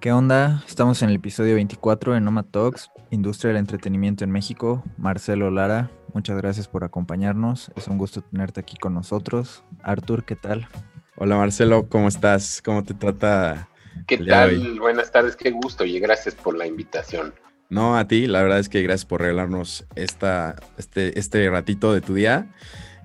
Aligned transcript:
¿Qué 0.00 0.12
onda? 0.12 0.64
Estamos 0.66 1.02
en 1.02 1.10
el 1.10 1.16
episodio 1.16 1.56
24 1.56 2.14
de 2.14 2.22
Noma 2.22 2.42
Talks, 2.42 2.90
Industria 3.10 3.48
del 3.48 3.58
Entretenimiento 3.58 4.24
en 4.24 4.30
México. 4.30 4.82
Marcelo 4.96 5.50
Lara, 5.50 5.90
muchas 6.14 6.38
gracias 6.38 6.68
por 6.68 6.84
acompañarnos. 6.84 7.70
Es 7.76 7.86
un 7.86 7.98
gusto 7.98 8.22
tenerte 8.22 8.60
aquí 8.60 8.78
con 8.78 8.94
nosotros. 8.94 9.62
Artur, 9.82 10.24
¿qué 10.24 10.36
tal? 10.36 10.66
Hola 11.16 11.36
Marcelo, 11.36 11.86
¿cómo 11.90 12.08
estás? 12.08 12.62
¿Cómo 12.64 12.82
te 12.82 12.94
trata? 12.94 13.68
¿Qué 14.06 14.16
tal? 14.16 14.80
Buenas 14.80 15.12
tardes, 15.12 15.36
qué 15.36 15.50
gusto 15.50 15.84
y 15.84 16.00
gracias 16.00 16.34
por 16.34 16.56
la 16.56 16.66
invitación. 16.66 17.34
No, 17.68 17.98
a 17.98 18.08
ti, 18.08 18.26
la 18.26 18.40
verdad 18.40 18.58
es 18.58 18.70
que 18.70 18.80
gracias 18.80 19.04
por 19.04 19.20
regalarnos 19.20 19.84
esta, 19.96 20.56
este, 20.78 21.18
este 21.18 21.50
ratito 21.50 21.92
de 21.92 22.00
tu 22.00 22.14
día. 22.14 22.50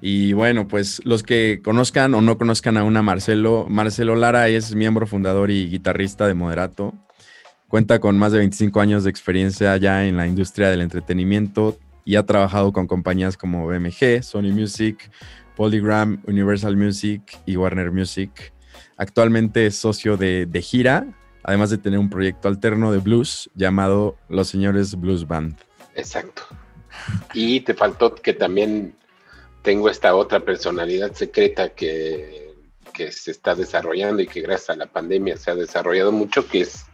Y 0.07 0.33
bueno, 0.33 0.67
pues 0.67 1.01
los 1.03 1.23
que 1.23 1.61
conozcan 1.63 2.13
o 2.13 2.21
no 2.21 2.37
conozcan 2.37 2.77
a 2.77 2.83
una 2.83 3.01
Marcelo, 3.01 3.65
Marcelo 3.67 4.15
Lara 4.15 4.47
es 4.49 4.75
miembro 4.75 5.07
fundador 5.07 5.49
y 5.49 5.67
guitarrista 5.67 6.27
de 6.27 6.35
Moderato. 6.35 6.93
Cuenta 7.68 8.00
con 8.00 8.15
más 8.19 8.32
de 8.32 8.37
25 8.37 8.79
años 8.82 9.04
de 9.04 9.10
experiencia 9.10 9.75
ya 9.77 10.05
en 10.05 10.15
la 10.15 10.27
industria 10.27 10.69
del 10.69 10.82
entretenimiento 10.82 11.79
y 12.04 12.18
ha 12.18 12.23
trabajado 12.23 12.71
con 12.71 12.86
compañías 12.86 13.36
como 13.36 13.65
BMG, 13.65 14.21
Sony 14.21 14.54
Music, 14.54 15.10
Polygram, 15.55 16.21
Universal 16.27 16.77
Music 16.77 17.39
y 17.47 17.57
Warner 17.57 17.91
Music. 17.91 18.54
Actualmente 18.97 19.65
es 19.65 19.75
socio 19.75 20.18
de, 20.18 20.46
de 20.46 20.61
Gira, 20.61 21.07
además 21.41 21.71
de 21.71 21.79
tener 21.79 21.97
un 21.97 22.11
proyecto 22.11 22.47
alterno 22.47 22.91
de 22.91 22.99
blues 22.99 23.49
llamado 23.55 24.18
Los 24.29 24.49
Señores 24.49 24.93
Blues 24.93 25.27
Band. 25.27 25.57
Exacto. 25.96 26.43
Y 27.33 27.61
te 27.61 27.74
faltó 27.74 28.13
que 28.13 28.33
también 28.33 28.93
tengo 29.65 29.89
esta 29.89 30.15
otra 30.15 30.39
personalidad 30.39 31.11
secreta 31.14 31.69
que, 31.69 32.45
se 32.95 33.31
está 33.31 33.55
desarrollando 33.55 34.22
y 34.22 34.28
que 34.28 34.39
gracias 34.39 34.69
a 34.69 34.75
la 34.78 34.86
pandemia 34.86 35.36
se 35.36 35.52
ha 35.52 35.55
desarrollado 35.55 36.14
mucho, 36.14 36.47
que 36.47 36.61
es... 36.61 36.86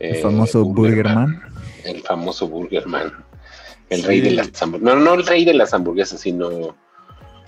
el 0.00 0.16
eh, 0.16 0.22
famoso 0.22 0.64
Burgerman. 0.64 1.40
El 1.84 2.02
famoso 2.02 2.48
Burgerman. 2.48 3.12
El 3.90 4.02
rey 4.02 4.20
de 4.20 4.32
las 4.32 4.60
hamburguesas. 4.60 4.96
No, 4.96 5.04
no 5.04 5.14
el 5.14 5.24
rey 5.24 5.44
de 5.44 5.54
las 5.54 5.72
hamburguesas, 5.72 6.20
sino 6.20 6.76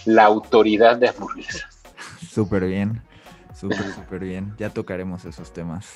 la 0.05 0.25
autoridad 0.27 0.97
de 0.97 1.09
hamburguesas. 1.09 1.83
Súper 2.31 2.67
bien, 2.67 3.03
súper, 3.59 3.93
súper 3.95 4.21
bien. 4.21 4.55
Ya 4.59 4.71
tocaremos 4.71 5.25
esos 5.25 5.53
temas. 5.53 5.89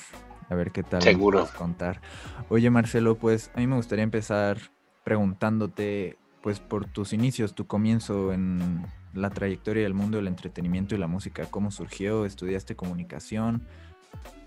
A 0.49 0.55
ver 0.55 0.71
qué 0.71 0.83
tal. 0.83 1.01
Seguro. 1.01 1.47
contar. 1.57 2.01
Oye, 2.49 2.69
Marcelo, 2.69 3.15
pues 3.15 3.49
a 3.55 3.59
mí 3.59 3.67
me 3.67 3.75
gustaría 3.77 4.03
empezar 4.03 4.57
preguntándote 5.05 6.17
pues 6.47 6.61
por 6.61 6.85
tus 6.85 7.11
inicios, 7.11 7.53
tu 7.53 7.67
comienzo 7.67 8.31
en 8.31 8.85
la 9.13 9.29
trayectoria 9.29 9.83
del 9.83 9.93
mundo 9.93 10.15
del 10.15 10.27
entretenimiento 10.27 10.95
y 10.95 10.97
la 10.97 11.07
música, 11.07 11.45
cómo 11.51 11.71
surgió, 11.71 12.25
estudiaste 12.25 12.73
comunicación, 12.73 13.63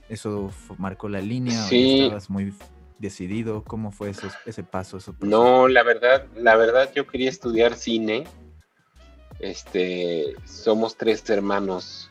eso 0.09 0.51
marcó 0.79 1.11
la 1.11 1.21
línea, 1.21 1.63
sí. 1.65 2.05
estabas 2.05 2.31
muy 2.31 2.55
decidido, 2.99 3.65
cómo 3.65 3.93
fue 3.93 4.09
eso, 4.09 4.29
ese 4.47 4.63
paso, 4.63 4.97
No, 5.21 5.69
la 5.69 5.83
verdad, 5.83 6.25
la 6.37 6.57
verdad 6.57 6.91
yo 6.95 7.07
quería 7.07 7.29
estudiar 7.29 7.75
cine. 7.75 8.25
Este, 9.39 10.35
somos 10.47 10.97
tres 10.97 11.29
hermanos 11.29 12.11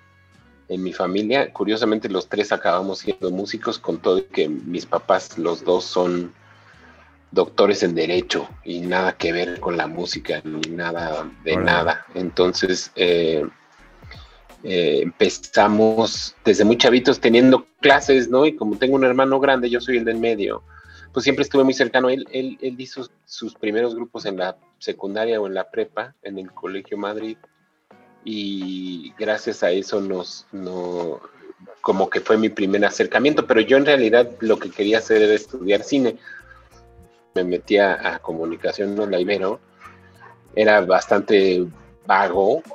en 0.67 0.83
mi 0.83 0.93
familia. 0.93 1.51
Curiosamente 1.51 2.09
los 2.09 2.29
tres 2.29 2.51
acabamos 2.51 2.99
siendo 2.99 3.31
músicos 3.31 3.79
con 3.79 3.97
todo 3.97 4.23
que 4.27 4.49
mis 4.49 4.85
papás 4.85 5.39
los 5.39 5.63
dos 5.63 5.83
son 5.83 6.31
doctores 7.31 7.83
en 7.83 7.95
derecho 7.95 8.49
y 8.63 8.79
nada 8.79 9.13
que 9.17 9.31
ver 9.31 9.59
con 9.59 9.77
la 9.77 9.87
música 9.87 10.41
ni 10.43 10.61
nada 10.71 11.29
de 11.43 11.57
nada. 11.57 12.05
Entonces 12.15 12.91
eh, 12.95 13.45
eh, 14.63 14.99
empezamos 15.03 16.35
desde 16.43 16.65
muy 16.65 16.77
chavitos 16.77 17.19
teniendo 17.19 17.67
clases, 17.81 18.29
¿no? 18.29 18.45
Y 18.45 18.55
como 18.55 18.77
tengo 18.77 18.95
un 18.95 19.03
hermano 19.03 19.39
grande, 19.39 19.69
yo 19.69 19.79
soy 19.79 19.97
el 19.97 20.05
del 20.05 20.17
medio, 20.17 20.63
pues 21.13 21.23
siempre 21.23 21.43
estuve 21.43 21.63
muy 21.63 21.73
cercano. 21.73 22.09
Él, 22.09 22.27
él, 22.31 22.57
él 22.61 22.75
hizo 22.79 23.07
sus 23.25 23.55
primeros 23.55 23.95
grupos 23.95 24.25
en 24.25 24.37
la 24.37 24.57
secundaria 24.79 25.39
o 25.39 25.47
en 25.47 25.53
la 25.53 25.69
prepa, 25.69 26.15
en 26.23 26.39
el 26.39 26.51
Colegio 26.51 26.97
Madrid, 26.97 27.37
y 28.25 29.13
gracias 29.17 29.63
a 29.63 29.71
eso 29.71 30.01
nos, 30.01 30.45
no, 30.51 31.21
como 31.81 32.09
que 32.09 32.19
fue 32.19 32.37
mi 32.37 32.49
primer 32.49 32.83
acercamiento, 32.85 33.47
pero 33.47 33.61
yo 33.61 33.77
en 33.77 33.85
realidad 33.85 34.29
lo 34.39 34.59
que 34.59 34.69
quería 34.69 34.97
hacer 34.97 35.21
era 35.21 35.33
estudiar 35.33 35.83
cine 35.83 36.17
me 37.43 37.57
metía 37.57 38.15
a 38.15 38.19
comunicación 38.19 38.95
no 38.95 39.05
la 39.05 39.19
Ibero, 39.19 39.59
era 40.55 40.81
bastante 40.81 41.65
vago. 42.05 42.61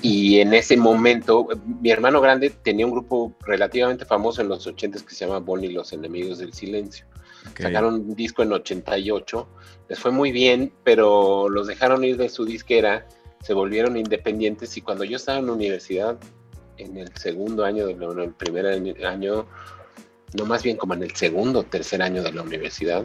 Y 0.00 0.40
en 0.40 0.54
ese 0.54 0.74
momento, 0.74 1.48
mi 1.82 1.90
hermano 1.90 2.22
grande 2.22 2.48
tenía 2.48 2.86
un 2.86 2.92
grupo 2.92 3.34
relativamente 3.44 4.06
famoso 4.06 4.40
en 4.40 4.48
los 4.48 4.66
80 4.66 5.00
que 5.00 5.14
se 5.14 5.26
llama 5.26 5.38
Bonnie 5.38 5.70
los 5.70 5.92
enemigos 5.92 6.38
del 6.38 6.54
silencio. 6.54 7.04
Sacaron 7.58 7.94
un 7.94 8.14
disco 8.14 8.42
en 8.42 8.52
88, 8.52 9.46
les 9.90 9.98
fue 9.98 10.12
muy 10.12 10.32
bien, 10.32 10.72
pero 10.82 11.50
los 11.50 11.66
dejaron 11.66 12.04
ir 12.04 12.16
de 12.16 12.30
su 12.30 12.46
disquera, 12.46 13.06
se 13.42 13.52
volvieron 13.52 13.98
independientes 13.98 14.76
y 14.78 14.80
cuando 14.80 15.04
yo 15.04 15.16
estaba 15.16 15.38
en 15.38 15.46
la 15.46 15.52
universidad, 15.52 16.18
en 16.78 16.96
el 16.96 17.14
segundo 17.16 17.64
año, 17.64 17.88
en 17.88 18.02
el 18.02 18.32
primer 18.32 18.66
año, 19.04 19.46
no 20.34 20.46
más 20.46 20.62
bien 20.62 20.76
como 20.76 20.94
en 20.94 21.02
el 21.02 21.14
segundo 21.14 21.60
o 21.60 21.62
tercer 21.64 22.02
año 22.02 22.22
de 22.22 22.32
la 22.32 22.42
universidad, 22.42 23.04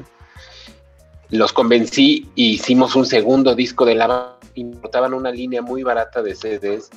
los 1.32 1.54
convencí 1.54 2.30
e 2.36 2.42
hicimos 2.42 2.96
un 2.96 3.06
segundo 3.06 3.56
disco 3.56 3.86
de 3.86 3.96
lava. 3.96 4.38
Importaban 4.56 5.14
una 5.14 5.32
línea 5.32 5.62
muy 5.62 5.82
barata 5.82 6.22
de 6.22 6.36
CDs 6.36 6.90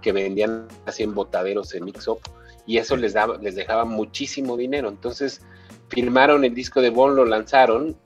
que 0.00 0.12
vendían 0.12 0.66
así 0.86 1.02
en 1.02 1.14
botaderos 1.14 1.74
en 1.74 1.84
Mixup 1.84 2.18
y 2.66 2.78
eso 2.78 2.96
les, 2.96 3.12
daba, 3.12 3.36
les 3.38 3.54
dejaba 3.54 3.84
muchísimo 3.84 4.56
dinero. 4.56 4.88
Entonces 4.88 5.42
firmaron 5.88 6.44
el 6.44 6.54
disco 6.54 6.80
de 6.80 6.90
Bon, 6.90 7.14
lo 7.14 7.26
lanzaron 7.26 7.96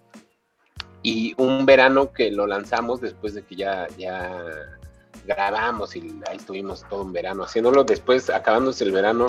y 1.02 1.34
un 1.38 1.64
verano 1.64 2.12
que 2.12 2.32
lo 2.32 2.46
lanzamos 2.46 3.00
después 3.00 3.34
de 3.34 3.42
que 3.42 3.54
ya, 3.54 3.86
ya 3.96 4.42
grabamos 5.26 5.94
y 5.94 6.00
ahí 6.28 6.38
estuvimos 6.38 6.84
todo 6.88 7.02
un 7.02 7.12
verano 7.12 7.44
haciéndolo. 7.44 7.84
Después, 7.84 8.30
acabándose 8.30 8.82
el 8.82 8.92
verano, 8.92 9.26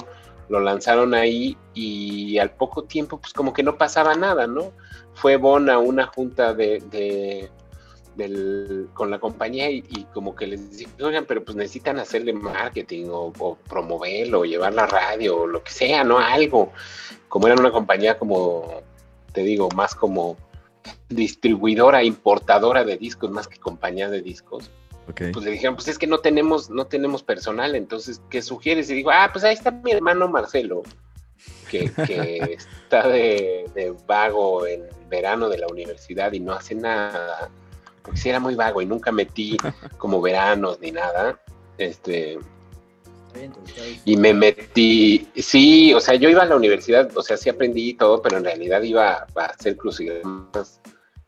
lo 0.50 0.60
lanzaron 0.60 1.14
ahí 1.14 1.58
y 1.74 2.38
al 2.40 2.52
poco 2.52 2.84
tiempo, 2.84 3.20
pues 3.20 3.34
como 3.34 3.54
que 3.54 3.64
no 3.64 3.78
pasaba 3.78 4.16
nada, 4.16 4.48
¿no? 4.48 4.72
Fue 5.14 5.38
Bon 5.38 5.70
a 5.70 5.78
una 5.78 6.08
junta 6.08 6.54
de, 6.54 7.50
con 8.94 9.12
la 9.12 9.20
compañía 9.20 9.70
y, 9.70 10.06
como 10.14 10.36
que 10.36 10.48
les 10.48 10.78
dijeron, 10.78 11.26
pero 11.28 11.44
pues 11.46 11.56
necesitan 11.56 12.00
hacerle 12.00 12.34
marketing 12.34 13.06
o, 13.10 13.32
o, 13.38 13.56
promoverlo, 13.56 14.42
o 14.42 14.46
llevar 14.46 14.74
la 14.74 14.88
radio 14.88 15.42
o 15.42 15.48
lo 15.48 15.64
que 15.64 15.72
sea, 15.72 16.04
¿no? 16.04 16.20
Algo. 16.20 16.72
Como 17.28 17.48
eran 17.48 17.60
una 17.60 17.72
compañía 17.72 18.18
como, 18.18 18.82
te 19.32 19.44
digo, 19.44 19.70
más 19.76 19.94
como 19.94 20.36
distribuidora, 21.10 22.04
importadora 22.04 22.84
de 22.84 22.98
discos, 22.98 23.30
más 23.30 23.48
que 23.48 23.60
compañía 23.60 24.10
de 24.10 24.22
discos 24.22 24.72
pues 25.14 25.46
le 25.46 25.52
dijeron, 25.52 25.76
pues 25.76 25.88
es 25.88 25.98
que 25.98 26.08
no 26.08 26.20
tenemos, 26.20 26.70
no 26.70 26.86
tenemos 26.86 27.24
personal, 27.24 27.76
entonces, 27.76 28.22
¿qué 28.30 28.42
sugieres? 28.42 28.90
Y 28.90 28.96
digo, 28.96 29.12
ah, 29.12 29.30
pues 29.32 29.44
ahí 29.44 29.54
está 29.54 29.72
mi 29.72 29.92
hermano 29.92 30.28
Marcelo, 30.28 30.84
que, 31.70 31.92
está 32.58 33.08
de, 33.08 33.96
vago 34.08 34.68
en 34.68 34.84
verano 35.10 35.50
de 35.50 35.58
la 35.58 35.68
universidad 35.68 36.32
y 36.34 36.40
no 36.40 36.54
hace 36.54 36.76
nada, 36.76 37.50
porque 38.04 38.20
sí 38.20 38.30
era 38.30 38.40
muy 38.40 38.56
vago 38.56 38.82
y 38.82 38.86
nunca 38.86 39.12
metí 39.12 39.58
como 39.98 40.22
veranos 40.22 40.80
ni 40.80 40.92
nada. 40.92 41.40
Este, 41.78 42.38
y 44.06 44.18
me 44.18 44.34
metí, 44.34 45.28
sí, 45.36 45.94
o 45.94 46.00
sea, 46.00 46.16
yo 46.16 46.30
iba 46.30 46.44
a 46.44 46.46
la 46.46 46.56
universidad, 46.56 47.10
o 47.16 47.22
sea, 47.22 47.38
sí 47.38 47.50
aprendí 47.50 47.94
todo, 47.94 48.22
pero 48.22 48.38
en 48.38 48.44
realidad 48.44 48.82
iba 48.82 49.28
a 49.36 49.46
hacer 49.46 49.78
crucigramas 49.78 50.82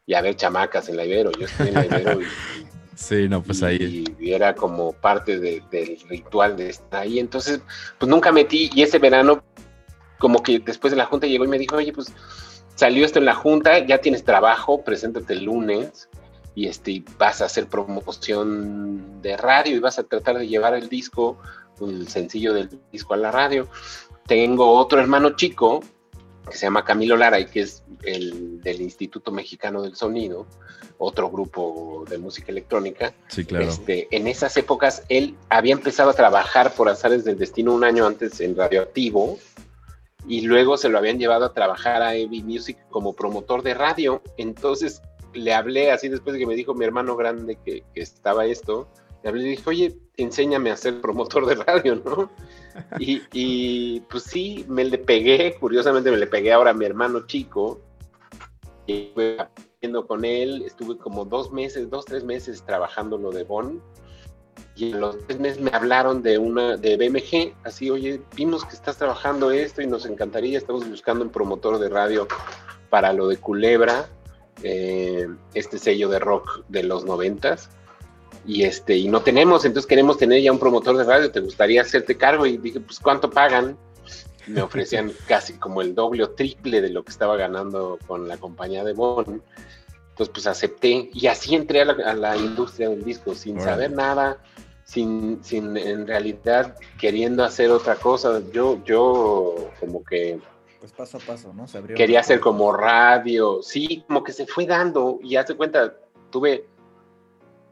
y 0.06 0.14
a 0.14 0.22
ver 0.22 0.36
chamacas 0.36 0.90
en 0.90 0.98
la 0.98 1.06
Ibero. 1.06 1.32
Yo 1.32 1.46
estoy 1.46 1.70
en 1.70 1.74
la 1.76 1.86
Ibero 1.86 2.22
y 2.22 2.26
Sí, 3.02 3.28
no, 3.28 3.42
pues 3.42 3.64
ahí. 3.64 4.04
Y 4.20 4.32
era 4.32 4.54
como 4.54 4.94
parte 4.94 5.40
del 5.40 6.00
ritual 6.08 6.56
de 6.56 6.70
estar 6.70 7.02
ahí. 7.02 7.18
Entonces, 7.18 7.60
pues 7.98 8.08
nunca 8.08 8.32
metí. 8.32 8.70
Y 8.76 8.84
ese 8.84 9.00
verano, 9.00 9.44
como 10.20 10.44
que 10.44 10.60
después 10.60 10.92
de 10.92 10.98
la 10.98 11.08
junta 11.08 11.26
llegó 11.26 11.44
y 11.44 11.48
me 11.48 11.58
dijo, 11.58 11.78
oye, 11.78 11.92
pues 11.92 12.14
salió 12.76 13.04
esto 13.04 13.18
en 13.18 13.26
la 13.26 13.34
junta, 13.34 13.80
ya 13.80 13.98
tienes 13.98 14.24
trabajo, 14.24 14.84
preséntate 14.84 15.34
el 15.34 15.46
lunes 15.46 16.10
y 16.54 16.68
este, 16.68 17.04
vas 17.18 17.42
a 17.42 17.46
hacer 17.46 17.66
promoción 17.66 19.20
de 19.24 19.36
radio 19.36 19.76
y 19.76 19.80
vas 19.80 19.98
a 19.98 20.04
tratar 20.04 20.38
de 20.38 20.48
llevar 20.48 20.76
el 20.76 20.88
disco, 20.88 21.40
el 21.82 22.08
sencillo 22.08 22.54
del 22.54 22.70
disco 22.92 23.16
a 23.16 23.18
la 23.18 23.32
radio. 23.32 23.68
Tengo 24.28 24.74
otro 24.74 25.00
hermano 25.00 25.36
chico 25.36 25.82
que 26.50 26.58
se 26.58 26.66
llama 26.66 26.86
Camilo 26.86 27.18
Lara 27.18 27.40
y 27.40 27.46
que 27.46 27.62
es 27.62 27.84
el 28.04 28.62
del 28.62 28.82
Instituto 28.82 29.32
Mexicano 29.32 29.82
del 29.82 29.96
Sonido, 29.96 30.46
otro 30.98 31.30
grupo 31.30 32.06
de 32.10 32.18
música 32.18 32.52
electrónica. 32.52 33.14
Sí, 33.28 33.46
claro. 33.46 33.66
Este, 33.66 34.08
en 34.12 34.28
esas 34.28 34.56
épocas 34.58 35.04
él 35.10 35.36
había 35.50 35.74
empezado 35.74 36.10
a 36.10 36.14
trabajar 36.14 36.74
por 36.74 36.90
azares 36.90 37.24
del 37.24 37.38
destino 37.38 37.74
un 37.74 37.84
año 37.84 38.06
antes 38.06 38.40
en 38.42 38.56
Radioactivo 38.56 39.38
y 40.28 40.42
luego 40.42 40.78
se 40.78 40.90
lo 40.90 40.98
habían 40.98 41.18
llevado 41.18 41.46
a 41.46 41.54
trabajar 41.54 42.02
a 42.02 42.12
Heavy 42.12 42.44
Music 42.44 42.78
como 42.90 43.14
promotor 43.14 43.64
de 43.64 43.74
radio. 43.74 44.22
Entonces 44.38 45.02
le 45.34 45.54
hablé 45.54 45.92
así 45.92 46.10
después 46.10 46.34
de 46.34 46.40
que 46.40 46.48
me 46.48 46.56
dijo 46.56 46.74
mi 46.74 46.86
hermano 46.86 47.16
grande 47.16 47.58
que, 47.64 47.84
que 47.94 48.02
estaba 48.02 48.46
esto, 48.46 48.88
le 49.24 49.30
hablé 49.30 49.44
y 49.44 49.50
dije, 49.52 49.64
oye, 49.70 49.98
enséñame 50.18 50.72
a 50.72 50.78
ser 50.78 51.02
promotor 51.02 51.46
de 51.46 51.56
radio, 51.56 51.96
¿no? 51.96 52.32
Y, 53.00 54.00
pues 54.02 54.24
sí, 54.24 54.66
me 54.68 54.86
le 54.86 54.98
pegué, 54.98 55.56
curiosamente 55.60 56.12
me 56.12 56.18
le 56.18 56.28
pegué 56.28 56.54
ahora 56.54 56.72
a 56.72 56.74
mi 56.74 56.86
hermano 56.86 57.26
chico. 57.26 57.82
Y 58.88 59.12
aprendiendo 59.38 60.08
con 60.08 60.26
él, 60.26 60.64
estuve 60.66 60.98
como 60.98 61.26
dos 61.26 61.52
meses, 61.52 61.90
dos, 61.90 62.06
tres 62.06 62.24
meses 62.24 62.64
trabajando 62.64 63.18
lo 63.18 63.32
de 63.32 63.44
Bonn. 63.44 63.82
Y 64.76 64.92
en 64.92 65.02
los 65.02 65.18
tres 65.28 65.40
meses 65.40 65.60
me 65.60 65.72
hablaron 65.72 66.22
de 66.24 66.38
una, 66.38 66.78
de 66.78 66.98
BMG, 66.98 67.54
así, 67.66 67.90
oye, 67.90 68.22
vimos 68.36 68.66
que 68.66 68.74
estás 68.74 68.98
trabajando 68.98 69.52
esto 69.52 69.82
y 69.82 69.88
nos 69.88 70.06
encantaría, 70.06 70.58
estamos 70.58 70.88
buscando 70.90 71.24
un 71.24 71.30
promotor 71.30 71.78
de 71.78 71.90
radio 71.90 72.28
para 72.90 73.12
lo 73.12 73.28
de 73.28 73.38
Culebra, 73.38 74.08
eh, 74.64 75.28
este 75.54 75.78
sello 75.78 76.10
de 76.10 76.20
rock 76.20 76.64
de 76.70 76.84
los 76.84 77.06
noventas 77.06 77.70
y 78.46 78.64
este 78.64 78.98
y 78.98 79.08
no 79.08 79.22
tenemos, 79.22 79.66
entonces 79.66 79.88
queremos 79.88 80.18
tener 80.18 80.42
ya 80.42 80.52
un 80.52 80.60
promotor 80.60 80.98
de 80.98 81.04
radio, 81.04 81.32
¿te 81.32 81.40
gustaría 81.40 81.82
hacerte 81.82 82.18
cargo? 82.18 82.46
Y 82.46 82.58
dije, 82.58 82.80
pues 82.80 83.00
¿cuánto 83.00 83.30
pagan? 83.30 83.78
Me 84.48 84.62
ofrecían 84.62 85.12
casi 85.28 85.54
como 85.54 85.82
el 85.82 85.94
doble 85.94 86.24
o 86.24 86.32
triple 86.32 86.82
de 86.82 86.90
lo 86.90 87.04
que 87.04 87.12
estaba 87.12 87.38
ganando 87.38 88.00
con 88.08 88.28
la 88.28 88.38
compañía 88.38 88.84
de 88.84 88.94
Bonn. 88.94 89.42
Entonces 90.10 90.34
pues 90.34 90.48
acepté 90.48 91.10
y 91.14 91.28
así 91.28 91.56
entré 91.56 91.82
a 91.82 92.14
la, 92.14 92.38
industria 92.38 92.90
del 92.90 93.04
disco 93.04 93.34
sin 93.34 93.60
saber 93.62 93.92
nada, 93.92 94.38
sin, 94.84 95.44
sin 95.44 95.78
en 95.78 96.06
realidad 96.06 96.76
queriendo 97.00 97.44
hacer 97.44 97.72
otra 97.72 97.96
cosa. 97.96 98.42
Yo, 98.52 98.84
yo 98.84 99.72
como 99.80 100.04
que 100.04 100.40
pues 100.82 100.94
paso 100.94 101.18
a 101.18 101.20
paso, 101.20 101.54
¿no? 101.54 101.66
quería 101.96 102.22
hacer 102.22 102.40
como 102.40 102.74
radio, 102.74 103.62
sí, 103.62 104.04
como 104.08 104.24
que 104.24 104.34
se 104.34 104.48
fue 104.48 104.66
dando 104.66 105.20
y 105.22 105.36
hace 105.36 105.56
cuenta, 105.56 105.96
tuve 106.32 106.66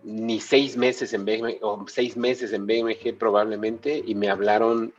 ni 0.04 0.40
seis 0.40 0.78
meses 0.78 1.14
en 1.14 1.26
BMG, 1.26 1.60
seis 1.88 2.16
meses 2.16 2.54
en 2.54 2.66
BMG 2.66 3.18
probablemente, 3.18 4.02
y 4.06 4.16
me 4.16 4.30
hablaron 4.30 4.94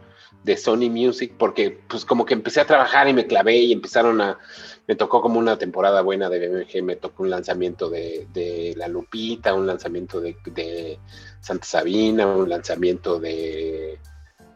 de 0.44 0.56
Sony 0.56 0.88
Music, 0.90 1.32
porque 1.36 1.78
pues 1.88 2.04
como 2.04 2.24
que 2.24 2.34
empecé 2.34 2.60
a 2.60 2.66
trabajar 2.66 3.08
y 3.08 3.12
me 3.12 3.26
clavé 3.26 3.56
y 3.56 3.72
empezaron 3.72 4.20
a, 4.20 4.38
me 4.86 4.96
tocó 4.96 5.20
como 5.20 5.38
una 5.38 5.58
temporada 5.58 6.02
buena 6.02 6.28
de 6.28 6.48
BMG, 6.48 6.82
me 6.82 6.96
tocó 6.96 7.22
un 7.22 7.30
lanzamiento 7.30 7.90
de, 7.90 8.74
La 8.76 8.88
Lupita, 8.88 9.54
un 9.54 9.66
lanzamiento 9.66 10.20
de, 10.20 10.98
Santa 11.40 11.66
Sabina, 11.66 12.26
un 12.26 12.48
lanzamiento 12.48 13.18
de, 13.18 13.98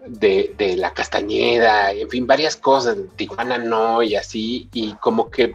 de, 0.06 0.55
de, 0.56 0.76
La 0.76 0.93
Castañeda, 0.93 1.93
en 1.93 2.08
fin, 2.08 2.26
varias 2.26 2.56
cosas, 2.56 2.97
Tijuana 3.17 3.58
no, 3.58 4.02
y 4.02 4.17
así, 4.17 4.69
y 4.73 4.94
como 4.94 5.31
que 5.31 5.52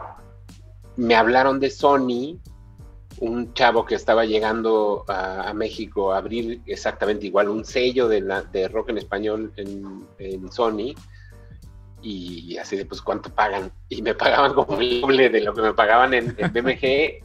me 0.96 1.16
hablaron 1.16 1.60
de 1.60 1.70
Sony 1.70 2.40
un 3.22 3.54
chavo 3.54 3.86
que 3.86 3.96
estaba 3.96 4.26
llegando 4.26 5.04
a, 5.08 5.54
México 5.54 6.14
a 6.14 6.18
abrir 6.18 6.62
exactamente 6.66 7.26
igual 7.26 7.50
un 7.50 7.66
sello 7.66 8.08
de, 8.08 8.22
la, 8.22 8.44
de 8.44 8.68
rock 8.68 8.90
en 8.90 8.98
español 8.98 9.54
en, 9.58 10.52
Sony 10.52 10.96
y 12.02 12.58
así 12.58 12.78
de 12.78 12.86
pues 12.86 13.02
cuánto 13.02 13.30
pagan 13.30 13.72
y 13.90 14.02
me 14.02 14.16
pagaban 14.16 14.54
como 14.54 14.80
el 14.80 15.02
doble 15.02 15.30
de 15.30 15.42
lo 15.42 15.54
que 15.54 15.62
me 15.62 15.74
pagaban 15.74 16.14
en, 16.14 16.36
BMG 16.36 17.22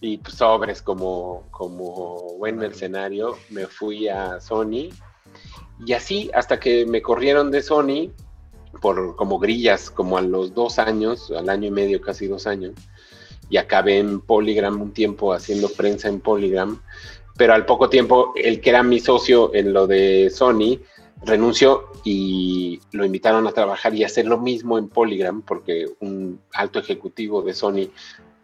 y 0.00 0.18
pues 0.18 0.34
sobres 0.34 0.82
como, 0.82 1.48
como 1.50 2.36
buen 2.38 2.56
mercenario 2.56 3.36
me 3.50 3.66
fui 3.66 4.08
a 4.08 4.40
Sony. 4.40 4.90
Y 5.84 5.92
así 5.94 6.30
hasta 6.34 6.60
que 6.60 6.86
me 6.86 7.02
corrieron 7.02 7.50
de 7.50 7.62
Sony 7.62 8.12
por 8.80 9.16
como 9.16 9.38
grillas 9.38 9.90
como 9.90 10.18
a 10.18 10.22
los 10.22 10.54
dos 10.54 10.78
años 10.78 11.32
al 11.36 11.48
año 11.48 11.68
y 11.68 11.70
medio 11.70 12.00
casi 12.00 12.26
dos 12.26 12.46
años 12.46 12.74
y 13.50 13.56
acabé 13.56 13.98
en 13.98 14.20
Polygram 14.20 14.80
un 14.80 14.92
tiempo 14.92 15.32
haciendo 15.32 15.68
prensa 15.68 16.08
en 16.08 16.20
Polygram, 16.20 16.80
pero 17.36 17.54
al 17.54 17.66
poco 17.66 17.88
tiempo 17.88 18.32
el 18.36 18.60
que 18.60 18.70
era 18.70 18.82
mi 18.82 19.00
socio 19.00 19.54
en 19.54 19.72
lo 19.72 19.86
de 19.86 20.30
Sony 20.30 20.78
renunció 21.24 21.88
y 22.04 22.80
lo 22.92 23.04
invitaron 23.04 23.46
a 23.46 23.52
trabajar 23.52 23.94
y 23.94 24.04
hacer 24.04 24.26
lo 24.26 24.38
mismo 24.38 24.78
en 24.78 24.88
Polygram 24.88 25.42
porque 25.42 25.86
un 26.00 26.40
alto 26.52 26.78
ejecutivo 26.78 27.42
de 27.42 27.54
Sony 27.54 27.88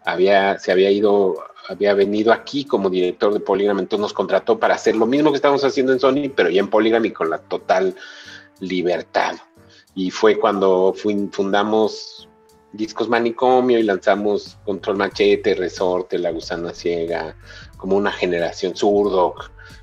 había, 0.04 0.58
se 0.58 0.72
había 0.72 0.90
ido, 0.90 1.36
había 1.68 1.94
venido 1.94 2.32
aquí 2.32 2.64
como 2.64 2.90
director 2.90 3.32
de 3.32 3.40
Polygram, 3.40 3.78
entonces 3.78 4.02
nos 4.02 4.12
contrató 4.12 4.58
para 4.58 4.74
hacer 4.74 4.96
lo 4.96 5.06
mismo 5.06 5.30
que 5.30 5.36
estamos 5.36 5.64
haciendo 5.64 5.92
en 5.92 6.00
Sony, 6.00 6.30
pero 6.34 6.50
ya 6.50 6.60
en 6.60 6.68
Polygram 6.68 7.04
y 7.04 7.10
con 7.10 7.30
la 7.30 7.38
total 7.38 7.94
libertad. 8.60 9.36
Y 9.94 10.10
fue 10.10 10.38
cuando 10.38 10.94
fundamos 10.94 12.29
discos 12.72 13.08
manicomio 13.08 13.78
y 13.78 13.82
lanzamos 13.82 14.58
Control 14.64 14.96
Machete, 14.96 15.54
Resorte, 15.54 16.18
La 16.18 16.30
Gusana 16.30 16.72
Ciega, 16.72 17.36
como 17.76 17.96
una 17.96 18.12
generación 18.12 18.76
zurdo, 18.76 19.34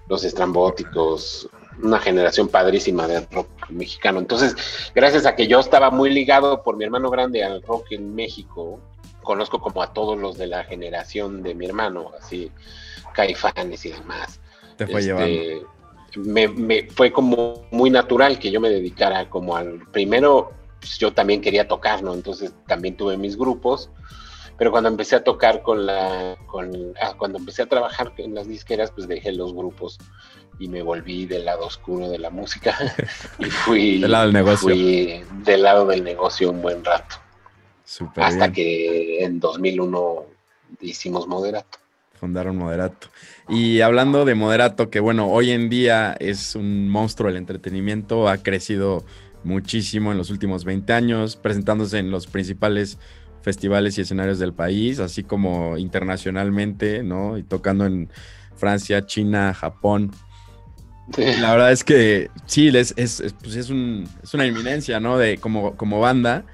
Los 0.08 0.24
Estrambóticos, 0.24 1.50
una 1.82 2.00
generación 2.00 2.48
padrísima 2.48 3.08
de 3.08 3.22
rock 3.32 3.70
mexicano. 3.70 4.20
Entonces, 4.20 4.56
gracias 4.96 5.26
a 5.26 5.36
que 5.36 5.48
yo 5.48 5.60
estaba 5.60 5.92
muy 5.92 6.10
ligado 6.10 6.64
por 6.64 6.78
mi 6.78 6.86
hermano 6.86 7.10
grande 7.10 7.44
al 7.44 7.62
rock 7.62 7.92
en 7.92 8.16
México, 8.16 8.80
conozco 9.22 9.60
como 9.60 9.84
a 9.84 9.94
todos 9.94 10.18
los 10.18 10.38
de 10.38 10.48
la 10.48 10.64
generación 10.64 11.44
de 11.44 11.54
mi 11.54 11.66
hermano, 11.66 12.12
así, 12.20 12.52
Caifanes 13.14 13.86
y 13.86 13.92
demás. 13.92 14.40
Te 14.78 14.88
fue 14.88 15.02
este, 15.02 15.62
Me, 16.16 16.48
me, 16.48 16.88
fue 16.90 17.12
como 17.12 17.66
muy 17.72 17.90
natural 17.90 18.40
que 18.40 18.52
yo 18.52 18.62
me 18.62 18.70
dedicara 18.70 19.30
como 19.30 19.56
al 19.56 19.82
primero 19.92 20.57
pues, 20.88 21.00
yo 21.00 21.14
también 21.14 21.42
quería 21.42 21.68
tocar, 21.68 22.04
¿no? 22.04 22.14
Entonces 22.14 22.54
también 22.66 22.96
tuve 22.96 23.18
mis 23.18 23.38
grupos, 23.38 23.90
pero 24.58 24.72
cuando 24.72 24.90
empecé 24.90 25.16
a 25.16 25.24
tocar 25.24 25.62
con 25.62 25.86
la, 25.86 26.38
con, 26.48 26.94
ah, 27.02 27.14
cuando 27.18 27.38
empecé 27.38 27.64
a 27.64 27.68
trabajar 27.68 28.14
en 28.18 28.34
las 28.34 28.48
disqueras, 28.48 28.92
pues 28.92 29.08
dejé 29.08 29.32
los 29.34 29.54
grupos 29.54 30.00
y 30.60 30.68
me 30.68 30.82
volví 30.82 31.26
del 31.26 31.46
lado 31.46 31.68
oscuro 31.68 32.10
de 32.10 32.18
la 32.18 32.30
música 32.30 32.76
y 33.40 33.46
fui 33.46 34.00
del 34.00 34.12
lado 34.12 34.26
del 34.26 34.34
negocio. 34.34 34.70
Fui 34.70 35.24
del 35.44 35.62
lado 35.62 35.86
del 35.86 36.04
negocio 36.04 36.50
un 36.50 36.62
buen 36.62 36.84
rato. 36.84 37.18
hasta 38.16 38.52
que 38.52 39.24
en 39.24 39.40
2001 39.40 40.26
hicimos 40.82 41.28
Moderato. 41.28 41.80
Fundaron 42.14 42.58
Moderato. 42.58 43.10
Y 43.48 43.82
hablando 43.82 44.26
de 44.26 44.34
Moderato, 44.34 44.90
que 44.90 45.00
bueno, 45.00 45.30
hoy 45.30 45.52
en 45.52 45.70
día 45.70 46.16
es 46.20 46.56
un 46.56 46.90
monstruo 46.90 47.30
del 47.30 47.38
entretenimiento, 47.38 48.28
ha 48.28 48.38
crecido 48.40 49.06
muchísimo 49.44 50.12
en 50.12 50.18
los 50.18 50.30
últimos 50.30 50.66
20 50.66 50.94
años, 50.94 51.36
presentándose 51.36 52.00
en 52.00 52.12
los 52.12 52.28
principales 52.28 52.98
festivales 53.42 53.98
y 53.98 54.02
escenarios 54.02 54.40
del 54.40 54.54
país, 54.54 55.00
así 55.00 55.24
como 55.24 55.78
internacionalmente, 55.78 57.04
¿no? 57.04 57.38
Y 57.38 57.44
tocando 57.44 57.86
en 57.86 58.10
Francia, 58.56 59.06
China, 59.06 59.54
Japón. 59.54 60.12
La 61.18 61.52
verdad 61.52 61.72
es 61.72 61.84
que 61.86 62.30
sí, 62.46 62.68
es, 62.68 62.94
es, 62.98 63.34
pues 63.42 63.56
es, 63.56 63.70
una 63.70 64.46
inminencia, 64.46 65.00
¿no? 65.00 65.18
De 65.18 65.38
como, 65.38 65.78
como 65.78 66.00
banda. 66.02 66.46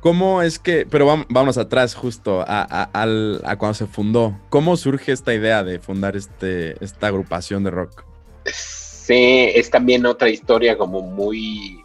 ¿Cómo 0.00 0.42
es 0.42 0.58
que, 0.58 0.86
pero 0.90 1.24
vamos, 1.28 1.58
atrás 1.58 1.94
justo 1.94 2.42
a, 2.46 2.90
a, 2.92 3.56
cuando 3.56 3.74
se 3.74 3.86
fundó, 3.86 4.38
¿cómo 4.48 4.76
surge 4.78 5.12
esta 5.12 5.34
idea 5.34 5.62
de 5.62 5.78
fundar 5.78 6.16
este, 6.16 6.82
esta 6.82 7.08
agrupación 7.08 7.64
de 7.64 7.70
rock? 7.70 8.04
Sí, 8.46 9.50
es 9.54 9.68
también 9.68 10.06
otra 10.06 10.30
historia 10.30 10.78
como 10.78 11.02
muy, 11.02 11.82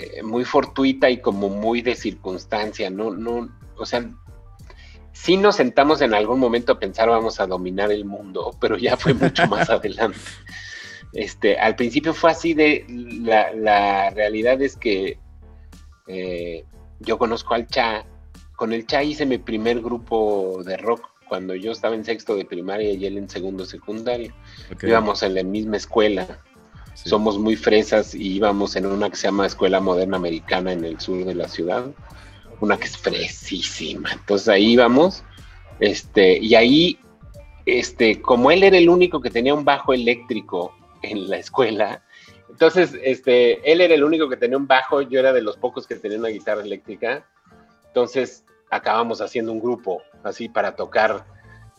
eh, 0.00 0.22
muy 0.22 0.44
fortuita 0.44 1.10
y 1.10 1.18
como 1.18 1.50
muy 1.50 1.82
de 1.82 1.94
circunstancia, 1.94 2.88
no, 2.88 3.10
no, 3.10 3.54
o 3.76 3.84
sea, 3.84 4.08
sí 5.12 5.36
nos 5.36 5.56
sentamos 5.56 6.00
en 6.00 6.14
algún 6.14 6.40
momento 6.40 6.72
a 6.72 6.78
pensar 6.78 7.10
vamos 7.10 7.38
a 7.38 7.46
dominar 7.46 7.92
el 7.92 8.06
mundo, 8.06 8.56
pero 8.60 8.78
ya 8.78 8.96
fue 8.96 9.12
mucho 9.12 9.46
más 9.46 9.68
adelante. 9.70 10.18
Este, 11.12 11.58
al 11.58 11.76
principio 11.76 12.14
fue 12.14 12.30
así 12.30 12.54
de, 12.54 12.86
la, 12.88 14.10
realidad 14.10 14.62
es 14.62 14.76
que 14.76 15.18
eh, 16.06 16.64
yo 17.00 17.18
conozco 17.18 17.52
al 17.52 17.66
Cha, 17.66 18.06
con 18.56 18.72
el 18.72 18.86
Cha 18.86 19.02
hice 19.02 19.26
mi 19.26 19.36
primer 19.36 19.82
grupo 19.82 20.62
de 20.64 20.78
rock 20.78 21.10
cuando 21.28 21.54
yo 21.54 21.72
estaba 21.72 21.94
en 21.94 22.04
sexto 22.04 22.36
de 22.36 22.46
primaria 22.46 22.92
y 22.92 23.04
él 23.04 23.18
en 23.18 23.28
segundo 23.28 23.66
secundario. 23.66 24.32
Íbamos 24.82 25.22
en 25.22 25.34
la 25.34 25.42
misma 25.42 25.76
escuela 25.76 26.40
somos 27.04 27.38
muy 27.38 27.56
fresas 27.56 28.14
y 28.14 28.36
íbamos 28.36 28.76
en 28.76 28.86
una 28.86 29.10
que 29.10 29.16
se 29.16 29.28
llama 29.28 29.46
Escuela 29.46 29.80
Moderna 29.80 30.16
Americana 30.16 30.72
en 30.72 30.84
el 30.84 31.00
sur 31.00 31.24
de 31.24 31.34
la 31.34 31.48
ciudad, 31.48 31.86
una 32.60 32.76
que 32.76 32.84
es 32.84 32.96
fresísima. 32.96 34.10
Entonces 34.12 34.48
ahí 34.48 34.72
íbamos, 34.72 35.24
este, 35.78 36.38
y 36.38 36.54
ahí, 36.54 36.98
este, 37.66 38.20
como 38.20 38.50
él 38.50 38.62
era 38.62 38.76
el 38.76 38.88
único 38.88 39.20
que 39.20 39.30
tenía 39.30 39.54
un 39.54 39.64
bajo 39.64 39.92
eléctrico 39.92 40.74
en 41.02 41.28
la 41.28 41.38
escuela, 41.38 42.02
entonces, 42.50 42.98
este, 43.02 43.72
él 43.72 43.80
era 43.80 43.94
el 43.94 44.04
único 44.04 44.28
que 44.28 44.36
tenía 44.36 44.58
un 44.58 44.66
bajo, 44.66 45.00
yo 45.00 45.18
era 45.18 45.32
de 45.32 45.40
los 45.40 45.56
pocos 45.56 45.86
que 45.86 45.94
tenía 45.94 46.18
una 46.18 46.28
guitarra 46.28 46.62
eléctrica, 46.62 47.24
entonces 47.86 48.44
acabamos 48.70 49.22
haciendo 49.22 49.50
un 49.52 49.60
grupo 49.60 50.02
así 50.24 50.48
para 50.48 50.76
tocar 50.76 51.24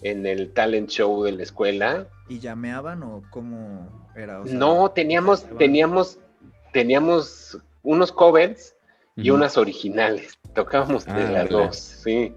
en 0.02 0.26
el 0.26 0.52
talent 0.54 0.90
show 0.90 1.24
de 1.24 1.34
la 1.34 1.44
escuela. 1.44 2.08
¿Y 2.30 2.40
llameaban 2.40 3.04
o 3.04 3.22
cómo 3.30 4.01
era? 4.16 4.42
no, 4.46 4.92
teníamos, 4.92 5.46
teníamos, 5.58 6.20
teníamos 6.74 7.58
unos 7.84 8.12
covers 8.12 8.76
y 9.16 9.30
unas 9.30 9.58
originales. 9.58 10.38
Tocábamos 10.54 11.06
de 11.06 11.30
las 11.30 11.50
dos, 11.50 11.78
sí. 11.78 12.34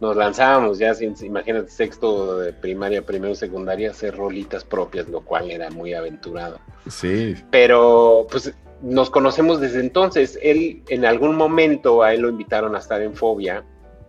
Nos 0.00 0.16
lanzábamos 0.16 0.78
ya, 0.78 0.92
imagínate, 1.22 1.70
sexto 1.70 2.38
de 2.38 2.52
primaria, 2.52 3.04
primero, 3.04 3.34
secundaria, 3.34 3.90
hacer 3.90 4.16
rolitas 4.16 4.64
propias, 4.64 5.08
lo 5.08 5.22
cual 5.22 5.50
era 5.50 5.70
muy 5.70 5.92
aventurado. 5.92 6.60
Sí. 6.88 7.34
Pero, 7.50 8.26
pues, 8.30 8.54
nos 8.80 9.10
conocemos 9.10 9.60
desde 9.60 9.80
entonces. 9.80 10.38
Él, 10.40 10.84
en 10.88 11.04
algún 11.04 11.34
momento, 11.36 12.04
a 12.04 12.14
él 12.14 12.20
lo 12.20 12.28
invitaron 12.28 12.76
a 12.76 12.78
estar 12.78 13.02
en 13.02 13.14
Fobia. 13.14 13.64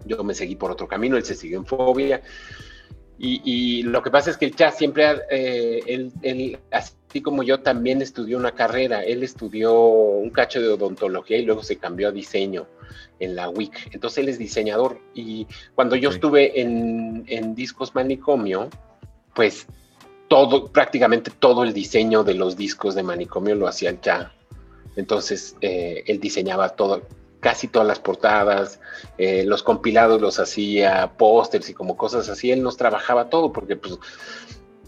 Yo 0.06 0.24
me 0.24 0.36
seguí 0.36 0.56
por 0.56 0.72
otro 0.72 0.88
camino, 0.88 1.18
él 1.18 1.26
se 1.26 1.34
siguió 1.34 1.58
en 1.58 1.66
Fobia. 1.66 2.22
Y, 3.22 3.84
lo 3.84 4.02
que 4.02 4.12
pasa 4.12 4.30
es 4.30 4.38
que 4.38 4.46
el 4.46 4.56
Cha 4.56 4.72
siempre, 4.72 5.06
eh, 5.30 5.82
él, 6.22 6.58
así 6.72 7.22
como 7.22 7.44
yo, 7.44 7.60
también 7.60 8.02
estudió 8.02 8.38
una 8.38 8.54
carrera. 8.54 9.04
Él 9.04 9.24
estudió 9.24 9.76
un 9.76 10.30
cacho 10.30 10.62
de 10.62 10.70
odontología 10.70 11.38
y 11.38 11.44
luego 11.44 11.62
se 11.62 11.76
cambió 11.76 12.08
a 12.08 12.12
diseño 12.12 12.66
en 13.20 13.36
la 13.36 13.50
WIC. 13.50 13.94
Entonces 13.94 14.20
él 14.20 14.30
es 14.30 14.40
diseñador. 14.40 15.02
Y 15.14 15.48
cuando 15.76 15.98
yo 15.98 16.12
estuve 16.12 16.62
en, 16.62 17.26
en 17.28 17.56
Discos 17.56 17.94
Manicomio, 17.94 18.70
pues 19.34 19.68
todo, 20.30 20.68
prácticamente 20.72 21.32
todo 21.32 21.64
el 21.64 21.74
diseño 21.74 22.24
de 22.24 22.36
los 22.36 22.56
discos 22.56 22.96
de 22.96 23.04
Manicomio 23.04 23.56
lo 23.56 23.68
hacía 23.68 23.90
el 23.90 24.00
Cha. 24.00 24.32
Entonces 24.96 25.58
eh, 25.60 26.04
él 26.08 26.20
diseñaba 26.20 26.70
todo, 26.70 27.02
casi 27.40 27.68
todas 27.68 27.88
las 27.88 28.00
portadas, 28.00 28.80
eh, 29.18 29.44
los 29.46 29.64
compilados 29.64 30.22
los 30.22 30.40
hacía, 30.40 31.14
pósters 31.18 31.70
y 31.70 31.74
como 31.74 31.96
cosas 31.96 32.30
así, 32.30 32.52
él 32.52 32.62
nos 32.62 32.78
trabajaba 32.78 33.30
todo 33.30 33.52
porque 33.52 33.76
pues 33.76 33.98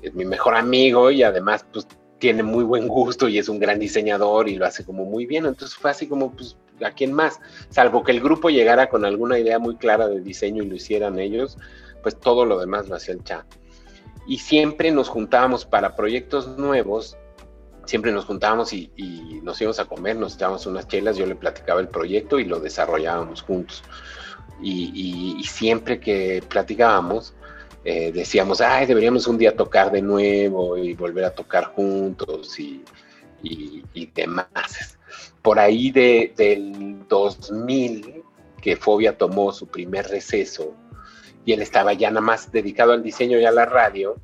es 0.01 0.13
mi 0.13 0.25
mejor 0.25 0.55
amigo 0.55 1.11
y 1.11 1.23
además 1.23 1.65
pues 1.71 1.87
tiene 2.19 2.43
muy 2.43 2.63
buen 2.63 2.87
gusto 2.87 3.27
y 3.27 3.39
es 3.39 3.49
un 3.49 3.59
gran 3.59 3.79
diseñador 3.79 4.47
y 4.47 4.55
lo 4.55 4.65
hace 4.65 4.85
como 4.85 5.05
muy 5.05 5.25
bien, 5.25 5.45
entonces 5.45 5.75
fue 5.75 5.91
así 5.91 6.07
como 6.07 6.31
pues 6.31 6.57
a 6.83 6.91
quién 6.91 7.13
más, 7.13 7.39
salvo 7.69 8.03
que 8.03 8.11
el 8.11 8.21
grupo 8.21 8.49
llegara 8.49 8.89
con 8.89 9.05
alguna 9.05 9.39
idea 9.39 9.59
muy 9.59 9.75
clara 9.77 10.07
de 10.07 10.21
diseño 10.21 10.63
y 10.63 10.67
lo 10.67 10.75
hicieran 10.75 11.19
ellos, 11.19 11.57
pues 12.03 12.19
todo 12.19 12.45
lo 12.45 12.59
demás 12.59 12.89
lo 12.89 12.95
hacía 12.95 13.13
el 13.13 13.23
chat. 13.23 13.45
Y 14.27 14.37
siempre 14.37 14.91
nos 14.91 15.09
juntábamos 15.09 15.65
para 15.65 15.95
proyectos 15.95 16.57
nuevos 16.57 17.17
siempre 17.91 18.13
nos 18.13 18.23
juntábamos 18.23 18.71
y, 18.71 18.89
nos 19.43 19.59
íbamos 19.59 19.77
a 19.81 19.85
comer, 19.85 20.15
nos 20.15 20.35
echábamos 20.35 20.65
unas 20.65 20.87
chelas, 20.87 21.17
yo 21.17 21.25
le 21.25 21.35
platicaba 21.35 21.81
el 21.81 21.89
proyecto 21.89 22.39
y 22.39 22.45
lo 22.45 22.61
desarrollábamos 22.61 23.41
juntos. 23.41 23.83
Y, 24.61 25.43
siempre 25.43 25.99
que 25.99 26.41
platicábamos, 26.47 27.33
eh, 27.83 28.13
decíamos, 28.13 28.61
ay, 28.61 28.85
deberíamos 28.85 29.27
un 29.27 29.37
día 29.37 29.57
tocar 29.57 29.91
de 29.91 30.01
nuevo 30.01 30.77
y 30.77 30.93
volver 30.93 31.25
a 31.25 31.35
tocar 31.35 31.65
juntos 31.65 32.57
y, 32.59 32.81
demás. 34.15 34.97
Por 35.41 35.59
ahí 35.59 35.91
de, 35.91 36.33
del 36.37 37.05
2000, 37.09 38.23
que 38.61 38.77
Fobia 38.77 39.17
tomó 39.17 39.51
su 39.51 39.67
primer 39.67 40.07
receso 40.07 40.73
y 41.43 41.51
él 41.51 41.61
estaba 41.61 41.91
ya 41.91 42.09
nada 42.09 42.21
más 42.21 42.53
dedicado 42.53 42.93
al 42.93 43.03
diseño 43.03 43.37
y 43.37 43.43
a 43.43 43.51
la 43.51 43.65
radio, 43.65 44.15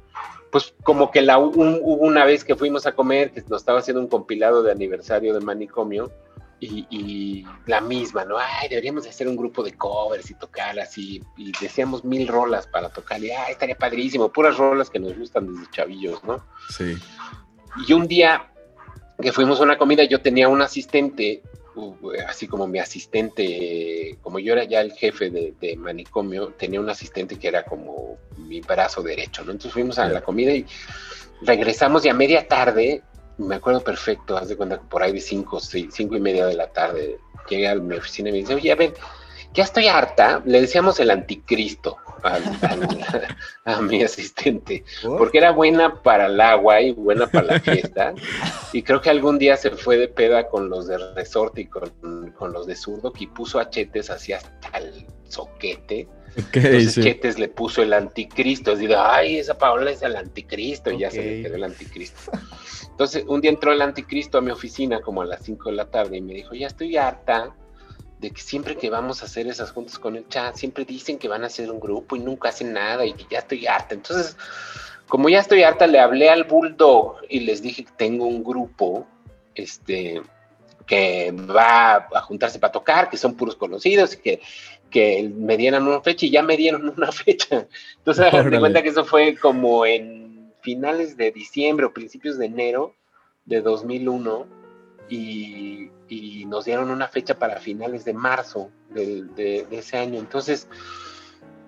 pues 0.51 0.73
como 0.83 1.11
que 1.11 1.21
la, 1.21 1.37
hubo 1.39 1.61
una 1.61 2.25
vez 2.25 2.43
que 2.43 2.55
fuimos 2.55 2.85
a 2.85 2.93
comer, 2.93 3.31
que 3.31 3.41
nos 3.49 3.61
estaba 3.61 3.79
haciendo 3.79 4.01
un 4.01 4.07
compilado 4.07 4.63
de 4.63 4.71
aniversario 4.71 5.33
de 5.33 5.41
manicomio, 5.41 6.11
y, 6.59 7.45
la 7.67 7.81
misma, 7.81 8.25
¿no? 8.25 8.37
Ay, 8.39 8.67
deberíamos 8.67 9.05
hacer 9.05 9.27
un 9.27 9.35
grupo 9.35 9.61
de 9.61 9.73
covers 9.73 10.31
y 10.31 10.33
tocar 10.33 10.79
así, 10.79 11.21
y 11.37 11.51
decíamos 11.61 12.03
mil 12.03 12.27
rolas 12.27 12.65
para 12.65 12.89
tocar, 12.89 13.23
y 13.23 13.29
ay, 13.29 13.51
estaría 13.51 13.77
padrísimo, 13.77 14.29
puras 14.29 14.57
rolas 14.57 14.89
que 14.89 14.99
nos 14.99 15.15
gustan 15.17 15.53
desde 15.53 15.69
chavillos, 15.71 16.23
¿no? 16.23 16.43
Sí. 16.69 16.95
Y 17.87 17.93
un 17.93 18.07
día 18.07 18.51
que 19.21 19.31
fuimos 19.31 19.59
a 19.59 19.63
una 19.63 19.77
comida, 19.77 20.03
yo 20.03 20.21
tenía 20.21 20.47
un 20.49 20.61
asistente 20.61 21.43
así 22.27 22.47
como 22.47 22.67
mi 22.67 22.79
asistente, 22.79 24.17
como 24.21 24.39
yo 24.39 24.53
era 24.53 24.63
ya 24.63 24.81
el 24.81 24.91
jefe 24.93 25.29
de, 25.29 25.75
manicomio, 25.77 26.49
tenía 26.57 26.79
un 26.79 26.89
asistente 26.89 27.37
que 27.37 27.47
era 27.47 27.63
como 27.63 28.17
mi 28.47 28.61
brazo 28.61 29.03
derecho, 29.03 29.43
¿no? 29.43 29.51
Entonces 29.51 29.73
fuimos 29.73 29.99
a 29.99 30.07
la 30.07 30.21
comida 30.21 30.51
y 30.51 30.65
regresamos 31.41 32.05
y 32.05 32.09
a 32.09 32.13
media 32.13 32.47
tarde, 32.47 33.03
me 33.37 33.55
acuerdo 33.55 33.81
perfecto, 33.81 34.37
haz 34.37 34.49
de 34.49 34.57
cuenta 34.57 34.77
que 34.79 34.85
por 34.85 35.03
ahí 35.03 35.13
de 35.13 35.21
cinco, 35.21 35.59
seis, 35.59 35.89
cinco 35.91 36.15
y 36.15 36.19
media 36.19 36.45
de 36.45 36.55
la 36.55 36.67
tarde, 36.67 37.19
llegué 37.49 37.67
a 37.67 37.75
mi 37.75 37.95
oficina 37.95 38.29
y 38.29 38.33
me 38.33 38.37
dice, 38.39 38.55
oye, 38.55 38.71
a 38.71 38.75
ver, 38.75 38.93
ya 39.53 39.63
estoy 39.63 39.87
harta, 39.87 40.41
le 40.45 40.61
decíamos 40.61 40.99
el 40.99 41.09
anticristo 41.09 41.97
a 43.65 43.81
mi 43.81 44.03
asistente, 44.03 44.83
porque 45.17 45.37
era 45.37 45.51
buena 45.51 46.01
para 46.01 46.27
el 46.27 46.39
agua 46.41 46.81
y 46.81 46.91
buena 46.91 47.27
para 47.27 47.53
la 47.53 47.59
fiesta, 47.59 48.13
y 48.73 48.81
creo 48.83 49.01
que 49.01 49.09
algún 49.09 49.37
día 49.37 49.55
se 49.55 49.71
fue 49.71 49.97
de 49.97 50.07
peda 50.07 50.47
con 50.47 50.69
los 50.69 50.87
de 50.87 50.97
Resort 51.15 51.57
y 51.57 51.65
con, 51.65 51.91
los 52.53 52.67
de 52.67 52.75
Zurdo, 52.75 53.13
y 53.17 53.27
puso 53.27 53.59
a 53.59 53.69
Chetes 53.69 54.09
así 54.09 54.33
hasta 54.33 54.77
el 54.77 55.05
soquete, 55.29 56.07
Entonces 56.35 56.95
Chetes 56.95 57.39
le 57.39 57.47
puso 57.47 57.81
el 57.81 57.93
anticristo, 57.93 58.71
decir, 58.71 58.93
ay, 58.95 59.37
esa 59.37 59.57
Paola 59.57 59.91
es 59.91 60.01
el 60.03 60.15
anticristo, 60.15 60.91
y 60.91 60.99
ya 60.99 61.11
se 61.11 61.23
le 61.23 61.41
quedó 61.43 61.55
el 61.55 61.63
anticristo. 61.63 62.31
Entonces, 62.89 63.23
un 63.27 63.41
día 63.41 63.51
entró 63.51 63.71
el 63.71 63.81
anticristo 63.81 64.37
a 64.37 64.41
mi 64.41 64.51
oficina 64.51 65.01
como 65.01 65.21
a 65.21 65.25
las 65.25 65.43
5 65.43 65.69
de 65.69 65.75
la 65.75 65.85
tarde 65.85 66.17
y 66.17 66.21
me 66.21 66.33
dijo, 66.33 66.53
ya 66.55 66.67
estoy 66.67 66.97
harta 66.97 67.55
de 68.19 68.31
que 68.31 68.41
siempre 68.41 68.75
que 68.75 68.89
vamos 68.89 69.21
a 69.21 69.25
hacer 69.25 69.47
esas 69.47 69.71
juntas 69.71 69.99
con 69.99 70.15
el 70.15 70.27
chat, 70.27 70.55
siempre 70.55 70.85
dicen 70.85 71.19
que 71.19 71.27
van 71.27 71.43
a 71.43 71.47
hacer 71.47 71.71
un 71.71 71.79
grupo 71.79 72.15
y 72.15 72.19
nunca 72.19 72.49
hacen 72.49 72.73
nada 72.73 73.05
y 73.05 73.13
que 73.13 73.25
ya 73.29 73.39
estoy 73.39 73.67
harta. 73.67 73.93
Entonces, 73.93 74.35
como 75.07 75.29
ya 75.29 75.39
estoy 75.39 75.63
harta, 75.63 75.87
le 75.87 75.99
hablé 75.99 76.29
al 76.29 76.43
Bulldog 76.45 77.17
y 77.29 77.41
les 77.41 77.61
dije 77.61 77.85
que 77.85 77.91
tengo 77.95 78.25
un 78.25 78.43
grupo, 78.43 79.07
este, 79.53 80.21
que 80.87 81.31
va 81.31 82.07
a 82.11 82.21
juntarse 82.21 82.57
para 82.57 82.71
tocar, 82.71 83.09
que 83.09 83.17
son 83.17 83.35
puros 83.35 83.55
conocidos 83.55 84.15
y 84.15 84.17
que, 84.17 84.41
que 84.89 85.29
me 85.35 85.57
dieran 85.57 85.87
una 85.87 86.01
fecha 86.01 86.25
y 86.25 86.31
ya 86.31 86.43
me 86.43 86.57
dieron 86.57 86.89
una 86.97 87.11
fecha. 87.11 87.67
Entonces, 87.97 88.33
me 88.45 88.59
cuenta 88.59 88.81
que 88.81 88.89
eso 88.89 89.05
fue 89.05 89.35
como 89.35 89.85
en 89.85 90.53
finales 90.61 91.17
de 91.17 91.31
diciembre 91.31 91.85
o 91.85 91.93
principios 91.93 92.37
de 92.37 92.45
enero 92.45 92.93
de 93.45 93.61
2001 93.61 94.47
y, 95.09 95.91
nos 96.47 96.63
dieron 96.63 96.89
una 96.89 97.09
fecha 97.09 97.37
para 97.37 97.59
finales 97.59 98.05
de 98.05 98.13
marzo 98.13 98.71
de, 98.89 99.67
ese 99.71 99.97
año. 99.97 100.19
Entonces, 100.19 100.67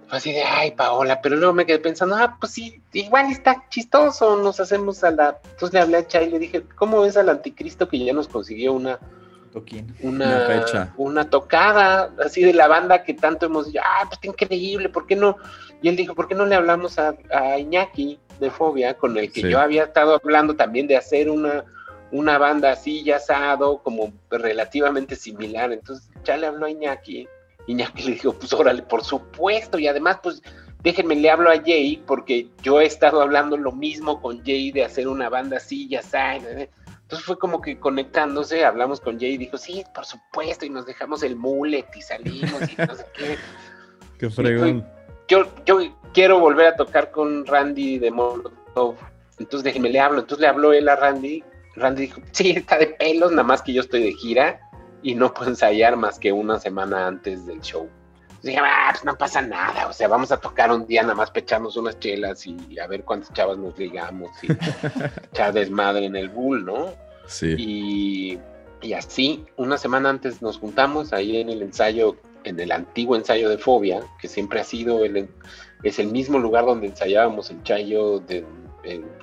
fue 0.08 0.18
así 0.18 0.32
de, 0.32 0.44
ay, 0.44 0.72
Paola, 0.72 1.22
pero 1.22 1.36
luego 1.36 1.54
me 1.54 1.66
quedé 1.66 1.80
pensando, 1.80 2.16
ah, 2.16 2.38
pues 2.40 2.54
sí, 2.54 2.82
igual 2.94 3.30
está 3.30 3.68
chistoso, 3.70 4.38
nos 4.38 4.60
hacemos 4.62 5.04
a 5.04 5.12
la... 5.12 5.40
Entonces 5.44 5.74
le 5.74 5.80
hablé 5.82 5.98
a 5.98 6.08
Chay 6.08 6.28
y 6.28 6.32
le 6.32 6.40
dije, 6.40 6.64
¿cómo 6.76 7.02
ves 7.02 7.18
al 7.18 7.30
anticristo 7.30 7.90
que 7.90 8.00
ya 8.00 8.14
nos 8.14 8.30
consiguió 8.30 8.72
una... 8.72 9.00
Una, 10.02 10.42
fecha. 10.48 10.94
una 10.98 11.30
tocada 11.30 12.12
así 12.24 12.44
de 12.44 12.54
la 12.54 12.68
banda 12.68 13.04
que 13.04 13.14
tanto 13.14 13.46
hemos 13.46 13.68
dicho, 13.68 13.82
ah, 13.84 14.06
pues 14.08 14.20
qué 14.20 14.28
increíble, 14.28 14.90
¿por 14.90 15.08
qué 15.08 15.16
no? 15.16 15.38
Y 15.82 15.90
él 15.90 15.96
dijo, 15.96 16.16
¿por 16.16 16.28
qué 16.28 16.36
no 16.36 16.46
le 16.46 16.56
hablamos 16.56 16.98
a, 17.00 17.16
Iñaki 17.58 18.20
de 18.40 18.52
Fobia, 18.52 18.96
con 18.96 19.18
el 19.18 19.32
que 19.32 19.42
yo 19.42 19.60
había 19.60 19.84
estado 19.84 20.16
hablando 20.16 20.56
también 20.56 20.88
de 20.88 20.98
hacer 20.98 21.30
una, 21.30 21.66
una 22.12 22.38
banda 22.38 22.72
así, 22.72 23.04
ya 23.04 23.18
asado, 23.18 23.82
como 23.84 24.14
relativamente 24.30 25.16
similar. 25.16 25.72
Entonces 25.72 26.10
ya 26.24 26.38
le 26.38 26.48
habló 26.48 26.66
a 26.66 26.72
Iñaki. 26.72 27.28
Iñaki 27.68 28.04
le 28.04 28.12
dijo, 28.14 28.34
pues 28.34 28.52
órale, 28.54 28.82
por 28.84 29.04
supuesto. 29.04 29.78
Y 29.78 29.88
además, 29.88 30.20
pues 30.24 30.42
déjenme, 30.82 31.16
le 31.16 31.30
hablo 31.30 31.52
a 31.52 31.58
Jay, 31.58 32.02
porque 32.06 32.48
yo 32.62 32.82
he 32.82 32.86
estado 32.86 33.22
hablando 33.22 33.58
lo 33.58 33.72
mismo 33.72 34.22
con 34.22 34.44
Jay 34.44 34.72
de 34.72 34.86
hacer 34.86 35.08
una 35.08 35.30
banda 35.30 35.58
así, 35.58 35.88
ya 35.88 36.02
saben. 36.02 36.70
Entonces 37.10 37.26
fue 37.26 37.40
como 37.40 37.60
que 37.60 37.80
conectándose, 37.80 38.64
hablamos 38.64 39.02
con 39.02 39.20
Jay 39.20 39.34
y 39.34 39.38
dijo, 39.40 39.58
sí, 39.58 39.84
por 39.96 40.06
supuesto, 40.06 40.68
y 40.68 40.70
nos 40.70 40.86
dejamos 40.86 41.24
el 41.24 41.36
mullet 41.36 41.88
y 41.96 42.04
salimos 42.04 42.62
y 42.72 42.76
no 42.78 42.94
sé 42.94 43.06
qué. 43.18 43.38
Qué 44.20 44.30
fregón. 44.30 44.86
Yo, 45.28 45.48
yo 45.66 45.80
quiero 46.14 46.40
volver 46.40 46.68
a 46.68 46.76
tocar 46.76 47.10
con 47.10 47.48
Randy 47.48 47.98
de 47.98 48.12
Molotov. 48.12 48.96
Entonces 49.40 49.64
déjenme, 49.64 49.90
le 49.90 50.00
hablo. 50.00 50.20
Entonces 50.20 50.42
le 50.42 50.48
habló 50.50 50.72
él 50.72 50.88
a 50.88 50.98
Randy 50.98 51.44
Randy 51.76 52.04
dijo, 52.04 52.22
sí, 52.32 52.52
está 52.52 52.78
de 52.78 52.88
pelos, 52.88 53.32
nada 53.32 53.44
más 53.44 53.64
que 53.64 53.74
yo 53.74 53.82
estoy 53.82 54.04
de 54.04 54.14
gira 54.14 54.60
y 55.02 55.16
no 55.16 55.34
puedo 55.34 55.50
ensayar 55.50 55.96
más 55.96 56.20
que 56.20 56.32
una 56.32 56.60
semana 56.60 57.08
antes 57.08 57.46
del 57.48 57.60
show. 57.62 57.90
Dije, 58.42 58.60
ah, 58.62 58.90
pues 58.92 59.04
no 59.06 59.18
pasa 59.18 59.42
nada, 59.42 59.88
o 59.88 59.94
sea, 59.94 60.08
vamos 60.08 60.32
a 60.32 60.38
tocar 60.38 60.72
un 60.72 60.86
día 60.86 61.02
nada 61.02 61.16
más 61.16 61.32
pechamos 61.32 61.78
unas 61.78 62.00
chelas 62.00 62.46
y 62.46 62.80
a 62.80 62.88
ver 62.88 63.04
cuántas 63.04 63.34
chavas 63.34 63.58
nos 63.58 63.78
ligamos 63.78 64.32
y 64.44 64.48
echar 65.34 65.54
desmadre 65.54 66.06
en 66.06 66.16
el 66.16 66.30
bull, 66.30 66.66
¿no? 66.66 66.94
Sí. 67.28 67.56
Y, 67.58 68.40
y, 68.82 68.94
así, 68.94 69.46
una 69.58 69.78
semana 69.78 70.10
antes 70.10 70.42
nos 70.42 70.58
juntamos 70.58 71.14
ahí 71.14 71.38
en 71.38 71.50
el 71.50 71.62
ensayo, 71.62 72.16
en 72.44 72.60
el 72.60 72.72
antiguo 72.72 73.16
ensayo 73.16 73.50
de 73.50 73.58
Fobia, 73.58 74.02
que 74.20 74.28
siempre 74.28 74.60
ha 74.60 74.64
sido 74.64 75.06
el, 75.06 75.30
es 75.84 76.00
el 76.00 76.08
mismo 76.08 76.40
lugar 76.40 76.66
donde 76.66 76.88
ensayábamos 76.88 77.52
el 77.52 77.62
chayo 77.64 78.20
de 78.20 78.46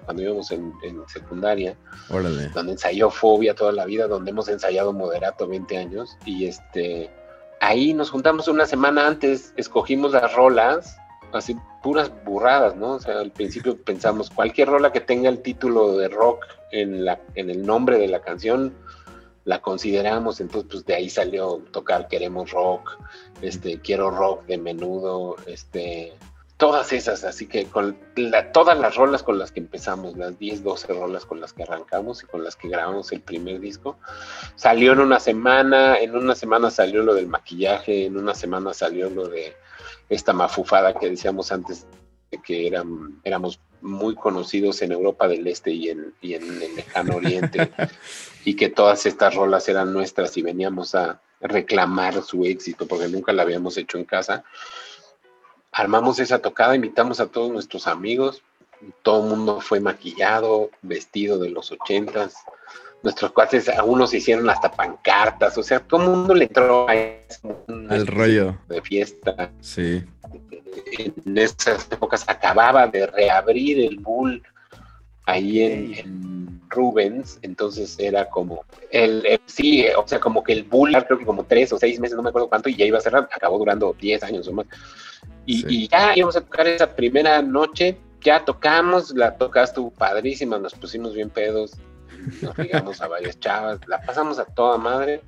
cuando 0.04 0.22
íbamos 0.22 0.50
en, 0.50 0.72
secundaria, 1.08 1.76
donde 2.08 2.72
ensayó 2.72 3.10
Fobia 3.10 3.54
toda 3.54 3.72
la 3.72 3.84
vida, 3.84 4.06
donde 4.06 4.30
hemos 4.30 4.48
ensayado 4.48 4.92
Moderato 4.92 5.48
20 5.48 5.76
años, 5.76 6.16
y 6.24 6.46
este, 6.46 7.10
ahí 7.60 7.94
nos 7.94 8.10
juntamos 8.10 8.48
una 8.48 8.66
semana 8.66 9.06
antes, 9.06 9.52
escogimos 9.56 10.12
las 10.12 10.32
rolas, 10.34 10.96
así 11.32 11.56
puras 11.82 12.10
burradas, 12.24 12.76
¿no? 12.76 12.92
O 12.92 13.00
sea, 13.00 13.20
al 13.20 13.30
principio 13.30 13.76
pensamos, 13.76 14.30
cualquier 14.30 14.68
rola 14.68 14.92
que 14.92 15.00
tenga 15.00 15.28
el 15.28 15.42
título 15.42 15.96
de 15.96 16.08
rock 16.08 16.44
en, 16.72 17.04
la, 17.04 17.20
en 17.34 17.50
el 17.50 17.64
nombre 17.64 17.98
de 17.98 18.08
la 18.08 18.20
canción, 18.20 18.74
la 19.44 19.60
consideramos, 19.60 20.40
entonces 20.40 20.68
pues 20.70 20.86
de 20.86 20.94
ahí 20.96 21.08
salió 21.08 21.62
tocar 21.70 22.08
Queremos 22.08 22.50
Rock, 22.50 22.98
este, 23.42 23.78
Quiero 23.78 24.10
Rock 24.10 24.44
de 24.46 24.58
menudo, 24.58 25.36
este, 25.46 26.14
todas 26.56 26.92
esas, 26.92 27.24
así 27.24 27.46
que 27.46 27.66
con 27.66 27.98
todas 28.52 28.78
las 28.78 28.96
rolas 28.96 29.22
con 29.22 29.38
las 29.38 29.52
que 29.52 29.60
empezamos, 29.60 30.16
las 30.16 30.38
10, 30.38 30.62
12 30.62 30.92
rolas 30.94 31.26
con 31.26 31.40
las 31.40 31.52
que 31.52 31.64
arrancamos 31.64 32.22
y 32.22 32.26
con 32.26 32.42
las 32.42 32.56
que 32.56 32.68
grabamos 32.68 33.12
el 33.12 33.20
primer 33.20 33.60
disco, 33.60 33.98
salió 34.54 34.92
en 34.92 35.00
una 35.00 35.20
semana, 35.20 35.98
en 35.98 36.16
una 36.16 36.34
semana 36.34 36.70
salió 36.70 37.02
lo 37.02 37.14
del 37.14 37.26
maquillaje, 37.26 38.06
en 38.06 38.16
una 38.16 38.34
semana 38.34 38.72
salió 38.72 39.10
lo 39.10 39.28
de 39.28 39.54
esta 40.08 40.32
mafufada 40.32 40.94
que 40.94 41.10
decíamos 41.10 41.52
antes 41.52 41.86
de 42.30 42.40
que 42.40 42.66
eran, 42.66 43.20
éramos 43.22 43.60
muy 43.82 44.14
conocidos 44.14 44.80
en 44.80 44.92
Europa 44.92 45.28
del 45.28 45.46
Este 45.46 45.72
y 45.72 45.90
en, 45.90 46.14
y 46.22 46.34
en 46.34 46.62
el 46.62 46.74
lejano 46.74 47.16
Oriente, 47.16 47.70
y 48.46 48.56
que 48.56 48.70
todas 48.70 49.04
estas 49.04 49.34
rolas 49.34 49.68
eran 49.68 49.92
nuestras 49.92 50.36
y 50.38 50.42
veníamos 50.42 50.94
a 50.94 51.20
reclamar 51.40 52.22
su 52.22 52.46
éxito 52.46 52.86
porque 52.86 53.08
nunca 53.08 53.34
la 53.34 53.42
habíamos 53.42 53.76
hecho 53.76 53.98
en 53.98 54.04
casa 54.04 54.42
armamos 55.76 56.18
esa 56.18 56.38
tocada, 56.38 56.74
invitamos 56.74 57.20
a 57.20 57.26
todos 57.26 57.52
nuestros 57.52 57.86
amigos, 57.86 58.42
todo 59.02 59.22
el 59.24 59.36
mundo 59.36 59.60
fue 59.60 59.78
maquillado, 59.78 60.70
vestido 60.80 61.38
de 61.38 61.50
los 61.50 61.70
ochentas, 61.70 62.34
nuestros 63.02 63.30
cuates, 63.32 63.68
algunos 63.68 64.14
hicieron 64.14 64.48
hasta 64.48 64.72
pancartas, 64.72 65.56
o 65.58 65.62
sea, 65.62 65.80
todo 65.80 66.02
el 66.02 66.08
mundo 66.08 66.34
le 66.34 66.44
entró 66.44 66.88
a 66.88 66.92
al 67.90 68.06
rollo 68.06 68.56
de 68.68 68.80
fiesta. 68.80 69.50
Sí. 69.60 70.02
En 70.98 71.38
esas 71.38 71.86
épocas 71.90 72.24
acababa 72.26 72.86
de 72.86 73.06
reabrir 73.06 73.80
el 73.80 73.98
Bull 73.98 74.42
ahí 75.26 75.62
en, 75.62 76.46
Rubens, 76.68 77.38
entonces 77.42 77.96
era 77.98 78.28
como 78.28 78.64
el, 78.90 79.40
sí, 79.46 79.86
o 79.96 80.06
sea, 80.06 80.18
como 80.18 80.42
que 80.42 80.52
el 80.52 80.64
Bull, 80.64 80.96
creo 81.06 81.18
que 81.18 81.24
como 81.24 81.44
tres 81.44 81.72
o 81.72 81.78
seis 81.78 82.00
meses, 82.00 82.16
no 82.16 82.22
me 82.22 82.30
acuerdo 82.30 82.48
cuánto, 82.48 82.68
y 82.68 82.76
ya 82.76 82.84
iba 82.84 82.98
a 82.98 83.02
cerrar, 83.02 83.28
acabó 83.32 83.56
durando 83.58 83.94
diez 83.98 84.22
años 84.22 84.48
o 84.48 84.52
más. 84.52 84.66
Y, 85.46 85.88
ya 85.88 86.16
íbamos 86.16 86.36
a 86.36 86.40
tocar 86.40 86.66
esa 86.66 86.94
primera 86.94 87.40
noche, 87.40 87.96
ya 88.20 88.44
tocamos, 88.44 89.12
la 89.14 89.36
toca 89.36 89.62
estuvo 89.62 89.90
padrísima, 89.90 90.58
nos 90.58 90.74
pusimos 90.74 91.14
bien 91.14 91.30
pedos, 91.30 91.72
nos 92.42 92.58
ligamos 92.58 93.00
a 93.00 93.08
varias 93.08 93.38
chavas, 93.38 93.78
la 93.86 94.02
pasamos 94.02 94.38
a 94.38 94.44
toda 94.44 94.76
madre. 94.76 95.22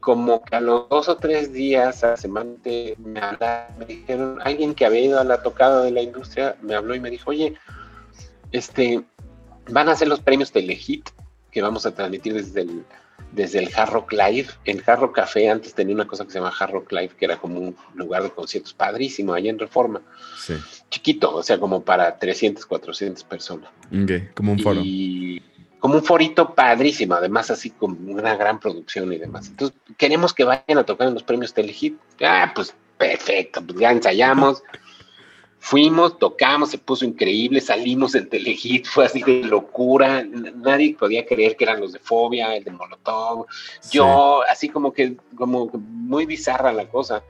Como 0.00 0.42
que 0.42 0.56
a 0.56 0.60
los 0.60 0.88
dos 0.88 1.08
o 1.08 1.16
tres 1.16 1.52
días 1.52 2.02
a 2.02 2.16
semana 2.16 2.50
me, 2.64 2.96
me 2.98 3.86
dijeron, 3.86 4.40
alguien 4.42 4.74
que 4.74 4.84
había 4.84 5.00
ido 5.00 5.20
a 5.20 5.24
la 5.24 5.42
tocada 5.42 5.82
de 5.84 5.92
la 5.92 6.02
industria 6.02 6.56
me 6.60 6.74
habló 6.74 6.96
y 6.96 7.00
me 7.00 7.10
dijo, 7.10 7.30
oye, 7.30 7.54
este, 8.50 9.04
van 9.70 9.88
a 9.88 9.94
ser 9.94 10.08
los 10.08 10.20
premios 10.20 10.50
Telehit 10.50 11.08
que 11.52 11.62
vamos 11.62 11.86
a 11.86 11.94
transmitir 11.94 12.34
desde 12.34 12.62
el, 12.62 12.84
desde 13.32 13.58
el 13.58 13.70
Hard 13.74 13.90
Rock 13.90 14.12
Live. 14.12 14.48
El 14.64 14.82
Hard 14.86 15.00
Rock 15.00 15.16
Café 15.16 15.50
antes 15.50 15.74
tenía 15.74 15.94
una 15.94 16.06
cosa 16.06 16.24
que 16.24 16.30
se 16.30 16.38
llama 16.38 16.52
Hard 16.58 16.72
Rock 16.72 16.92
Live, 16.92 17.10
que 17.18 17.24
era 17.24 17.38
como 17.38 17.58
un 17.58 17.76
lugar 17.94 18.22
de 18.22 18.30
conciertos 18.30 18.74
padrísimo, 18.74 19.34
allá 19.34 19.50
en 19.50 19.58
Reforma. 19.58 20.02
Sí. 20.38 20.54
Chiquito, 20.90 21.34
o 21.34 21.42
sea, 21.42 21.58
como 21.58 21.82
para 21.82 22.18
300, 22.18 22.66
400 22.66 23.24
personas. 23.24 23.70
Como 24.34 24.52
un 24.52 24.58
foro. 24.58 24.80
Y 24.84 25.42
como 25.80 25.96
un 25.96 26.04
forito 26.04 26.54
padrísimo, 26.54 27.14
además 27.14 27.50
así 27.50 27.70
con 27.70 28.08
una 28.08 28.36
gran 28.36 28.60
producción 28.60 29.12
y 29.12 29.18
demás. 29.18 29.48
Entonces, 29.48 29.76
queremos 29.96 30.32
que 30.32 30.44
vayan 30.44 30.78
a 30.78 30.84
tocar 30.84 31.08
en 31.08 31.14
los 31.14 31.24
premios 31.24 31.52
Telehit. 31.52 31.98
Ah, 32.22 32.52
pues 32.54 32.72
perfecto, 32.96 33.60
pues 33.66 33.78
ya 33.80 33.90
ensayamos. 33.90 34.62
Fuimos, 35.64 36.18
tocamos, 36.18 36.70
se 36.70 36.78
puso 36.78 37.04
increíble, 37.04 37.60
salimos 37.60 38.16
en 38.16 38.28
Telehit, 38.28 38.84
fue 38.92 39.04
así 39.04 39.22
de 39.22 39.44
locura, 39.44 40.24
nadie 40.56 40.96
podía 40.98 41.24
creer 41.24 41.54
que 41.54 41.62
eran 41.62 41.80
los 41.80 41.92
de 41.92 42.00
Fobia, 42.00 42.56
el 42.56 42.64
de 42.64 42.72
Molotov, 42.72 43.46
yo, 43.88 44.42
así 44.50 44.68
como 44.68 44.92
que, 44.92 45.16
como 45.36 45.70
muy 45.72 46.26
bizarra 46.26 46.72
la 46.72 46.88
cosa. 46.88 47.22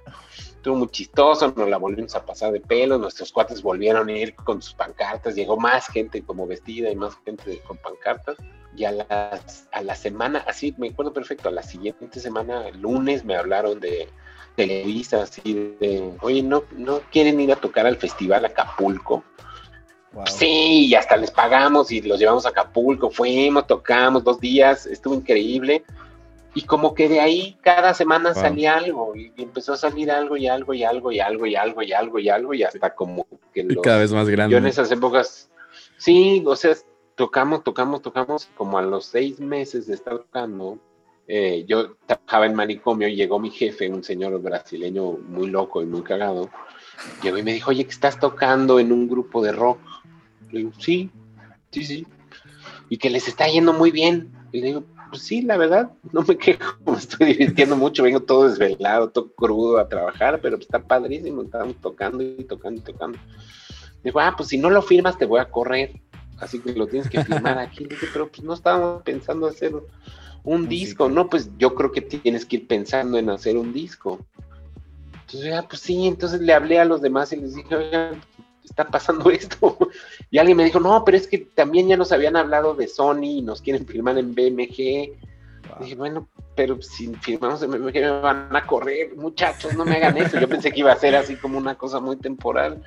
Estuvo 0.46 0.76
muy 0.76 0.88
chistoso, 0.88 1.52
nos 1.54 1.68
la 1.68 1.76
volvimos 1.76 2.14
a 2.14 2.24
pasar 2.24 2.52
de 2.52 2.60
pelo, 2.60 2.96
nuestros 2.96 3.30
cuates 3.32 3.60
volvieron 3.60 4.08
a 4.08 4.12
ir 4.12 4.34
con 4.34 4.62
sus 4.62 4.72
pancartas, 4.72 5.34
llegó 5.34 5.58
más 5.58 5.88
gente 5.88 6.22
como 6.22 6.46
vestida 6.46 6.90
y 6.90 6.96
más 6.96 7.14
gente 7.26 7.60
con 7.66 7.76
pancartas. 7.76 8.36
Y 8.74 8.84
a, 8.84 8.92
las, 8.92 9.68
a 9.72 9.82
la 9.82 9.94
semana, 9.94 10.42
así 10.48 10.74
me 10.78 10.88
acuerdo 10.88 11.12
perfecto, 11.12 11.50
a 11.50 11.52
la 11.52 11.62
siguiente 11.62 12.18
semana, 12.18 12.70
lunes, 12.70 13.26
me 13.26 13.36
hablaron 13.36 13.78
de, 13.78 14.08
Televisa, 14.56 15.22
así 15.22 15.74
de, 15.80 16.12
oye, 16.20 16.42
¿no, 16.42 16.64
¿no 16.76 17.00
quieren 17.10 17.40
ir 17.40 17.52
a 17.52 17.56
tocar 17.56 17.86
al 17.86 17.96
festival 17.96 18.44
Acapulco? 18.44 19.24
Sí, 20.26 20.86
y 20.88 20.94
hasta 20.94 21.16
les 21.16 21.30
pagamos 21.30 21.90
y 21.90 22.02
los 22.02 22.18
llevamos 22.18 22.44
a 22.44 22.50
Acapulco, 22.50 23.10
fuimos, 23.10 23.66
tocamos 23.66 24.22
dos 24.22 24.40
días, 24.40 24.86
estuvo 24.86 25.14
increíble. 25.14 25.84
Y 26.54 26.62
como 26.62 26.94
que 26.94 27.08
de 27.08 27.18
ahí 27.18 27.56
cada 27.62 27.94
semana 27.94 28.34
salía 28.34 28.76
algo 28.76 29.16
y, 29.16 29.32
empezó 29.38 29.72
a 29.72 29.78
salir 29.78 30.10
algo 30.10 30.36
y 30.36 30.46
algo 30.48 30.74
y 30.74 30.84
algo 30.84 31.10
y 31.10 31.18
algo 31.18 31.46
y 31.46 31.56
algo 31.56 31.82
y 31.82 31.92
algo 31.94 32.18
y 32.18 32.28
algo 32.28 32.54
y 32.54 32.62
hasta 32.62 32.94
como 32.94 33.26
que 33.54 33.66
cada 33.82 33.98
vez 33.98 34.12
más 34.12 34.28
grande. 34.28 34.52
Yo 34.52 34.58
en 34.58 34.66
esas 34.66 34.92
épocas, 34.92 35.50
sí, 35.96 36.42
o 36.46 36.54
sea, 36.54 36.76
tocamos, 37.14 37.64
tocamos, 37.64 38.02
tocamos, 38.02 38.50
como 38.54 38.76
a 38.76 38.82
los 38.82 39.06
seis 39.06 39.40
meses 39.40 39.86
de 39.86 39.94
estar 39.94 40.18
tocando, 40.18 40.78
eh, 41.34 41.64
yo 41.66 41.96
trabajaba 42.04 42.44
en 42.44 42.54
manicomio 42.54 43.08
y 43.08 43.16
llegó 43.16 43.38
mi 43.38 43.48
jefe, 43.48 43.88
un 43.88 44.04
señor 44.04 44.38
brasileño 44.42 45.12
muy 45.12 45.48
loco 45.48 45.80
y 45.80 45.86
muy 45.86 46.02
cagado, 46.02 46.50
llegó 47.22 47.38
y 47.38 47.42
me 47.42 47.54
dijo, 47.54 47.70
oye, 47.70 47.84
que 47.84 47.90
estás 47.90 48.20
tocando 48.20 48.78
en 48.78 48.92
un 48.92 49.08
grupo 49.08 49.42
de 49.42 49.52
rock. 49.52 49.80
Le 50.50 50.58
digo, 50.58 50.72
sí, 50.78 51.10
sí, 51.70 51.84
sí. 51.86 52.06
Y 52.90 52.98
que 52.98 53.08
les 53.08 53.28
está 53.28 53.46
yendo 53.46 53.72
muy 53.72 53.90
bien. 53.90 54.30
Y 54.52 54.60
le 54.60 54.66
digo, 54.66 54.84
pues 55.08 55.22
sí, 55.22 55.40
la 55.40 55.56
verdad, 55.56 55.92
no 56.12 56.20
me 56.20 56.36
quejo, 56.36 56.76
me 56.86 56.98
estoy 56.98 57.28
divirtiendo 57.28 57.76
mucho, 57.76 58.02
vengo 58.02 58.20
todo 58.20 58.50
desvelado, 58.50 59.08
todo 59.08 59.32
crudo 59.32 59.78
a 59.78 59.88
trabajar, 59.88 60.38
pero 60.42 60.58
está 60.58 60.80
padrísimo, 60.80 61.44
estamos 61.44 61.76
tocando 61.80 62.22
y 62.22 62.44
tocando 62.44 62.78
y 62.78 62.84
tocando. 62.84 63.18
Digo, 64.04 64.20
ah, 64.20 64.34
pues 64.36 64.50
si 64.50 64.58
no 64.58 64.68
lo 64.68 64.82
firmas 64.82 65.16
te 65.16 65.24
voy 65.24 65.40
a 65.40 65.50
correr, 65.50 65.98
así 66.40 66.60
que 66.60 66.74
lo 66.74 66.86
tienes 66.88 67.08
que 67.08 67.24
firmar 67.24 67.58
aquí. 67.58 67.84
Le 67.84 67.94
dije, 67.94 68.08
pero 68.12 68.28
pues 68.28 68.42
no 68.42 68.52
estábamos 68.52 69.00
pensando 69.00 69.46
hacerlo 69.46 69.86
un 70.44 70.68
disco, 70.68 71.08
no, 71.08 71.28
pues 71.28 71.50
yo 71.58 71.74
creo 71.74 71.92
que 71.92 72.00
tienes 72.00 72.44
que 72.44 72.56
ir 72.56 72.66
pensando 72.66 73.18
en 73.18 73.30
hacer 73.30 73.56
un 73.56 73.72
disco. 73.72 74.18
Entonces, 75.12 75.50
ya, 75.50 75.62
pues 75.62 75.80
sí, 75.80 76.06
entonces 76.06 76.40
le 76.40 76.52
hablé 76.52 76.78
a 76.78 76.84
los 76.84 77.00
demás 77.00 77.32
y 77.32 77.36
les 77.36 77.54
dije, 77.54 77.74
oigan, 77.74 78.20
está 78.64 78.88
pasando 78.88 79.30
esto. 79.30 79.78
Y 80.30 80.38
alguien 80.38 80.56
me 80.56 80.64
dijo, 80.64 80.80
no, 80.80 81.04
pero 81.04 81.16
es 81.16 81.26
que 81.26 81.38
también 81.38 81.88
ya 81.88 81.96
nos 81.96 82.12
habían 82.12 82.36
hablado 82.36 82.74
de 82.74 82.88
Sony 82.88 83.38
y 83.38 83.42
nos 83.42 83.62
quieren 83.62 83.86
firmar 83.86 84.18
en 84.18 84.34
BMG. 84.34 85.16
Dije, 85.80 85.94
bueno, 85.96 86.28
pero 86.54 86.82
si 86.82 87.14
firmamos 87.14 87.62
en 87.62 87.70
BMG 87.70 87.94
me 87.94 88.20
van 88.20 88.54
a 88.54 88.66
correr, 88.66 89.16
muchachos, 89.16 89.74
no 89.74 89.84
me 89.84 89.96
hagan 89.96 90.18
eso. 90.18 90.38
Yo 90.38 90.48
pensé 90.48 90.72
que 90.72 90.80
iba 90.80 90.92
a 90.92 90.98
ser 90.98 91.14
así 91.14 91.36
como 91.36 91.56
una 91.56 91.76
cosa 91.76 92.00
muy 92.00 92.16
temporal. 92.16 92.82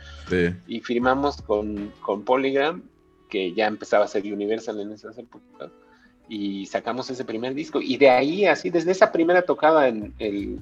Y 0.67 0.81
firmamos 0.81 1.41
con, 1.41 1.91
con 2.01 2.23
Polygram, 2.23 2.83
que 3.29 3.53
ya 3.53 3.65
empezaba 3.65 4.05
a 4.05 4.09
ser 4.09 4.23
Universal 4.25 4.79
en 4.81 4.91
esas 4.91 5.17
épocas 5.17 5.71
y 6.27 6.65
sacamos 6.65 7.09
ese 7.09 7.25
primer 7.25 7.53
disco. 7.53 7.81
Y 7.81 7.97
de 7.97 8.09
ahí, 8.09 8.45
así, 8.45 8.69
desde 8.69 8.91
esa 8.91 9.11
primera 9.11 9.43
tocada 9.43 9.88
en 9.88 10.13
el 10.19 10.59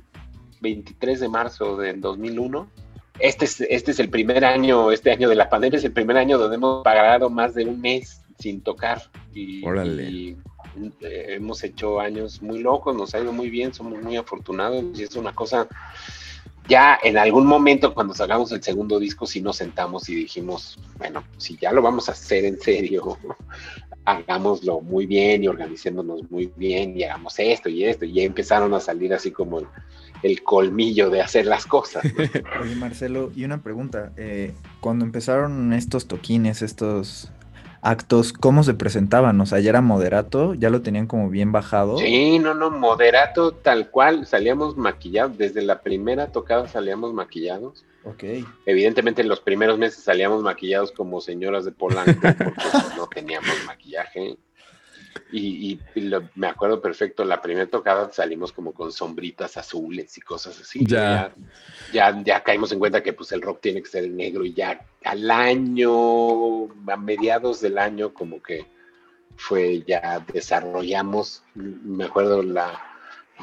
23 0.62 1.20
de 1.20 1.30
marzo 1.30 1.78
del 1.78 2.02
2001, 2.02 2.68
este 3.20 3.46
es, 3.46 3.62
este 3.62 3.92
es 3.92 4.00
el 4.00 4.10
primer 4.10 4.44
año, 4.44 4.92
este 4.92 5.12
año 5.12 5.30
de 5.30 5.36
la 5.36 5.50
pandemia 5.50 5.78
es 5.78 5.86
el 5.86 5.94
primer 5.94 6.18
año 6.18 6.38
donde 6.38 6.56
hemos 6.56 6.84
pagado 6.84 7.30
más 7.30 7.54
de 7.54 7.66
un 7.66 7.80
mes 7.80 8.22
sin 8.40 8.62
tocar. 8.62 9.02
Y, 9.34 9.66
y 9.66 10.38
eh, 11.02 11.26
hemos 11.36 11.64
hecho 11.64 12.00
años 12.00 12.42
muy 12.42 12.60
locos, 12.60 12.96
nos 12.96 13.14
ha 13.14 13.20
ido 13.20 13.32
muy 13.32 13.50
bien, 13.50 13.74
somos 13.74 14.02
muy 14.02 14.18
afortunados 14.18 14.84
y 15.00 15.04
es 15.04 15.16
una 15.16 15.34
cosa 15.34 15.68
ya 16.68 16.98
en 17.04 17.18
algún 17.18 17.46
momento 17.46 17.94
cuando 17.94 18.14
sacamos 18.14 18.52
el 18.52 18.64
segundo 18.64 19.00
disco 19.00 19.26
sí 19.26 19.42
nos 19.42 19.58
sentamos 19.58 20.08
y 20.10 20.16
dijimos, 20.16 20.80
bueno, 20.98 21.24
si 21.38 21.58
ya 21.58 21.72
lo 21.72 21.82
vamos 21.82 22.08
a 22.10 22.14
hacer 22.14 22.46
en 22.46 22.60
serio, 22.60 23.18
hagámoslo 24.06 24.82
muy 24.82 25.06
bien 25.06 25.44
y 25.44 25.48
organicéndonos 25.48 26.30
muy 26.30 26.52
bien 26.56 26.98
y 26.98 27.04
hagamos 27.04 27.40
esto 27.40 27.70
y 27.70 27.86
esto. 27.86 28.06
Y 28.06 28.14
ya 28.14 28.24
empezaron 28.24 28.74
a 28.74 28.80
salir 28.80 29.14
así 29.14 29.32
como 29.32 29.62
el, 30.22 30.44
colmillo 30.44 31.10
de 31.10 31.22
hacer 31.22 31.46
las 31.46 31.66
cosas. 31.66 32.04
Oye, 32.62 32.76
Marcelo, 32.76 33.32
y 33.36 33.46
una 33.46 33.62
pregunta. 33.62 34.12
Eh, 34.18 34.54
cuando 34.80 35.06
empezaron 35.06 35.74
estos 35.74 36.08
toquines, 36.08 36.62
estos 36.62 37.32
actos, 37.82 38.32
¿cómo 38.32 38.64
se 38.64 38.74
presentaban? 38.74 39.40
O 39.42 39.46
sea, 39.46 39.60
ya 39.60 39.70
era 39.70 39.82
moderato, 39.82 40.54
ya 40.54 40.70
lo 40.70 40.82
tenían 40.82 41.06
como 41.06 41.30
bien 41.30 41.52
bajado. 41.52 41.98
Sí, 41.98 42.40
no, 42.40 42.54
no, 42.54 42.72
moderato 42.72 43.52
tal 43.52 43.90
cual, 43.90 44.26
salíamos 44.26 44.78
maquillados, 44.78 45.38
desde 45.38 45.62
la 45.62 45.82
primera 45.82 46.28
tocada 46.28 46.68
salíamos 46.68 47.14
maquillados. 47.14 47.84
Ok. 48.06 48.24
Evidentemente 48.66 49.22
en 49.22 49.30
los 49.30 49.40
primeros 49.40 49.78
meses 49.78 50.04
salíamos 50.04 50.44
maquillados 50.44 50.92
como 50.92 51.22
señoras 51.22 51.66
de 51.66 51.72
Polanco, 51.72 52.20
porque 52.22 52.96
no 52.98 53.08
teníamos 53.08 53.52
maquillaje. 53.66 54.38
Y, 55.32 55.80
me 56.36 56.48
acuerdo 56.48 56.82
perfecto, 56.82 57.24
la 57.24 57.42
primera 57.42 57.68
tocada 57.68 58.12
salimos 58.12 58.52
como 58.52 58.72
con 58.72 58.92
sombritas 58.92 59.58
azules 59.58 60.16
y 60.18 60.22
cosas 60.22 60.60
así. 60.60 60.86
Ya. 60.86 61.34
ya. 61.92 62.22
Ya, 62.24 62.44
caímos 62.44 62.72
en 62.72 62.80
cuenta 62.80 63.02
que 63.02 63.14
pues 63.14 63.32
el 63.32 63.42
rock 63.42 63.62
tiene 63.62 63.82
que 63.82 63.90
ser 63.90 64.10
negro 64.10 64.46
y 64.46 64.54
ya 64.54 64.86
al 65.04 65.30
año, 65.32 66.66
a 66.66 66.98
mediados 66.98 67.62
del 67.62 67.78
año, 67.78 68.14
como 68.14 68.42
que 68.42 68.66
fue 69.36 69.84
ya 69.88 70.24
desarrollamos, 70.32 71.44
me 71.56 72.06
acuerdo 72.06 72.44
la, 72.44 72.93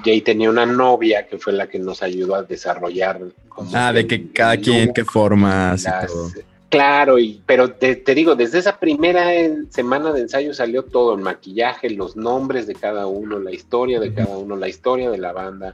Jay 0.04 0.20
tenía 0.20 0.50
una 0.50 0.66
novia 0.66 1.26
que 1.26 1.38
fue 1.38 1.52
la 1.52 1.68
que 1.68 1.78
nos 1.78 2.02
ayudó 2.02 2.34
a 2.34 2.42
desarrollar. 2.42 3.20
Ah, 3.74 3.92
de 3.92 4.06
que 4.06 4.30
cada 4.32 4.56
quien, 4.56 4.92
qué 4.92 5.04
formas 5.04 5.84
y 5.84 6.06
todo. 6.06 6.30
Claro, 6.70 7.18
y, 7.18 7.42
pero 7.46 7.72
te, 7.72 7.96
digo, 8.14 8.36
desde 8.36 8.60
esa 8.60 8.78
primera 8.78 9.28
semana 9.70 10.12
de 10.12 10.20
ensayo 10.20 10.54
salió 10.54 10.84
todo, 10.84 11.14
el 11.14 11.20
maquillaje, 11.20 11.90
los 11.90 12.14
nombres 12.14 12.68
de 12.68 12.76
cada 12.76 13.08
uno, 13.08 13.40
la 13.40 13.50
historia 13.50 13.98
de 13.98 14.14
cada 14.14 14.38
uno, 14.38 14.54
la 14.54 14.68
historia 14.68 15.10
de 15.10 15.18
la 15.18 15.32
banda, 15.32 15.72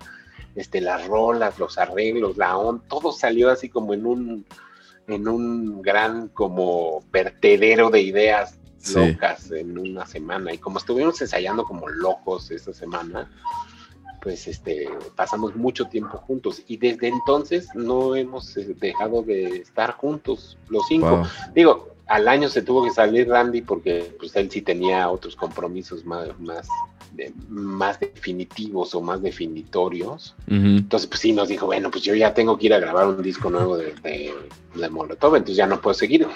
este, 0.55 0.81
las 0.81 1.07
rolas, 1.07 1.59
los 1.59 1.77
arreglos, 1.77 2.39
la 2.39 2.57
on, 2.57 2.81
todo 2.89 3.13
salió 3.13 3.51
así 3.51 3.69
como 3.69 3.93
en 3.93 4.07
un, 4.07 4.47
en 5.07 5.29
un 5.29 5.83
gran 5.83 6.29
como 6.29 7.05
vertedero 7.13 7.91
de 7.91 8.01
ideas 8.01 8.59
locas 8.95 9.51
en 9.51 9.77
una 9.77 10.07
semana. 10.07 10.55
Y 10.55 10.59
como 10.59 10.79
estuvimos 10.79 11.21
ensayando 11.21 11.65
como 11.65 11.89
locos 11.89 12.51
esa 12.51 12.73
semana, 12.73 13.31
pues 14.27 14.49
este, 14.49 14.89
pasamos 15.15 15.55
mucho 15.55 15.85
tiempo 15.85 16.19
juntos 16.19 16.61
y 16.67 16.79
desde 16.79 17.07
entonces 17.07 17.69
no 17.77 18.17
hemos 18.17 18.57
eh, 18.57 18.75
dejado 18.81 19.23
de 19.23 19.59
estar 19.59 19.93
juntos, 19.93 20.59
los 20.69 20.83
cinco. 20.89 21.23
Digo, 21.55 21.91
al 22.09 22.27
año 22.27 22.49
se 22.49 22.63
tuvo 22.63 22.83
que 22.83 22.91
salir 22.91 23.29
Randy 23.29 23.63
porque 23.63 24.17
pues 24.19 24.35
él 24.35 24.51
sí 24.51 24.63
tenía 24.63 25.09
otros 25.09 25.37
compromisos 25.37 26.05
más, 26.05 26.37
más, 26.41 26.67
más 27.49 28.01
definitivos 28.01 28.97
o 28.97 29.01
más 29.01 29.23
definitorios. 29.23 30.35
Entonces, 30.49 31.09
pues 31.09 31.21
sí, 31.21 31.31
nos 31.31 31.47
dijo, 31.47 31.67
bueno, 31.67 31.89
pues 31.93 32.03
yo 32.03 32.17
ya 32.17 32.35
tengo 32.35 32.59
que 32.59 32.67
ir 32.67 32.75
a 32.75 32.81
grabar 32.81 33.07
un 33.07 33.23
disco 33.23 33.49
nuevo 33.49 33.77
de, 33.77 33.95
de, 34.03 34.35
de 34.75 34.91
Molotov, 34.91 35.37
entonces 35.37 35.57
ya 35.57 35.69
no 35.69 35.81
puedo 35.81 35.95
seguir. 35.95 36.27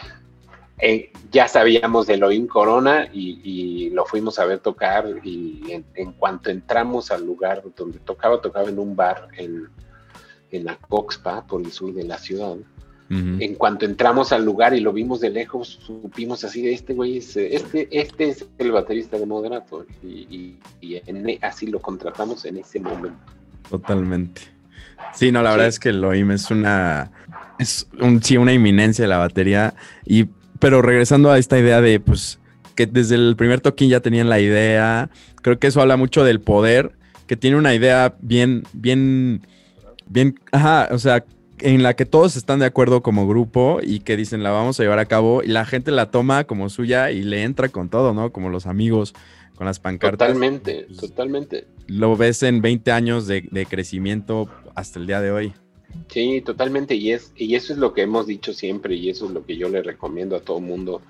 Eh, 0.83 1.13
ya 1.31 1.47
sabíamos 1.47 2.07
de 2.07 2.15
Elohim 2.15 2.47
Corona 2.47 3.09
y, 3.13 3.91
lo 3.91 4.05
fuimos 4.07 4.39
a 4.39 4.47
ver 4.47 4.61
tocar 4.61 5.07
y 5.23 5.85
en, 5.95 6.13
cuanto 6.13 6.51
entramos 6.51 7.11
al 7.11 7.27
lugar 7.27 7.63
donde 7.77 7.99
tocaba, 7.99 8.41
tocaba 8.41 8.69
en 8.69 8.79
un 8.79 8.97
bar 8.97 9.29
en, 9.37 9.69
en 10.51 10.65
la 10.65 10.77
Coxpa, 10.77 11.47
por 11.47 11.61
el 11.61 11.73
sur 11.73 11.93
de 11.93 12.05
la 12.05 12.19
ciudad. 12.19 12.57
En 13.13 13.57
cuanto 13.57 13.87
entramos 13.87 14.31
al 14.31 14.45
lugar 14.45 14.73
y 14.73 14.79
lo 14.79 14.93
vimos 14.93 15.19
de 15.21 15.31
lejos, 15.31 15.81
supimos 15.85 16.45
así 16.45 16.63
de 16.63 16.73
este 16.73 16.95
güey, 16.95 17.19
es, 17.19 17.37
este, 17.37 17.89
este 17.91 18.29
es 18.29 18.47
el 18.59 18.71
baterista 18.71 19.19
de 19.19 19.27
Moderato 19.27 19.85
y, 20.01 20.55
e, 20.81 21.39
así 21.43 21.67
lo 21.67 21.81
contratamos 21.81 22.45
en 22.45 22.59
ese 22.59 22.79
momento. 22.79 23.19
Totalmente. 23.69 24.43
Sí, 25.13 25.33
no, 25.33 25.43
la 25.43 25.51
verdad 25.51 25.67
es 25.67 25.81
que 25.81 25.89
Elohim 25.89 26.31
es 26.31 26.53
una, 26.53 27.11
es 27.59 27.89
un, 28.01 28.23
sí, 28.23 28.37
una 28.37 28.53
inminencia 28.53 29.03
de 29.03 29.09
la 29.09 29.19
batería 29.19 29.75
y 30.07 30.29
pero 30.61 30.83
regresando 30.83 31.33
a 31.33 31.39
esta 31.39 31.59
idea 31.59 31.81
de, 31.81 31.99
pues, 31.99 32.39
que 32.77 32.87
desde 32.87 33.17
el 33.17 33.35
primer 33.37 33.61
toquín 33.61 33.91
ya 33.91 34.01
tenían 34.01 34.29
la 34.29 34.41
idea, 34.41 35.11
creo 35.43 35.59
que 35.59 35.67
eso 35.67 35.81
habla 35.81 35.97
mucho 35.97 36.23
del 36.23 36.41
poder, 36.41 36.93
que 37.27 37.37
tiene 37.37 37.57
una 37.57 37.75
idea 37.75 38.15
bien, 38.21 38.63
bien, 38.73 39.43
bien, 40.07 40.39
ajá, 40.53 40.89
o 40.93 40.99
sea, 40.99 41.25
en 41.59 41.83
la 41.83 41.95
que 41.95 42.07
todos 42.07 42.37
están 42.37 42.61
de 42.61 42.67
acuerdo 42.67 43.03
como 43.03 43.29
grupo 43.29 43.81
y 43.83 44.01
que 44.01 44.17
dicen 44.17 44.43
la 44.43 44.51
vamos 44.51 44.79
a 44.79 44.83
llevar 44.83 44.99
a 44.99 45.07
cabo 45.07 45.43
y 45.43 45.49
la 45.49 45.65
gente 45.65 45.91
la 45.91 46.11
toma 46.11 46.45
como 46.45 46.69
suya 46.69 47.11
y 47.11 47.23
le 47.23 47.43
entra 47.43 47.69
con 47.69 47.89
todo, 47.89 48.15
¿no? 48.15 48.33
Como 48.33 48.49
los 48.49 48.67
amigos 48.67 49.15
con 49.57 49.67
las 49.67 49.79
pancartas. 49.79 50.29
Totalmente, 50.29 50.87
pues, 50.87 51.01
totalmente. 51.01 51.67
Lo 51.87 52.17
ves 52.17 52.43
en 52.43 52.63
20 52.63 52.93
años 52.93 53.27
de, 53.27 53.47
de, 53.51 53.67
crecimiento 53.67 54.49
hasta 54.75 54.99
el 54.99 55.07
día 55.07 55.21
de 55.21 55.33
hoy. 55.33 55.53
Sí, 56.09 56.41
totalmente. 56.41 56.95
Y, 56.95 57.13
es, 57.13 57.33
y 57.37 57.55
eso 57.55 57.73
es 57.73 57.79
lo 57.79 57.93
que 57.93 58.03
hemos 58.03 58.27
dicho 58.27 58.53
siempre 58.53 58.95
y 58.95 59.11
eso 59.11 59.27
es 59.27 59.33
lo 59.33 59.45
que 59.45 59.57
yo 59.57 59.69
le 59.69 59.83
recomiendo 59.83 60.37
a 60.37 60.41
todo 60.41 60.61
mundo. 60.61 61.03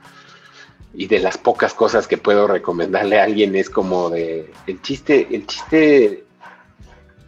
Y 0.93 1.07
de 1.07 1.21
las 1.21 1.39
pocas 1.39 1.73
cosas 1.73 2.07
que 2.07 2.19
puedo 2.19 2.47
recomendarle 2.47 3.19
a 3.19 3.25
alguien 3.25 3.55
es 3.57 3.71
como 3.71 4.11
de 4.11 4.51
el 4.67 4.83
chiste, 4.83 5.29
el 5.31 5.47
chiste, 5.47 6.25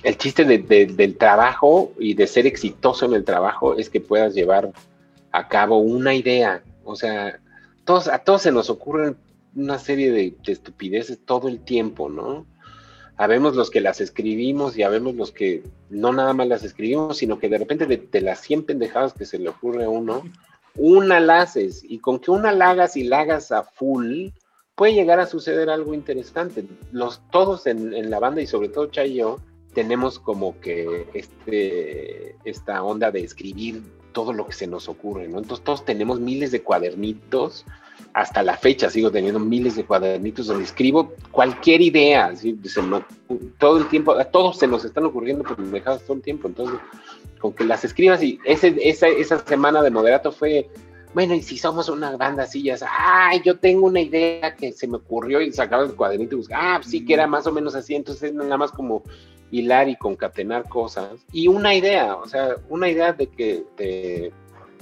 el 0.02 0.18
chiste 0.18 0.44
del 0.44 1.16
trabajo 1.16 1.92
y 1.98 2.14
de 2.14 2.26
ser 2.26 2.46
exitoso 2.46 3.06
en 3.06 3.14
el 3.14 3.24
trabajo 3.24 3.76
es 3.76 3.88
que 3.88 4.00
puedas 4.00 4.34
llevar 4.34 4.72
a 5.30 5.48
cabo 5.48 5.78
una 5.78 6.14
idea. 6.14 6.62
O 6.84 6.96
sea, 6.96 7.40
todos, 7.84 8.08
a 8.08 8.18
todos 8.18 8.42
se 8.42 8.52
nos 8.52 8.68
ocurren 8.68 9.16
una 9.54 9.78
serie 9.78 10.10
de, 10.10 10.34
de 10.44 10.52
estupideces 10.52 11.18
todo 11.24 11.48
el 11.48 11.60
tiempo, 11.60 12.08
¿no? 12.08 12.46
Habemos 13.16 13.54
los 13.54 13.70
que 13.70 13.80
las 13.80 14.00
escribimos 14.00 14.76
y 14.76 14.82
habemos 14.82 15.14
los 15.14 15.32
que 15.32 15.62
no 15.90 16.12
nada 16.12 16.32
más 16.32 16.48
las 16.48 16.64
escribimos, 16.64 17.18
sino 17.18 17.38
que 17.38 17.48
de 17.48 17.58
repente 17.58 17.86
de, 17.86 18.20
las 18.20 18.40
100 18.40 18.64
pendejadas 18.64 19.12
que 19.12 19.26
se 19.26 19.38
le 19.38 19.48
ocurre 19.48 19.84
a 19.84 19.88
uno, 19.88 20.22
una 20.76 21.20
la 21.20 21.42
haces 21.42 21.82
y 21.84 21.98
con 21.98 22.18
que 22.18 22.30
una 22.30 22.52
la 22.52 22.70
hagas 22.70 22.96
y 22.96 23.04
la 23.04 23.20
hagas 23.20 23.52
a 23.52 23.62
full, 23.62 24.28
puede 24.74 24.94
llegar 24.94 25.20
a 25.20 25.26
suceder 25.26 25.70
algo 25.70 25.94
interesante. 25.94 26.64
Los, 26.90 27.20
todos 27.30 27.66
en, 27.66 28.10
la 28.10 28.18
banda 28.18 28.40
y 28.40 28.46
sobre 28.46 28.68
todo 28.68 28.86
Chay 28.86 29.12
y 29.12 29.16
yo, 29.16 29.38
tenemos 29.74 30.18
como 30.18 30.58
que 30.60 31.06
este, 31.14 32.36
esta 32.44 32.82
onda 32.82 33.10
de 33.10 33.20
escribir 33.20 33.82
todo 34.12 34.32
lo 34.32 34.46
que 34.46 34.52
se 34.52 34.66
nos 34.66 34.88
ocurre, 34.88 35.28
¿no? 35.28 35.38
Entonces 35.38 35.64
todos 35.64 35.84
tenemos 35.84 36.20
miles 36.20 36.52
de 36.52 36.62
cuadernitos 36.62 37.64
hasta 38.14 38.42
la 38.42 38.56
fecha 38.56 38.90
sigo 38.90 39.10
teniendo 39.10 39.40
miles 39.40 39.76
de 39.76 39.84
cuadernitos 39.84 40.46
donde 40.46 40.64
escribo 40.64 41.12
cualquier 41.30 41.80
idea, 41.80 42.32
todo 43.58 43.78
el 43.78 43.88
tiempo, 43.88 44.12
a 44.12 44.24
todos 44.24 44.58
se 44.58 44.66
nos 44.66 44.84
están 44.84 45.04
ocurriendo 45.04 45.44
dejas 45.56 46.02
todo 46.02 46.16
el 46.16 46.22
tiempo, 46.22 46.48
entonces 46.48 46.78
con 47.38 47.52
que 47.54 47.64
las 47.64 47.84
escribas 47.84 48.22
y 48.22 48.38
ese, 48.44 48.76
esa, 48.82 49.08
esa 49.08 49.38
semana 49.44 49.82
de 49.82 49.90
moderato 49.90 50.30
fue, 50.30 50.68
bueno, 51.14 51.34
y 51.34 51.42
si 51.42 51.56
somos 51.56 51.88
una 51.88 52.16
banda 52.16 52.44
así, 52.44 52.62
ya 52.62 52.76
ay, 52.86 53.40
yo 53.44 53.58
tengo 53.58 53.86
una 53.86 54.00
idea 54.00 54.54
que 54.54 54.72
se 54.72 54.86
me 54.86 54.98
ocurrió 54.98 55.40
y 55.40 55.52
sacaba 55.52 55.84
el 55.84 55.94
cuadernito 55.94 56.34
y 56.34 56.38
buscaba, 56.38 56.76
ah, 56.76 56.80
sí 56.82 57.04
que 57.04 57.14
era 57.14 57.26
más 57.26 57.46
o 57.46 57.52
menos 57.52 57.74
así, 57.74 57.94
entonces 57.94 58.32
nada 58.34 58.58
más 58.58 58.70
como 58.72 59.02
hilar 59.52 59.88
y 59.88 59.96
concatenar 59.96 60.68
cosas 60.68 61.24
y 61.30 61.46
una 61.46 61.74
idea, 61.74 62.16
o 62.16 62.26
sea, 62.26 62.56
una 62.68 62.88
idea 62.88 63.12
de 63.12 63.28
que 63.28 64.32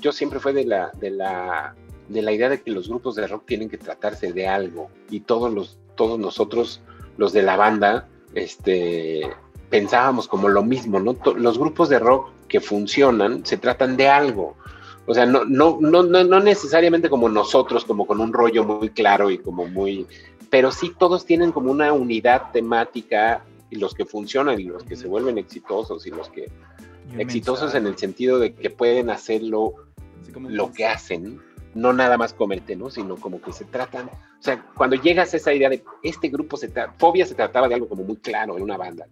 yo 0.00 0.12
siempre 0.12 0.40
fue 0.40 0.54
de 0.54 0.64
la, 0.64 0.90
de 0.98 1.10
la 1.10 1.74
de 2.08 2.22
la 2.22 2.32
idea 2.32 2.48
de 2.48 2.60
que 2.60 2.70
los 2.70 2.88
grupos 2.88 3.14
de 3.14 3.26
rock 3.26 3.44
tienen 3.46 3.68
que 3.68 3.78
tratarse 3.78 4.32
de 4.32 4.48
algo 4.48 4.90
y 5.10 5.20
todos 5.20 5.52
los 5.52 5.78
todos 5.94 6.18
nosotros 6.18 6.80
los 7.18 7.32
de 7.32 7.42
la 7.42 7.56
banda 7.56 8.08
este 8.34 9.30
pensábamos 9.70 10.26
como 10.26 10.48
lo 10.48 10.62
mismo, 10.62 10.98
¿no? 10.98 11.16
Los 11.36 11.58
grupos 11.58 11.88
de 11.88 12.00
rock 12.00 12.30
que 12.48 12.60
funcionan 12.60 13.46
se 13.46 13.56
tratan 13.56 13.96
de 13.96 14.08
algo. 14.08 14.56
O 15.06 15.14
sea, 15.14 15.26
no, 15.26 15.44
no, 15.44 15.78
no, 15.80 16.02
no, 16.02 16.40
necesariamente 16.40 17.08
como 17.08 17.28
nosotros, 17.28 17.84
como 17.84 18.06
con 18.06 18.20
un 18.20 18.32
rollo 18.32 18.64
muy 18.64 18.90
claro 18.90 19.30
y 19.30 19.38
como 19.38 19.66
muy, 19.66 20.06
pero 20.50 20.72
sí 20.72 20.92
todos 20.98 21.24
tienen 21.24 21.52
como 21.52 21.70
una 21.70 21.92
unidad 21.92 22.50
temática 22.52 23.44
y 23.70 23.76
los 23.76 23.94
que 23.94 24.04
funcionan 24.04 24.60
y 24.60 24.64
los 24.64 24.84
que 24.84 24.96
se 24.96 25.06
vuelven 25.06 25.38
exitosos 25.38 26.06
y 26.06 26.10
los 26.10 26.28
que 26.28 26.50
exitosos 27.18 27.74
en 27.74 27.86
el 27.86 27.96
sentido 27.96 28.38
de 28.38 28.54
que 28.54 28.70
pueden 28.70 29.10
hacerlo 29.10 29.74
lo 30.36 30.72
que 30.72 30.86
hacen 30.86 31.40
no 31.74 31.92
nada 31.92 32.18
más 32.18 32.34
comerte, 32.34 32.76
¿no? 32.76 32.90
Sino 32.90 33.16
como 33.16 33.40
que 33.40 33.52
se 33.52 33.64
tratan, 33.64 34.06
o 34.08 34.42
sea, 34.42 34.64
cuando 34.74 34.96
llegas 34.96 35.32
a 35.32 35.36
esa 35.36 35.54
idea 35.54 35.68
de 35.68 35.84
este 36.02 36.28
grupo 36.28 36.56
se 36.56 36.68
trata, 36.68 36.94
Fobia 36.98 37.24
se 37.26 37.34
trataba 37.34 37.68
de 37.68 37.74
algo 37.74 37.88
como 37.88 38.02
muy 38.02 38.16
claro 38.16 38.56
en 38.56 38.62
una 38.62 38.76
banda, 38.76 39.06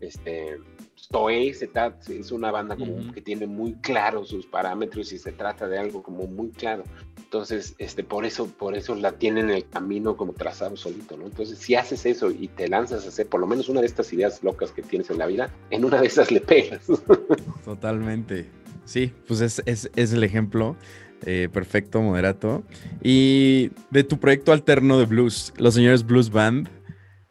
este, 0.00 0.58
Stoe 0.98 1.52
se 1.54 1.70
es 2.08 2.32
una 2.32 2.50
banda 2.50 2.76
como 2.76 3.12
que 3.12 3.20
tiene 3.20 3.46
muy 3.46 3.74
claro 3.74 4.24
sus 4.24 4.46
parámetros 4.46 5.12
y 5.12 5.18
se 5.18 5.32
trata 5.32 5.68
de 5.68 5.78
algo 5.78 6.02
como 6.02 6.26
muy 6.26 6.50
claro. 6.50 6.84
Entonces, 7.26 7.74
este, 7.78 8.04
por 8.04 8.24
eso, 8.24 8.46
por 8.46 8.76
eso 8.76 8.94
la 8.94 9.10
tienen 9.10 9.50
el 9.50 9.68
camino 9.68 10.16
como 10.16 10.32
trazado 10.32 10.76
solito, 10.76 11.16
¿no? 11.16 11.24
Entonces, 11.26 11.58
si 11.58 11.74
haces 11.74 12.06
eso 12.06 12.30
y 12.30 12.46
te 12.46 12.68
lanzas 12.68 13.04
a 13.04 13.08
hacer 13.08 13.26
por 13.26 13.40
lo 13.40 13.48
menos 13.48 13.68
una 13.68 13.80
de 13.80 13.88
estas 13.88 14.12
ideas 14.12 14.44
locas 14.44 14.70
que 14.70 14.82
tienes 14.82 15.10
en 15.10 15.18
la 15.18 15.26
vida, 15.26 15.50
en 15.70 15.84
una 15.84 16.00
de 16.00 16.06
esas 16.06 16.30
le 16.30 16.40
pegas. 16.40 16.86
Totalmente. 17.64 18.48
Sí, 18.84 19.12
pues 19.26 19.40
es, 19.40 19.60
es, 19.66 19.90
es 19.96 20.12
el 20.12 20.22
ejemplo. 20.22 20.76
Eh, 21.24 21.48
perfecto, 21.52 22.00
moderato. 22.00 22.62
Y 23.02 23.72
de 23.90 24.04
tu 24.04 24.20
proyecto 24.20 24.52
alterno 24.52 24.96
de 24.96 25.06
blues, 25.06 25.52
Los 25.56 25.74
Señores 25.74 26.06
Blues 26.06 26.30
Band, 26.30 26.68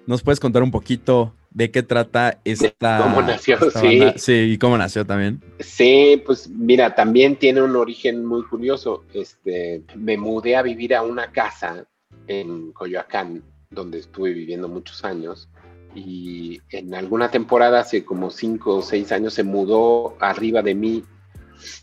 ¿nos 0.08 0.24
puedes 0.24 0.42
contar 0.42 0.62
un 0.62 0.72
poquito 0.72 1.34
de 1.56 1.72
qué 1.72 1.82
trata 1.82 2.40
esta. 2.44 3.00
¿Cómo 3.02 3.22
nació? 3.22 3.58
sí. 3.72 4.02
Sí, 4.18 4.34
y 4.34 4.58
cómo 4.58 4.78
nació 4.78 5.06
también. 5.06 5.42
Sí, 5.60 6.22
pues 6.26 6.50
mira, 6.50 6.94
también 6.94 7.38
tiene 7.38 7.62
un 7.62 7.76
origen 7.76 8.26
muy 8.26 8.44
curioso. 8.44 9.06
Este, 9.14 9.82
me 9.96 10.18
mudé 10.18 10.56
a 10.56 10.62
vivir 10.62 10.94
a 10.94 11.02
una 11.02 11.32
casa 11.32 11.88
en 12.28 12.72
Coyoacán, 12.74 13.42
donde 13.72 14.00
estuve 14.00 14.34
viviendo 14.34 14.68
muchos 14.68 15.04
años. 15.04 15.50
Y 15.96 16.60
en 16.72 16.94
alguna 16.94 17.32
temporada, 17.32 17.80
hace 17.80 18.04
como 18.04 18.30
cinco 18.30 18.76
o 18.76 18.82
seis 18.82 19.14
años, 19.14 19.34
se 19.34 19.44
mudó 19.44 20.18
arriba 20.20 20.62
de 20.62 20.76
mí 20.76 21.04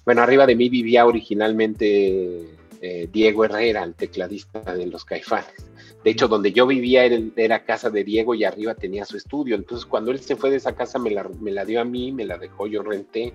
bueno, 0.05 0.23
arriba 0.23 0.47
de 0.47 0.55
mí 0.55 0.69
vivía 0.69 1.07
originalmente 1.07 2.59
eh, 2.81 3.09
Diego 3.11 3.45
Herrera, 3.45 3.85
el 3.85 3.95
tecladista 3.95 4.61
de 4.75 4.87
los 4.87 5.05
Caifanes. 5.05 5.67
De 6.05 6.11
hecho, 6.11 6.27
donde 6.27 6.53
yo 6.53 6.67
vivía 6.67 7.05
era, 7.05 7.65
casa 7.65 7.89
de 7.89 8.03
Diego 8.03 8.35
y 8.35 8.45
arriba 8.45 8.75
tenía 8.75 9.05
su 9.05 9.17
estudio. 9.17 9.55
Entonces, 9.55 9.87
cuando 9.87 10.11
él 10.11 10.21
se 10.21 10.35
fue 10.35 10.51
de 10.51 10.57
esa 10.57 10.75
casa, 10.75 10.99
me 10.99 11.11
la, 11.11 11.65
dio 11.65 11.81
a 11.81 11.85
mí, 11.85 12.11
me 12.11 12.25
la 12.25 12.39
dejó, 12.39 12.67
yo 12.67 12.83
renté. 12.83 13.33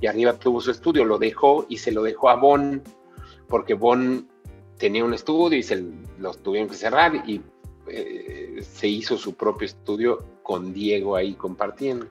Y 0.00 0.06
arriba 0.06 0.34
tuvo 0.34 0.60
su 0.60 0.70
estudio, 0.70 1.04
lo 1.04 1.18
dejó 1.18 1.64
y 1.68 1.78
se 1.78 1.90
lo 1.90 2.02
dejó 2.02 2.28
a 2.28 2.36
Bon, 2.36 2.82
porque 3.48 3.74
Bon 3.74 4.28
tenía 4.78 5.04
un 5.04 5.14
estudio 5.14 5.58
y 5.58 5.62
se 5.62 5.84
los 6.18 6.42
tuvieron 6.42 6.68
que 6.68 6.76
cerrar. 6.76 7.14
Y 7.26 7.40
eh, 7.88 8.58
se 8.60 8.88
hizo 8.88 9.16
su 9.16 9.34
propio 9.34 9.66
estudio 9.66 10.18
con 10.42 10.74
Diego 10.74 11.16
ahí 11.16 11.32
compartiendo. 11.32 12.06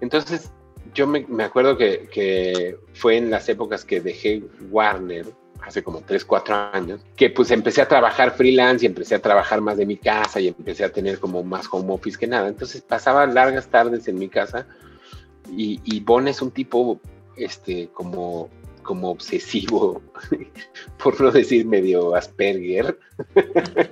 Entonces, 0.00 0.52
yo 0.94 1.08
me, 1.08 1.26
acuerdo 1.42 1.76
que, 1.76 2.08
que, 2.12 2.76
fue 2.92 3.16
en 3.16 3.30
las 3.30 3.48
épocas 3.48 3.84
que 3.84 4.00
dejé 4.00 4.44
Warner, 4.70 5.26
hace 5.62 5.82
como 5.82 6.00
3, 6.00 6.24
4 6.24 6.54
años, 6.72 7.00
que 7.16 7.30
pues 7.30 7.50
empecé 7.50 7.82
a 7.82 7.88
trabajar 7.88 8.32
freelance 8.32 8.84
y 8.84 8.88
empecé 8.88 9.14
a 9.14 9.22
trabajar 9.22 9.60
más 9.60 9.76
de 9.76 9.86
mi 9.86 9.96
casa 9.96 10.40
y 10.40 10.48
empecé 10.48 10.84
a 10.84 10.92
tener 10.92 11.18
como 11.18 11.42
más 11.42 11.66
home 11.70 11.92
office 11.92 12.18
que 12.18 12.26
nada. 12.26 12.48
Entonces 12.48 12.80
pasaba 12.82 13.26
largas 13.26 13.68
tardes 13.68 14.08
en 14.08 14.18
mi 14.18 14.28
casa 14.28 14.66
y, 15.50 15.80
y 15.84 16.00
Bon 16.00 16.26
es 16.28 16.40
un 16.42 16.50
tipo 16.50 17.00
este, 17.36 17.88
como, 17.88 18.48
como 18.82 19.10
obsesivo, 19.10 20.02
por 21.02 21.20
no 21.20 21.30
decir 21.30 21.66
medio 21.66 22.14
Asperger. 22.14 22.98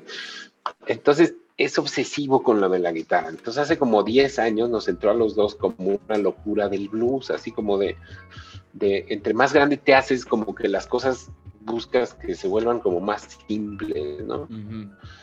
Entonces 0.87 1.35
es 1.57 1.79
obsesivo 1.79 2.43
con 2.43 2.61
lo 2.61 2.69
de 2.69 2.79
la 2.79 2.93
guitarra. 2.93 3.29
Entonces 3.29 3.63
hace 3.63 3.79
como 3.79 4.03
10 4.03 4.39
años 4.39 4.69
nos 4.69 4.89
entró 4.89 5.11
a 5.11 5.15
los 5.15 5.35
dos 5.35 5.55
como 5.55 5.99
una 6.07 6.19
locura 6.19 6.69
del 6.69 6.89
blues, 6.89 7.31
así 7.31 7.51
como 7.51 7.79
de, 7.79 7.97
de 8.73 9.07
entre 9.09 9.33
más 9.33 9.53
grande 9.53 9.77
te 9.77 9.95
haces, 9.95 10.25
como 10.25 10.55
que 10.55 10.69
las 10.69 10.87
cosas 10.87 11.31
buscas 11.67 12.15
que 12.15 12.35
se 12.35 12.49
vuelvan 12.49 12.79
como 12.81 13.01
más 13.01 13.39
simples, 13.47 14.25
¿no? 14.25 14.49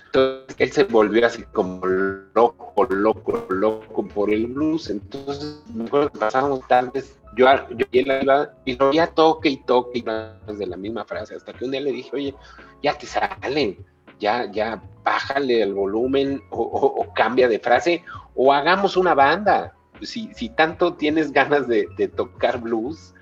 Entonces 0.05 0.55
él 0.59 0.71
se 0.71 0.83
volvió 0.83 1.25
así 1.25 1.43
como 1.53 1.83
loco, 1.85 2.85
loco, 2.89 3.47
loco 3.49 4.07
por 4.07 4.29
el 4.31 4.47
blues. 4.47 4.89
Entonces 4.89 5.63
me 5.73 5.85
acuerdo 5.85 6.11
que 6.11 6.19
pasábamos 6.19 6.67
tardes, 6.67 7.17
yo, 7.35 7.47
yo 7.71 7.85
y 7.91 7.99
él 7.99 8.19
iba 8.21 8.53
y 8.65 8.75
lo 8.75 8.89
veía 8.89 9.07
toque 9.07 9.49
y 9.49 9.57
toque 9.63 9.99
y 9.99 10.53
de 10.53 10.67
la 10.67 10.77
misma 10.77 11.05
frase, 11.05 11.35
hasta 11.35 11.53
que 11.53 11.65
un 11.65 11.71
día 11.71 11.81
le 11.81 11.91
dije, 11.91 12.11
oye, 12.13 12.35
ya 12.83 12.95
te 12.97 13.07
salen, 13.07 13.77
ya, 14.19 14.51
ya 14.51 14.83
bájale 15.03 15.63
el 15.63 15.73
volumen 15.73 16.43
o, 16.51 17.07
cambia 17.15 17.47
de 17.47 17.59
frase 17.59 18.03
o 18.35 18.53
hagamos 18.53 18.97
una 18.97 19.15
banda. 19.15 19.73
Si, 20.01 20.33
si 20.33 20.49
tanto 20.49 20.95
tienes 20.95 21.31
ganas 21.31 21.67
de, 21.67 21.87
de 21.97 22.09
tocar 22.09 22.59
blues, 22.59 23.13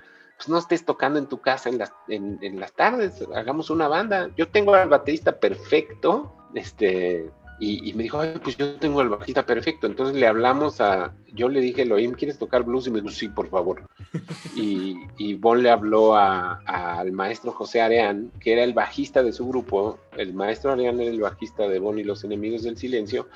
pues, 0.42 0.48
no 0.48 0.58
estés 0.58 0.84
tocando 0.84 1.20
en 1.20 1.26
tu 1.26 1.40
casa 1.40 1.68
en 1.68 1.78
las, 1.78 1.92
en, 2.08 2.38
en 2.42 2.58
las 2.58 2.72
tardes, 2.72 3.24
hagamos 3.32 3.70
una 3.70 3.86
banda. 3.86 4.28
Yo 4.36 4.48
tengo 4.48 4.74
al 4.74 4.88
baterista 4.88 5.38
perfecto, 5.38 6.34
este, 6.54 7.30
y, 7.64 7.92
me 7.92 8.02
dijo, 8.02 8.20
pues 8.42 8.56
yo 8.56 8.74
tengo 8.74 9.02
el 9.02 9.08
bajista 9.08 9.46
perfecto. 9.46 9.86
Entonces 9.86 10.16
le 10.16 10.26
hablamos 10.26 10.80
a, 10.80 11.14
yo 11.32 11.48
le 11.48 11.60
dije, 11.60 11.82
Elohim, 11.82 12.10
¿quieres 12.10 12.36
tocar 12.36 12.64
blues? 12.64 12.88
Y 12.88 12.90
me 12.90 13.00
dijo, 13.00 13.14
sí, 13.14 13.28
por 13.28 13.48
favor. 13.50 13.88
y, 14.56 14.96
y 15.16 15.34
Bon 15.34 15.62
le 15.62 15.70
habló 15.70 16.16
al 16.16 17.12
maestro 17.12 17.52
José 17.52 17.80
Areán, 17.80 18.32
que 18.40 18.54
era 18.54 18.64
el 18.64 18.72
bajista 18.72 19.22
de 19.22 19.32
su 19.32 19.46
grupo. 19.46 20.00
El 20.16 20.34
maestro 20.34 20.72
Areán 20.72 21.00
era 21.00 21.12
el 21.12 21.20
bajista 21.20 21.68
de 21.68 21.78
Bon 21.78 21.96
y 22.00 22.02
los 22.02 22.24
enemigos 22.24 22.64
del 22.64 22.76
silencio, 22.76 23.28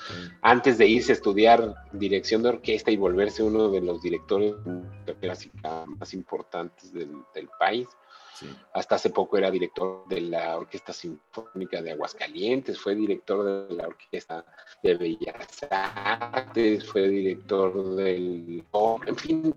antes 0.43 0.77
de 0.77 0.89
irse 0.89 1.12
a 1.12 1.15
estudiar 1.15 1.77
dirección 1.93 2.43
de 2.43 2.49
orquesta 2.49 2.91
y 2.91 2.97
volverse 2.97 3.45
uno 3.45 3.69
de 3.69 3.81
los 3.81 4.03
directores 4.03 4.55
de 5.07 5.15
clásica 5.15 5.87
más 5.87 6.12
importantes 6.15 6.93
del, 6.93 7.12
del 7.33 7.49
país. 7.61 7.87
Hasta 8.72 8.96
hace 8.96 9.11
poco 9.11 9.38
era 9.38 9.51
director 9.51 10.05
de 10.09 10.20
la 10.20 10.57
Orquesta 10.57 10.92
Sinfónica 10.92 11.83
de 11.83 11.92
Aguascalientes, 11.92 12.79
fue 12.79 12.94
director 12.94 13.68
de 13.68 13.75
la 13.75 13.88
Orquesta 13.88 14.44
de 14.83 14.94
Bellas 14.96 15.66
Artes, 15.70 16.87
fue 16.87 17.09
director 17.09 17.94
del... 17.94 18.64
En 19.07 19.16
fin, 19.16 19.55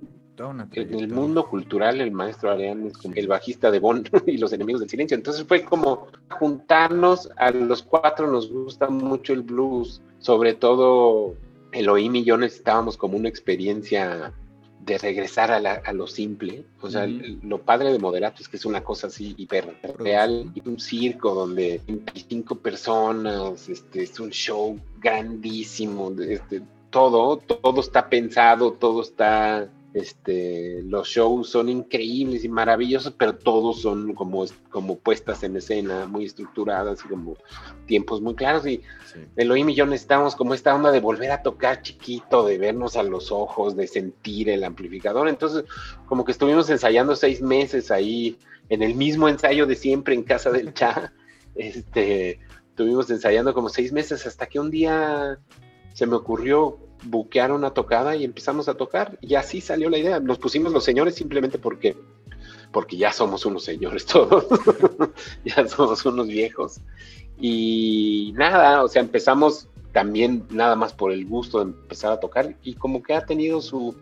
en 0.73 0.93
el 0.93 1.09
mundo 1.09 1.49
cultural 1.49 1.99
el 1.99 2.11
maestro 2.11 2.51
Areán 2.51 2.87
es 2.87 2.97
como 2.97 3.13
el 3.15 3.27
bajista 3.27 3.71
de 3.71 3.79
Bon 3.79 4.03
y 4.25 4.37
los 4.37 4.53
enemigos 4.53 4.79
del 4.79 4.89
silencio. 4.89 5.15
Entonces 5.15 5.45
fue 5.45 5.63
como 5.63 6.07
juntarnos, 6.39 7.29
a 7.37 7.51
los 7.51 7.83
cuatro 7.83 8.31
nos 8.31 8.49
gusta 8.49 8.89
mucho 8.89 9.33
el 9.33 9.41
blues, 9.41 10.01
sobre 10.19 10.53
todo 10.53 11.35
Elohim 11.71 12.15
y 12.15 12.23
yo 12.23 12.37
necesitábamos 12.37 12.95
como 12.95 13.17
una 13.17 13.29
experiencia 13.29 14.33
de 14.79 14.97
regresar 14.97 15.51
a, 15.51 15.93
lo 15.93 16.07
simple. 16.07 16.65
O 16.81 16.89
sea, 16.89 17.05
lo 17.07 17.61
padre 17.61 17.91
de 17.91 17.99
Moderato 17.99 18.41
es 18.41 18.47
que 18.47 18.57
es 18.57 18.65
una 18.65 18.83
cosa 18.83 19.07
así 19.07 19.35
hiper 19.37 19.75
real, 19.97 20.51
un 20.65 20.79
circo 20.79 21.33
donde 21.33 21.81
25 21.87 22.55
personas, 22.55 23.69
este, 23.69 24.03
es 24.03 24.19
un 24.19 24.29
show 24.31 24.79
grandísimo, 24.99 26.11
este, 26.19 26.61
todo, 26.89 27.37
todo 27.37 27.81
está 27.81 28.09
pensado, 28.09 28.73
todo 28.73 29.01
está 29.01 29.69
este, 29.99 30.81
los 30.83 31.07
shows 31.07 31.49
son 31.49 31.69
increíbles 31.69 32.43
y 32.43 32.49
maravillosos, 32.49 33.13
pero 33.17 33.35
todos 33.35 33.81
son 33.81 34.13
como, 34.13 34.45
como 34.69 34.97
puestas 34.97 35.43
en 35.43 35.57
escena, 35.57 36.07
muy 36.07 36.25
estructuradas 36.25 36.99
y 37.05 37.09
como 37.09 37.37
tiempos 37.85 38.21
muy 38.21 38.35
claros. 38.35 38.65
Y 38.65 38.81
Elohim 39.35 39.69
y 39.69 39.75
yo 39.75 39.85
necesitamos 39.85 40.35
como 40.35 40.53
esta 40.53 40.73
onda 40.73 40.91
de 40.91 40.99
volver 40.99 41.31
a 41.31 41.43
tocar 41.43 41.81
chiquito, 41.81 42.45
de 42.45 42.57
vernos 42.57 42.95
a 42.95 43.03
los 43.03 43.31
ojos, 43.31 43.75
de 43.75 43.87
sentir 43.87 44.49
el 44.49 44.63
amplificador. 44.63 45.27
Entonces, 45.27 45.65
como 46.05 46.25
que 46.25 46.31
estuvimos 46.31 46.69
ensayando 46.69 47.15
seis 47.15 47.41
meses 47.41 47.91
ahí 47.91 48.37
en 48.69 48.83
el 48.83 48.95
mismo 48.95 49.27
ensayo 49.27 49.65
de 49.65 49.75
siempre 49.75 50.15
en 50.15 50.23
casa 50.23 50.51
del 50.51 50.73
Cha. 50.73 51.13
Este, 51.55 52.39
estuvimos 52.69 53.09
ensayando 53.09 53.53
como 53.53 53.67
seis 53.67 53.91
meses 53.91 54.25
hasta 54.25 54.45
que 54.45 54.59
un 54.59 54.71
día 54.71 55.39
se 55.93 56.05
me 56.05 56.15
ocurrió 56.15 56.77
buquear 57.03 57.51
una 57.51 57.71
tocada 57.71 58.15
y 58.15 58.23
empezamos 58.23 58.69
a 58.69 58.75
tocar. 58.75 59.17
Y 59.21 59.35
así 59.35 59.61
salió 59.61 59.89
la 59.89 59.97
idea. 59.97 60.19
Nos 60.19 60.39
pusimos 60.39 60.71
los 60.71 60.83
señores 60.83 61.15
simplemente 61.15 61.57
porque, 61.57 61.97
porque 62.71 62.97
ya 62.97 63.11
somos 63.11 63.45
unos 63.45 63.63
señores 63.63 64.05
todos. 64.07 64.47
ya 65.45 65.67
somos 65.67 66.05
unos 66.05 66.27
viejos. 66.27 66.81
Y 67.39 68.33
nada, 68.35 68.83
o 68.83 68.87
sea, 68.87 69.01
empezamos 69.01 69.67
también 69.91 70.45
nada 70.49 70.75
más 70.75 70.93
por 70.93 71.11
el 71.11 71.25
gusto 71.25 71.59
de 71.59 71.65
empezar 71.65 72.11
a 72.11 72.19
tocar 72.19 72.55
y 72.63 72.75
como 72.75 73.01
que 73.01 73.13
ha 73.13 73.25
tenido 73.25 73.59
su, 73.61 73.95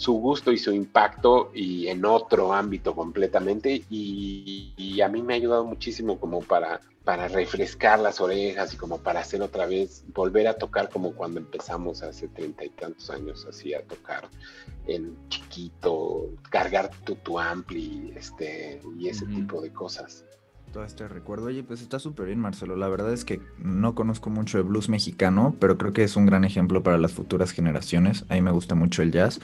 su 0.00 0.14
gusto 0.14 0.50
y 0.50 0.56
su 0.56 0.72
impacto 0.72 1.50
y 1.54 1.88
en 1.88 2.06
otro 2.06 2.54
ámbito 2.54 2.94
completamente 2.94 3.84
y, 3.90 4.72
y, 4.74 5.00
a 5.02 5.08
mí 5.08 5.20
me 5.20 5.34
ha 5.34 5.36
ayudado 5.36 5.64
muchísimo 5.64 6.18
como 6.18 6.40
para 6.40 6.80
para 7.04 7.28
refrescar 7.28 7.98
las 7.98 8.20
orejas 8.20 8.72
y 8.74 8.76
como 8.76 8.98
para 8.98 9.20
hacer 9.20 9.42
otra 9.42 9.66
vez, 9.66 10.04
volver 10.14 10.46
a 10.46 10.54
tocar 10.54 10.90
como 10.90 11.12
cuando 11.12 11.40
empezamos 11.40 12.02
hace 12.02 12.28
treinta 12.28 12.64
y 12.64 12.68
tantos 12.70 13.10
años, 13.10 13.46
así 13.48 13.74
a 13.74 13.82
tocar 13.82 14.28
en 14.86 15.16
chiquito, 15.28 16.28
cargar 16.50 16.90
tu, 17.04 17.16
tu 17.16 17.38
ampli 17.38 18.12
este, 18.16 18.80
y 18.98 19.08
ese 19.08 19.26
tipo 19.26 19.60
de 19.60 19.72
cosas. 19.72 20.24
Todo 20.72 20.84
este 20.84 21.08
recuerdo, 21.08 21.46
oye, 21.46 21.64
pues 21.64 21.82
está 21.82 21.98
súper 21.98 22.26
bien, 22.26 22.38
Marcelo. 22.38 22.76
La 22.76 22.88
verdad 22.88 23.12
es 23.12 23.24
que 23.24 23.40
no 23.58 23.94
conozco 23.94 24.30
mucho 24.30 24.58
de 24.58 24.62
blues 24.62 24.88
mexicano, 24.88 25.56
pero 25.58 25.76
creo 25.78 25.92
que 25.92 26.04
es 26.04 26.14
un 26.14 26.26
gran 26.26 26.44
ejemplo 26.44 26.82
para 26.84 26.96
las 26.96 27.12
futuras 27.12 27.50
generaciones. 27.50 28.24
A 28.28 28.34
mí 28.34 28.42
me 28.42 28.52
gusta 28.52 28.76
mucho 28.76 29.02
el 29.02 29.10
jazz. 29.10 29.40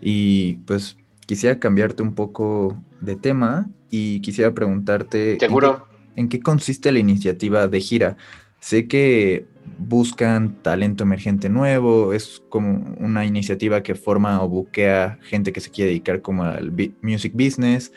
Y 0.00 0.54
pues 0.66 0.96
quisiera 1.26 1.58
cambiarte 1.58 2.02
un 2.02 2.14
poco 2.14 2.82
de 3.00 3.16
tema 3.16 3.68
y 3.90 4.20
quisiera 4.20 4.52
preguntarte. 4.54 5.38
Seguro. 5.38 5.86
¿En 6.16 6.28
qué 6.28 6.40
consiste 6.40 6.90
la 6.90 6.98
iniciativa 6.98 7.68
de 7.68 7.80
gira? 7.80 8.16
Sé 8.60 8.88
que 8.88 9.46
buscan 9.78 10.60
talento 10.62 11.04
emergente 11.04 11.48
nuevo, 11.48 12.12
es 12.12 12.42
como 12.48 12.96
una 12.98 13.24
iniciativa 13.24 13.82
que 13.82 13.94
forma 13.94 14.42
o 14.42 14.48
buquea 14.48 15.18
gente 15.22 15.52
que 15.52 15.60
se 15.60 15.70
quiere 15.70 15.90
dedicar 15.90 16.22
como 16.22 16.44
al 16.44 16.72
music 17.02 17.32
business. 17.34 17.92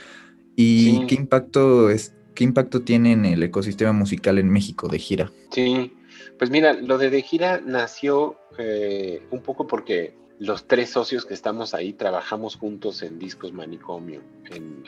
¿Y 0.55 1.05
qué 1.07 1.15
impacto 1.15 1.89
es, 1.89 2.13
qué 2.35 2.43
impacto 2.43 2.81
tiene 2.81 3.13
en 3.13 3.25
el 3.25 3.41
ecosistema 3.41 3.93
musical 3.93 4.37
en 4.37 4.49
México 4.49 4.87
de 4.87 4.99
gira? 4.99 5.31
Sí, 5.51 5.93
pues 6.37 6.51
mira, 6.51 6.73
lo 6.73 6.97
de 6.97 7.09
de 7.09 7.21
gira 7.21 7.61
nació 7.65 8.37
eh, 8.57 9.23
un 9.31 9.41
poco 9.41 9.65
porque 9.65 10.13
los 10.41 10.65
tres 10.65 10.89
socios 10.89 11.23
que 11.27 11.35
estamos 11.35 11.75
ahí 11.75 11.93
trabajamos 11.93 12.55
juntos 12.55 13.03
en 13.03 13.19
Discos 13.19 13.53
Manicomio 13.53 14.23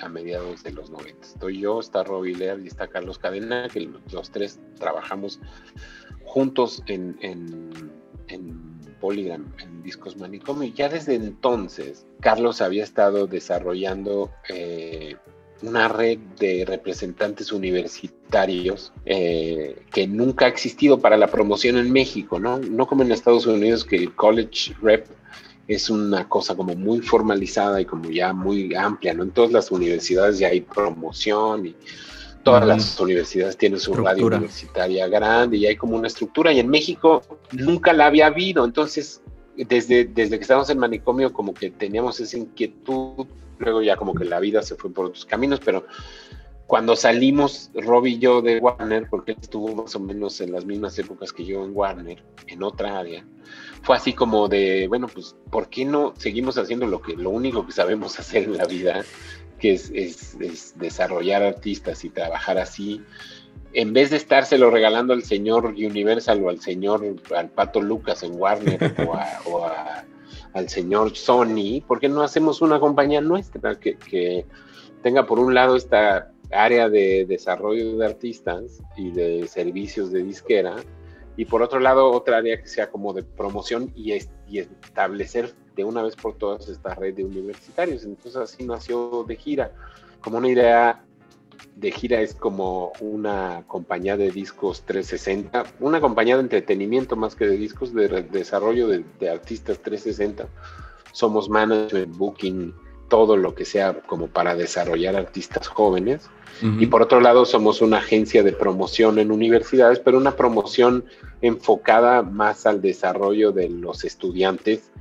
a 0.01 0.09
mediados 0.09 0.63
de 0.63 0.71
los 0.71 0.89
90. 0.89 1.27
Estoy 1.27 1.59
yo, 1.59 1.79
está 1.79 2.03
Robbie 2.03 2.35
Lear 2.35 2.59
y 2.59 2.65
está 2.65 2.87
Carlos 2.87 3.19
Cadena, 3.19 3.67
que 3.69 3.87
los 4.11 4.31
tres 4.31 4.59
trabajamos 4.79 5.39
juntos 6.25 6.81
en, 6.87 7.19
en, 7.21 7.69
en 8.29 8.79
Polygram, 8.99 9.45
en 9.59 9.83
Discos 9.83 10.17
Manicomio. 10.17 10.73
Ya 10.73 10.89
desde 10.89 11.13
entonces, 11.13 12.07
Carlos 12.19 12.59
había 12.59 12.83
estado 12.83 13.27
desarrollando 13.27 14.31
eh, 14.49 15.17
una 15.63 15.87
red 15.87 16.19
de 16.39 16.65
representantes 16.65 17.51
universitarios 17.51 18.91
eh, 19.05 19.83
que 19.91 20.07
nunca 20.07 20.45
ha 20.45 20.49
existido 20.49 20.99
para 20.99 21.17
la 21.17 21.27
promoción 21.27 21.77
en 21.77 21.91
México, 21.91 22.39
¿no? 22.39 22.59
No 22.59 22.85
como 22.85 23.03
en 23.03 23.11
Estados 23.11 23.45
Unidos 23.45 23.85
que 23.85 23.95
el 23.95 24.13
College 24.13 24.75
Rep 24.81 25.07
es 25.67 25.89
una 25.89 26.27
cosa 26.27 26.55
como 26.55 26.75
muy 26.75 26.99
formalizada 26.99 27.79
y 27.79 27.85
como 27.85 28.09
ya 28.09 28.33
muy 28.33 28.75
amplia, 28.75 29.13
¿no? 29.13 29.23
En 29.23 29.31
todas 29.31 29.51
las 29.51 29.71
universidades 29.71 30.37
ya 30.37 30.49
hay 30.49 30.61
promoción 30.61 31.67
y 31.67 31.75
todas 32.43 32.67
las 32.67 32.99
universidades 32.99 33.55
tienen 33.55 33.79
su 33.79 33.93
radio 33.93 34.27
universitaria 34.27 35.07
grande 35.07 35.57
y 35.57 35.65
hay 35.65 35.77
como 35.77 35.95
una 35.95 36.07
estructura 36.07 36.51
y 36.51 36.59
en 36.59 36.67
México 36.67 37.21
nunca 37.53 37.93
la 37.93 38.07
había 38.07 38.27
habido, 38.27 38.65
entonces 38.65 39.21
desde, 39.55 40.03
desde 40.03 40.37
que 40.37 40.41
estábamos 40.41 40.69
en 40.69 40.77
manicomio 40.77 41.31
como 41.31 41.53
que 41.53 41.69
teníamos 41.69 42.19
esa 42.19 42.37
inquietud, 42.37 43.27
luego 43.63 43.81
ya 43.81 43.95
como 43.95 44.13
que 44.13 44.25
la 44.25 44.39
vida 44.39 44.61
se 44.61 44.75
fue 44.75 44.91
por 44.91 45.07
otros 45.07 45.25
caminos, 45.25 45.59
pero 45.63 45.85
cuando 46.67 46.95
salimos 46.95 47.69
Rob 47.73 48.05
y 48.05 48.19
yo 48.19 48.41
de 48.41 48.59
Warner, 48.59 49.07
porque 49.09 49.33
él 49.33 49.37
estuvo 49.41 49.75
más 49.75 49.95
o 49.95 49.99
menos 49.99 50.39
en 50.41 50.51
las 50.51 50.65
mismas 50.65 50.97
épocas 50.97 51.33
que 51.33 51.45
yo 51.45 51.63
en 51.63 51.75
Warner, 51.75 52.23
en 52.47 52.63
otra 52.63 52.99
área, 52.99 53.25
fue 53.81 53.95
así 53.95 54.13
como 54.13 54.47
de, 54.47 54.87
bueno, 54.87 55.07
pues, 55.07 55.35
¿por 55.51 55.69
qué 55.69 55.85
no 55.85 56.13
seguimos 56.17 56.57
haciendo 56.57 56.87
lo 56.87 57.01
que, 57.01 57.15
lo 57.15 57.29
único 57.29 57.65
que 57.65 57.73
sabemos 57.73 58.19
hacer 58.19 58.43
en 58.43 58.57
la 58.57 58.65
vida, 58.65 59.03
que 59.59 59.73
es, 59.73 59.91
es 59.91 60.77
desarrollar 60.79 61.43
artistas 61.43 62.03
y 62.05 62.09
trabajar 62.09 62.57
así? 62.57 63.01
En 63.73 63.91
vez 63.91 64.11
de 64.11 64.17
estárselo 64.17 64.69
regalando 64.69 65.13
al 65.13 65.23
señor 65.23 65.65
Universal 65.65 66.43
o 66.43 66.49
al 66.49 66.61
señor, 66.61 67.03
al 67.35 67.49
Pato 67.49 67.81
Lucas 67.81 68.21
en 68.21 68.39
Warner 68.39 68.95
o, 69.45 69.67
al 70.53 70.69
señor 70.69 71.15
Sony, 71.15 71.81
¿por 71.87 71.99
qué 71.99 72.09
no 72.09 72.21
hacemos 72.21 72.61
una 72.61 72.79
compañía 72.79 73.21
nuestra 73.21 73.79
que, 73.79 73.97
que 73.97 74.45
tenga 75.01 75.25
por 75.25 75.39
un 75.39 75.53
lado 75.53 75.75
esta 75.75 76.31
área 76.51 76.89
de 76.89 77.25
desarrollo 77.25 77.97
de 77.97 78.05
artistas 78.05 78.81
y 78.95 79.11
de 79.11 79.47
servicios 79.47 80.11
de 80.11 80.23
disquera, 80.23 80.75
y 81.35 81.45
por 81.45 81.61
otro 81.61 81.79
lado 81.79 82.11
otra 82.11 82.37
área 82.37 82.61
que 82.61 82.67
sea 82.67 82.89
como 82.89 83.13
de 83.13 83.23
promoción 83.23 83.91
y, 83.95 84.13
y 84.47 84.59
establecer 84.59 85.53
de 85.75 85.83
una 85.83 86.03
vez 86.03 86.15
por 86.15 86.37
todas 86.37 86.69
esta 86.69 86.93
red 86.93 87.15
de 87.15 87.25
universitarios. 87.25 88.03
Entonces 88.03 88.35
así 88.35 88.63
nació 88.65 89.25
de 89.27 89.35
gira, 89.35 89.71
como 90.21 90.37
una 90.37 90.49
idea 90.49 91.03
de 91.75 91.91
gira 91.91 92.21
es 92.21 92.35
como 92.35 92.91
una 92.99 93.63
compañía 93.67 94.15
de 94.17 94.31
discos 94.31 94.83
360, 94.83 95.63
una 95.79 95.99
compañía 95.99 96.35
de 96.35 96.43
entretenimiento 96.43 97.15
más 97.15 97.35
que 97.35 97.45
de 97.45 97.57
discos, 97.57 97.93
de, 97.93 98.07
desarrollo 98.23 98.87
de, 98.87 99.03
de, 99.19 99.29
artistas 99.29 99.79
360. 99.79 100.47
Somos 101.11 101.49
management, 101.49 102.15
booking, 102.15 102.73
todo 103.13 103.37
lo 103.37 103.53
que 103.53 103.63
sea 103.63 104.01
como 104.01 104.27
para 104.27 104.55
desarrollar 104.55 105.15
artistas 105.15 105.67
jóvenes. 105.67 106.29
Y 106.79 106.85
por 106.85 107.01
otro 107.01 107.19
lado, 107.19 107.45
somos 107.45 107.81
una 107.81 107.97
agencia 107.97 108.41
de 108.41 108.53
promoción 108.53 109.19
en 109.19 109.31
universidades, 109.31 109.99
pero 109.99 110.17
una 110.17 110.35
promoción 110.35 111.03
enfocada 111.41 112.21
más 112.21 112.65
al 112.65 112.81
desarrollo 112.81 113.51
de 113.51 113.69
los 113.69 114.03
estudiantes 114.03 114.91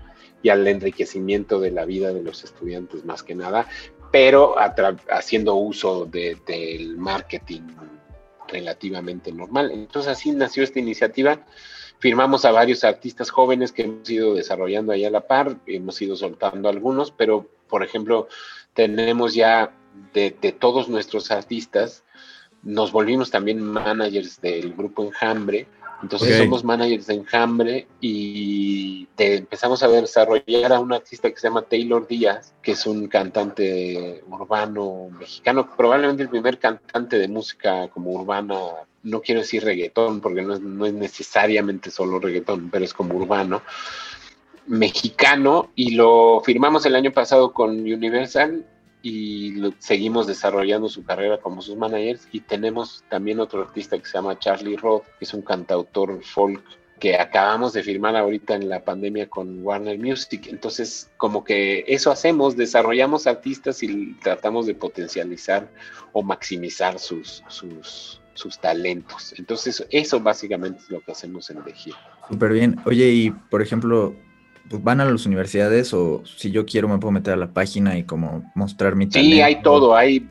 y 0.43 0.49
al 0.49 0.67
enriquecimiento 0.67 1.61
de 1.61 1.71
la 1.71 1.85
vida 1.85 2.13
de 2.13 2.23
los 2.23 2.45
estudiantes 2.45 3.05
más 3.05 3.23
que 3.23 3.35
nada, 3.35 3.69
pero 4.13 4.55
haciendo 5.11 5.55
uso 5.55 6.05
del 6.05 6.97
marketing 6.99 7.63
relativamente 8.47 9.33
normal. 9.33 9.71
Entonces 9.73 10.13
así 10.13 10.31
nació 10.31 10.63
esta 10.63 10.79
iniciativa. 10.79 11.41
Firmamos 11.99 12.45
a 12.45 12.53
varios 12.53 12.85
artistas 12.85 13.31
jóvenes 13.31 13.73
que 13.73 13.83
hemos 13.83 14.09
ido 14.11 14.35
desarrollando 14.35 14.93
ahí 14.93 15.05
a 15.05 15.11
la 15.11 15.23
par, 15.23 15.57
hemos 15.67 16.01
ido 16.03 16.15
soltando 16.15 16.69
algunos, 16.69 17.11
pero 17.11 17.49
por 17.69 17.83
ejemplo, 17.83 18.29
tenemos 18.75 19.33
ya 19.33 19.73
de, 20.13 20.31
todos 20.59 20.91
nuestros 20.91 21.31
artistas, 21.31 22.05
nos 22.63 22.93
volvimos 22.93 23.31
también 23.31 23.63
managers 23.63 24.41
del 24.43 24.75
grupo 24.75 25.05
Enjambre. 25.05 25.67
Entonces 26.03 26.37
somos 26.37 26.65
managers 26.65 27.07
de 27.07 27.15
Enjambre 27.15 27.87
y 28.01 29.07
te 29.15 29.37
empezamos 29.37 29.83
a 29.85 29.89
desarrollar 29.89 30.73
a 30.73 30.81
un 30.81 30.93
artista 30.93 31.31
que 31.31 31.37
se 31.37 31.47
llama 31.47 31.63
Taylor 31.63 32.07
Díaz, 32.09 32.55
que 32.61 32.73
es 32.73 32.87
un 32.87 33.07
cantante 33.07 34.23
urbano 34.29 35.11
mexicano, 35.17 35.69
probablemente 35.77 36.25
el 36.25 36.29
primer 36.29 36.59
cantante 36.59 37.19
de 37.19 37.29
música 37.29 37.89
como 37.89 38.11
urbana, 38.11 38.57
no 39.05 39.21
quiero 39.21 39.43
decir 39.43 39.65
reggaetón, 39.65 40.21
porque 40.21 40.43
no 40.43 40.55
es, 40.55 40.61
no 40.61 40.87
es 40.87 40.93
necesariamente 40.93 41.91
solo 41.91 42.19
reggaetón, 42.19 42.69
pero 42.71 42.85
es 42.85 42.93
como 42.93 43.15
urbano 43.15 43.63
mexicano 44.67 45.71
y 45.75 45.95
lo 45.95 46.41
firmamos 46.45 46.85
el 46.87 46.97
año 46.97 47.13
pasado 47.13 47.53
con 47.53 47.71
Universal 47.71 48.65
y 49.03 49.61
seguimos 49.79 50.27
desarrollando 50.27 50.89
su 50.89 51.05
carrera 51.05 51.39
como 51.39 51.61
sus 51.61 51.77
managers 51.77 52.29
y 52.33 52.41
tenemos 52.41 53.05
también 53.11 53.41
otro 53.41 53.63
artista 53.63 53.99
que 53.99 54.07
se 54.07 54.13
llama 54.13 54.39
Charlie 54.39 54.77
Roth, 54.77 55.05
que 55.19 55.25
es 55.25 55.35
un 55.35 55.43
cantautor 55.43 56.23
folk 56.23 56.63
que 57.03 57.17
acabamos 57.19 57.73
de 57.73 57.83
firmar 57.83 58.15
ahorita 58.15 58.55
en 58.55 58.69
la 58.69 58.85
pandemia 58.85 59.29
con 59.29 59.65
Warner 59.65 59.99
Music. 59.99 60.47
Entonces, 60.49 61.11
como 61.17 61.43
que 61.43 61.85
eso 61.89 62.13
hacemos, 62.13 62.57
desarrollamos 62.57 63.27
artistas 63.27 63.83
y 63.83 64.15
tratamos 64.23 64.67
de 64.67 64.77
potencializar 64.77 65.69
o 66.13 66.23
maximizar 66.23 67.01
sus, 67.01 67.43
sus, 67.49 68.21
sus 68.35 68.57
talentos. 68.61 69.35
Entonces, 69.37 69.85
eso 69.91 70.21
básicamente 70.21 70.79
es 70.79 70.91
lo 70.91 71.01
que 71.01 71.11
hacemos 71.11 71.51
en 71.51 71.65
The 71.65 71.75
Súper 72.31 72.53
bien. 72.53 72.77
Oye, 72.85 73.09
y 73.09 73.31
por 73.33 73.63
ejemplo, 73.63 74.15
pues, 74.69 74.83
van 74.83 75.01
a 75.01 75.05
las 75.05 75.27
universidades 75.27 75.93
o 75.93 76.23
si 76.25 76.51
yo 76.51 76.65
quiero 76.65 76.89
me 76.89 76.99
puedo 76.99 77.13
meter 77.13 77.35
a 77.35 77.37
la 77.37 77.53
página 77.53 77.99
y 77.99 78.05
como 78.05 78.51
mostrar 78.55 78.97
mi 78.97 79.07
talento. 79.07 79.35
Sí, 79.35 79.41
hay 79.41 79.63
todo, 79.63 79.95
hay, 79.95 80.29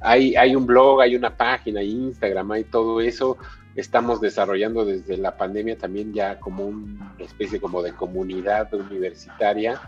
hay, 0.00 0.36
hay 0.36 0.54
un 0.54 0.66
blog, 0.66 1.00
hay 1.00 1.16
una 1.16 1.36
página, 1.36 1.80
hay 1.80 1.90
Instagram, 1.90 2.52
hay 2.52 2.64
todo 2.64 3.00
eso. 3.00 3.36
Estamos 3.74 4.20
desarrollando 4.20 4.84
desde 4.84 5.16
la 5.16 5.36
pandemia 5.36 5.76
también 5.76 6.12
ya 6.12 6.38
como 6.38 6.66
una 6.66 7.14
especie 7.18 7.60
como 7.60 7.82
de 7.82 7.92
comunidad 7.92 8.72
universitaria. 8.72 9.80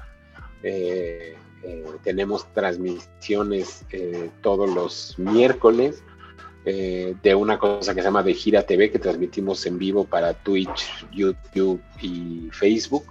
Eh, 0.63 1.37
eh, 1.63 1.85
tenemos 2.03 2.53
transmisiones 2.53 3.85
eh, 3.93 4.31
todos 4.43 4.69
los 4.69 5.19
miércoles 5.19 6.03
de 6.65 7.35
una 7.37 7.61
cosa 7.61 7.95
que 7.95 8.01
se 8.01 8.07
llama 8.09 8.25
De 8.25 8.35
Gira 8.35 8.63
TV 8.63 8.91
que 8.91 8.99
transmitimos 8.99 9.65
en 9.67 9.79
vivo 9.79 10.03
para 10.05 10.35
Twitch, 10.35 11.07
YouTube 11.13 11.81
y 12.03 12.49
Facebook. 12.51 13.05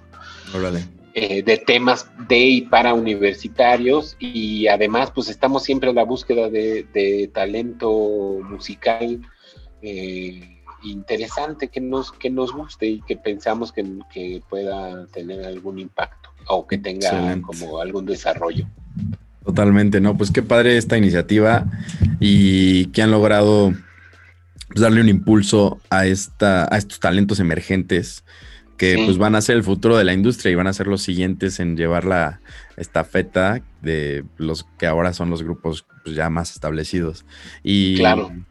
Eh, 1.14 1.44
de 1.44 1.58
temas 1.58 2.10
de 2.28 2.40
y 2.40 2.62
para 2.64 2.94
universitarios 2.94 4.18
y 4.20 4.68
además 4.68 5.12
pues 5.12 5.30
estamos 5.30 5.64
siempre 5.64 5.90
en 5.90 5.96
la 5.96 6.04
búsqueda 6.04 6.50
de, 6.50 7.30
talento 7.34 8.40
musical 8.44 9.22
eh, 9.82 10.62
interesante 10.84 11.70
que 11.70 11.80
nos, 11.80 12.12
que 12.12 12.30
nos 12.30 12.52
guste 12.52 12.88
y 12.88 13.02
que 13.02 13.16
pensamos 13.16 13.72
que, 13.72 14.42
pueda 14.50 15.08
tener 15.08 15.46
algún 15.46 15.80
impacto 15.80 16.30
o 16.48 16.68
que 16.68 16.78
tenga 16.78 17.40
como 17.42 17.80
algún 17.80 18.06
desarrollo. 18.06 18.68
Totalmente, 19.44 20.02
¿no? 20.02 20.18
Pues 20.18 20.32
qué 20.32 20.42
padre 20.42 20.78
esta 20.78 20.98
iniciativa 20.98 21.66
y 22.20 22.88
que 22.88 23.02
han 23.02 23.12
logrado 23.12 23.74
pues, 24.68 24.82
darle 24.82 25.02
un 25.02 25.10
impulso 25.10 25.80
a, 25.90 26.08
esta, 26.08 26.68
a 26.70 26.78
estos 26.78 27.00
talentos 27.00 27.40
emergentes 27.40 28.24
que 28.78 29.02
pues 29.06 29.18
van 29.18 29.36
a 29.36 29.42
ser 29.42 29.56
el 29.56 29.64
futuro 29.64 29.98
de 29.98 30.04
la 30.04 30.14
industria 30.14 30.52
y 30.52 30.56
van 30.56 30.68
a 30.68 30.74
ser 30.74 30.88
los 30.88 31.02
siguientes 31.02 31.60
en 31.60 31.78
llevar 31.78 32.06
la 32.06 32.42
estafeta 32.76 33.62
de 33.82 34.26
los 34.38 34.66
que 34.78 34.86
ahora 34.86 35.14
son 35.14 35.30
los 35.30 35.44
grupos 35.44 35.86
pues, 36.04 36.16
ya 36.16 36.30
más 36.30 36.52
establecidos. 36.52 37.26
Y 37.64 38.02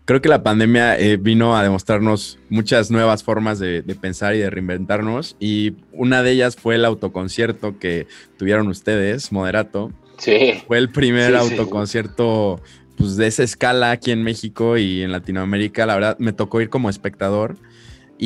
creo 0.06 0.22
que 0.22 0.28
la 0.28 0.42
pandemia 0.42 0.98
eh, 0.98 1.18
vino 1.18 1.56
a 1.56 1.62
demostrarnos 1.62 2.38
muchas 2.48 2.90
nuevas 2.90 3.22
formas 3.22 3.58
de, 3.58 3.82
pensar 4.00 4.34
y 4.34 4.38
de 4.38 4.50
reinventarnos 4.50 5.36
y 5.38 5.74
una 5.92 6.22
de 6.22 6.32
ellas 6.32 6.56
fue 6.56 6.76
el 6.76 6.84
autoconcierto 6.84 7.78
que 7.78 8.06
tuvieron 8.38 8.68
ustedes, 8.68 9.30
Moderato. 9.30 9.92
Sí. 10.18 10.62
Fue 10.66 10.78
el 10.78 10.90
primer 10.90 11.36
autoconcierto 11.36 12.62
pues, 12.96 13.16
de 13.16 13.26
esa 13.26 13.42
escala 13.42 13.90
aquí 13.90 14.10
en 14.10 14.22
México 14.22 14.78
y 14.78 15.02
en 15.02 15.12
Latinoamérica. 15.12 15.84
La 15.84 15.94
verdad, 15.94 16.16
me 16.18 16.32
tocó 16.32 16.60
ir 16.60 16.70
como 16.70 16.88
espectador 16.88 17.56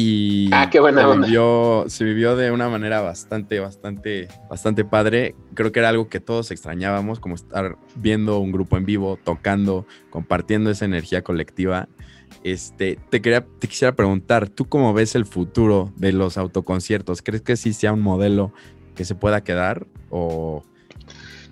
y 0.00 0.48
ah, 0.52 0.70
qué 0.70 0.78
buena 0.78 1.02
se, 1.02 1.18
vivió, 1.18 1.84
se 1.88 2.04
vivió 2.04 2.36
de 2.36 2.52
una 2.52 2.68
manera 2.68 3.00
bastante, 3.00 3.58
bastante, 3.58 4.28
bastante 4.48 4.84
padre. 4.84 5.34
Creo 5.54 5.72
que 5.72 5.80
era 5.80 5.88
algo 5.88 6.08
que 6.08 6.20
todos 6.20 6.52
extrañábamos, 6.52 7.18
como 7.18 7.34
estar 7.34 7.76
viendo 7.96 8.38
un 8.38 8.52
grupo 8.52 8.76
en 8.76 8.84
vivo, 8.84 9.18
tocando, 9.24 9.86
compartiendo 10.10 10.70
esa 10.70 10.84
energía 10.84 11.22
colectiva. 11.22 11.88
Este, 12.44 12.96
te, 13.10 13.20
quería, 13.20 13.44
te 13.58 13.66
quisiera 13.66 13.96
preguntar, 13.96 14.48
¿tú 14.48 14.68
cómo 14.68 14.94
ves 14.94 15.16
el 15.16 15.26
futuro 15.26 15.92
de 15.96 16.12
los 16.12 16.38
autoconciertos? 16.38 17.20
¿Crees 17.20 17.42
que 17.42 17.56
sí 17.56 17.72
sea 17.72 17.92
un 17.92 18.00
modelo 18.00 18.52
que 18.94 19.04
se 19.04 19.16
pueda 19.16 19.42
quedar? 19.42 19.84
O 20.10 20.62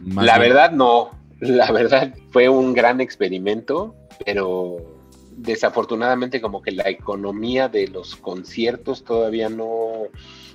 la 0.07 0.39
verdad 0.39 0.71
no, 0.71 1.11
la 1.41 1.73
verdad 1.73 2.15
fue 2.31 2.49
un 2.49 2.75
gran 2.75 3.01
experimento, 3.01 3.97
pero 4.25 4.96
desafortunadamente 5.37 6.41
como 6.41 6.63
que 6.63 6.73
la 6.73 6.89
economía 6.89 7.69
de 7.69 7.89
los 7.89 8.17
conciertos 8.17 9.05
todavía 9.05 9.49
no, 9.49 10.09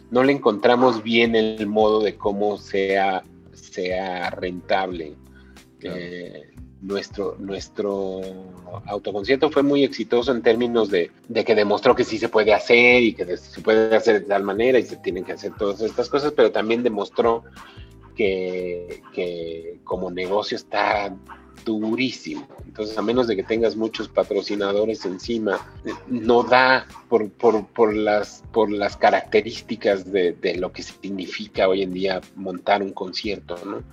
no 0.09 0.23
le 0.23 0.33
encontramos 0.33 1.03
bien 1.03 1.35
el 1.35 1.67
modo 1.67 2.01
de 2.01 2.15
cómo 2.15 2.57
sea, 2.57 3.23
sea 3.53 4.31
rentable. 4.31 5.15
Eh, 5.83 6.49
nuestro, 6.81 7.35
nuestro 7.39 8.21
autoconcierto 8.85 9.51
fue 9.51 9.61
muy 9.61 9.83
exitoso 9.83 10.31
en 10.31 10.41
términos 10.41 10.89
de, 10.89 11.11
de, 11.27 11.45
que 11.45 11.53
demostró 11.53 11.95
que 11.95 12.03
sí 12.03 12.17
se 12.17 12.29
puede 12.29 12.53
hacer 12.53 13.03
y 13.03 13.13
que 13.13 13.37
se 13.37 13.61
puede 13.61 13.95
hacer 13.95 14.21
de 14.21 14.27
tal 14.27 14.43
manera 14.43 14.79
y 14.79 14.83
se 14.83 14.97
tienen 14.97 15.23
que 15.23 15.33
hacer 15.33 15.53
todas 15.57 15.81
estas 15.81 16.09
cosas, 16.09 16.33
pero 16.35 16.51
también 16.51 16.81
demostró 16.81 17.43
que, 18.15 19.01
que 19.13 19.79
como 19.83 20.09
negocio 20.09 20.57
está 20.57 21.15
durísimo. 21.65 22.47
Entonces, 22.65 22.97
a 22.97 23.01
menos 23.01 23.27
de 23.27 23.35
que 23.35 23.43
tengas 23.43 23.75
muchos 23.75 24.07
patrocinadores 24.07 25.05
encima, 25.05 25.59
no 26.07 26.43
da 26.43 26.87
por, 27.09 27.29
por, 27.29 27.93
las, 27.93 28.43
por 28.51 28.71
las 28.71 28.97
características 28.97 30.11
de, 30.11 30.55
lo 30.57 30.71
que 30.71 30.83
significa 30.83 31.67
hoy 31.67 31.83
en 31.83 31.93
día 31.93 32.21
montar 32.35 32.81
un 32.81 32.93
concierto, 32.93 33.57
¿no? 33.65 33.83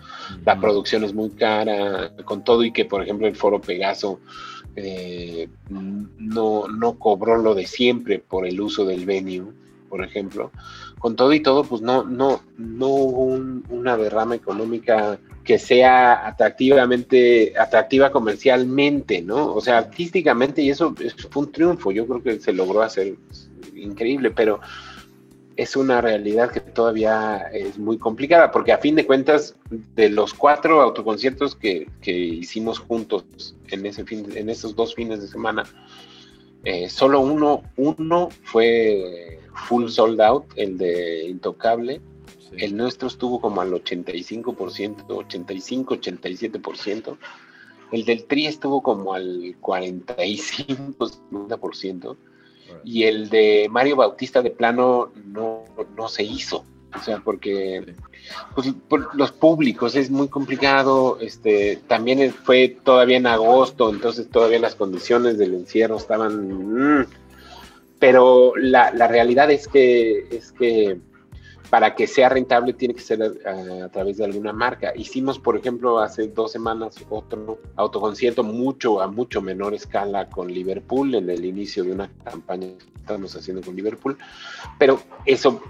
La 0.45 0.61
producción 0.61 1.05
es 1.05 1.15
muy 1.15 1.31
cara, 1.31 2.13
con 2.25 2.45
todo 2.45 2.65
y 2.65 2.73
que, 2.73 2.85
por 2.85 3.03
ejemplo, 3.03 3.27
el 3.27 3.37
Foro 3.37 3.61
Pegaso 3.61 4.21
eh, 4.77 5.49
no, 5.69 6.69
no 6.69 6.99
cobró 6.99 7.37
lo 7.37 7.55
de 7.55 7.67
siempre 7.67 8.19
por 8.21 8.47
el 8.47 8.61
uso 8.61 8.85
del 8.85 9.05
venue, 9.07 9.53
por 9.89 10.05
ejemplo. 10.05 10.53
Con 10.99 11.17
todo 11.17 11.33
y 11.33 11.41
todo, 11.41 11.65
pues 11.65 11.83
no, 11.83 12.05
no, 12.05 12.43
no 12.57 12.87
hubo 12.87 13.25
una 13.71 13.97
derrama 13.97 14.35
económica 14.35 15.19
que 15.49 15.59
sea 15.59 16.27
atractivamente, 16.27 17.55
atractiva 17.59 18.13
comercialmente, 18.13 19.23
¿no? 19.23 19.55
O 19.55 19.63
sea, 19.63 19.79
artísticamente, 19.79 20.61
y 20.61 20.69
eso, 20.69 20.95
fue 21.31 21.45
un 21.45 21.53
triunfo, 21.53 21.91
yo 21.91 22.07
creo 22.07 22.23
que 22.23 22.39
se 22.39 22.53
logró 22.53 22.83
hacer 22.83 23.15
increíble, 23.75 24.31
pero 24.31 24.61
es 25.57 25.75
una 25.75 26.03
realidad 26.03 26.51
que 26.51 26.61
todavía 26.61 27.49
es 27.51 27.79
muy 27.79 27.97
complicada, 27.97 28.53
porque 28.53 28.73
a 28.73 28.77
fin 28.77 28.95
de 28.95 29.07
cuentas, 29.07 29.57
de 29.71 30.11
los 30.11 30.35
cuatro 30.35 30.83
autoconciertos 30.83 31.57
que, 31.57 31.89
que 32.03 32.13
hicimos 32.13 32.79
juntos 32.79 33.57
en, 33.69 33.87
ese 33.87 34.05
fin, 34.05 34.27
en 34.35 34.51
esos 34.51 34.77
dos 34.77 34.95
fines 34.95 35.23
de 35.23 35.29
semana, 35.29 35.63
eh, 36.65 36.91
solo 36.91 37.21
uno, 37.21 37.63
uno 37.79 38.29
fue 38.43 39.41
full 39.67 39.89
sold 39.89 40.21
out, 40.21 40.45
el 40.57 40.77
de 40.77 41.27
Intocable, 41.27 42.03
el 42.57 42.77
nuestro 42.77 43.09
estuvo 43.09 43.41
como 43.41 43.61
al 43.61 43.73
85%, 43.73 45.05
85, 45.09 45.97
87%. 45.97 47.17
El 47.91 48.05
del 48.05 48.25
TRI 48.25 48.47
estuvo 48.47 48.83
como 48.83 49.15
al 49.15 49.57
45, 49.61 51.07
50%. 51.31 52.17
Y 52.85 53.05
el 53.05 53.31
de 53.31 53.69
Mario 53.71 53.97
Bautista 53.97 54.43
de 54.43 54.51
plano 54.51 55.11
no, 55.25 55.65
no 55.97 56.09
se 56.09 56.23
hizo. 56.23 56.65
O 56.95 57.01
sea, 57.01 57.21
porque 57.21 57.95
pues, 58.55 58.75
los 59.15 59.33
públicos 59.33 59.95
es 59.95 60.11
muy 60.11 60.29
complicado. 60.29 61.19
Este, 61.21 61.81
también 61.87 62.33
fue 62.33 62.77
todavía 62.83 63.19
en 63.19 63.27
agosto, 63.27 63.91
entonces 63.91 64.29
todavía 64.31 64.59
las 64.59 64.75
condiciones 64.75 65.39
del 65.39 65.55
encierro 65.55 65.97
estaban. 65.97 67.01
Mm. 67.01 67.07
pero 67.99 68.53
la, 68.57 68.91
la, 68.93 69.09
realidad 69.09 69.51
es 69.51 69.69
que, 69.69 70.29
es 70.31 70.53
que 70.53 70.99
para 71.71 71.95
que 71.95 72.07
sea 72.07 72.29
rentable 72.29 72.73
tiene 72.73 72.95
que 72.95 73.01
ser 73.01 73.23
a, 73.23 73.89
través 73.89 74.17
de 74.17 74.25
alguna 74.25 74.53
marca. 74.53 74.93
Hicimos, 74.97 75.39
por 75.39 75.57
ejemplo, 75.57 75.99
hace 75.99 76.29
dos 76.29 76.53
semanas 76.53 76.97
otro 77.11 77.59
autoconcierto 77.77 78.43
mucho 78.43 79.01
a 79.01 79.09
mucho 79.09 79.43
menor 79.43 79.75
escala 79.75 80.29
con 80.29 80.49
Liverpool 80.49 81.15
en 81.15 81.29
el 81.29 81.45
inicio 81.45 81.85
de 81.85 81.93
una 81.93 82.11
campaña 82.25 82.69
que 82.69 83.01
estamos 83.01 83.35
haciendo 83.37 83.63
con 83.63 83.77
Liverpool, 83.77 84.17
pero 84.79 85.01
eso 85.25 85.61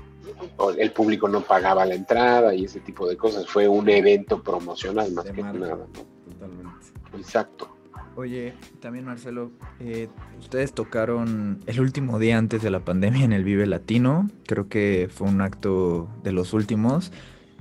el 0.79 0.93
público 0.93 1.29
no 1.29 1.41
pagaba 1.41 1.85
la 1.85 1.95
entrada 1.95 2.55
y 2.55 2.65
ese 2.65 2.81
tipo 2.81 3.09
de 3.09 3.17
cosas. 3.17 3.47
Fue 3.47 3.67
un 3.67 3.89
evento 3.89 4.43
promocional 4.43 5.11
más 5.13 5.25
que 5.27 5.43
nada. 5.43 5.87
Totalmente. 6.25 6.87
Exacto. 7.17 7.78
Oye, 8.19 8.53
también 8.81 9.05
Marcelo, 9.05 9.53
eh, 9.79 10.09
ustedes 10.41 10.73
tocaron 10.73 11.61
el 11.67 11.81
último 11.81 12.19
día 12.19 12.37
antes 12.37 12.61
de 12.63 12.69
la 12.69 12.81
pandemia 12.81 13.25
en 13.25 13.33
el 13.33 13.45
Vive 13.45 13.65
Latino, 13.65 14.29
creo 14.45 14.69
que 14.69 15.09
fue 15.09 15.29
un 15.29 15.41
acto 15.41 16.09
de 16.25 16.33
los 16.33 16.53
últimos 16.53 17.13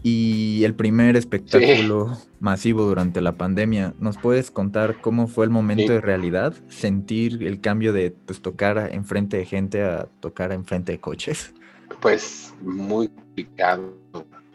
y 0.01 0.63
el 0.63 0.73
primer 0.73 1.15
espectáculo 1.15 2.17
masivo 2.39 2.85
durante 2.85 3.21
la 3.21 3.33
pandemia. 3.33 3.93
¿Nos 3.99 4.17
puedes 4.17 4.49
contar 4.49 4.99
cómo 4.99 5.27
fue 5.27 5.45
el 5.45 5.51
momento 5.51 5.93
de 5.93 6.01
realidad? 6.01 6.55
Sentir 6.69 7.43
el 7.43 7.61
cambio 7.61 7.93
de 7.93 8.09
pues, 8.09 8.41
tocar 8.41 8.89
enfrente 8.91 9.37
de 9.37 9.45
gente 9.45 9.83
a 9.83 10.07
tocar 10.21 10.51
enfrente 10.51 10.91
de 10.91 10.99
coches. 10.99 11.53
Pues 12.01 12.51
muy 12.61 13.09
complicado 13.09 13.95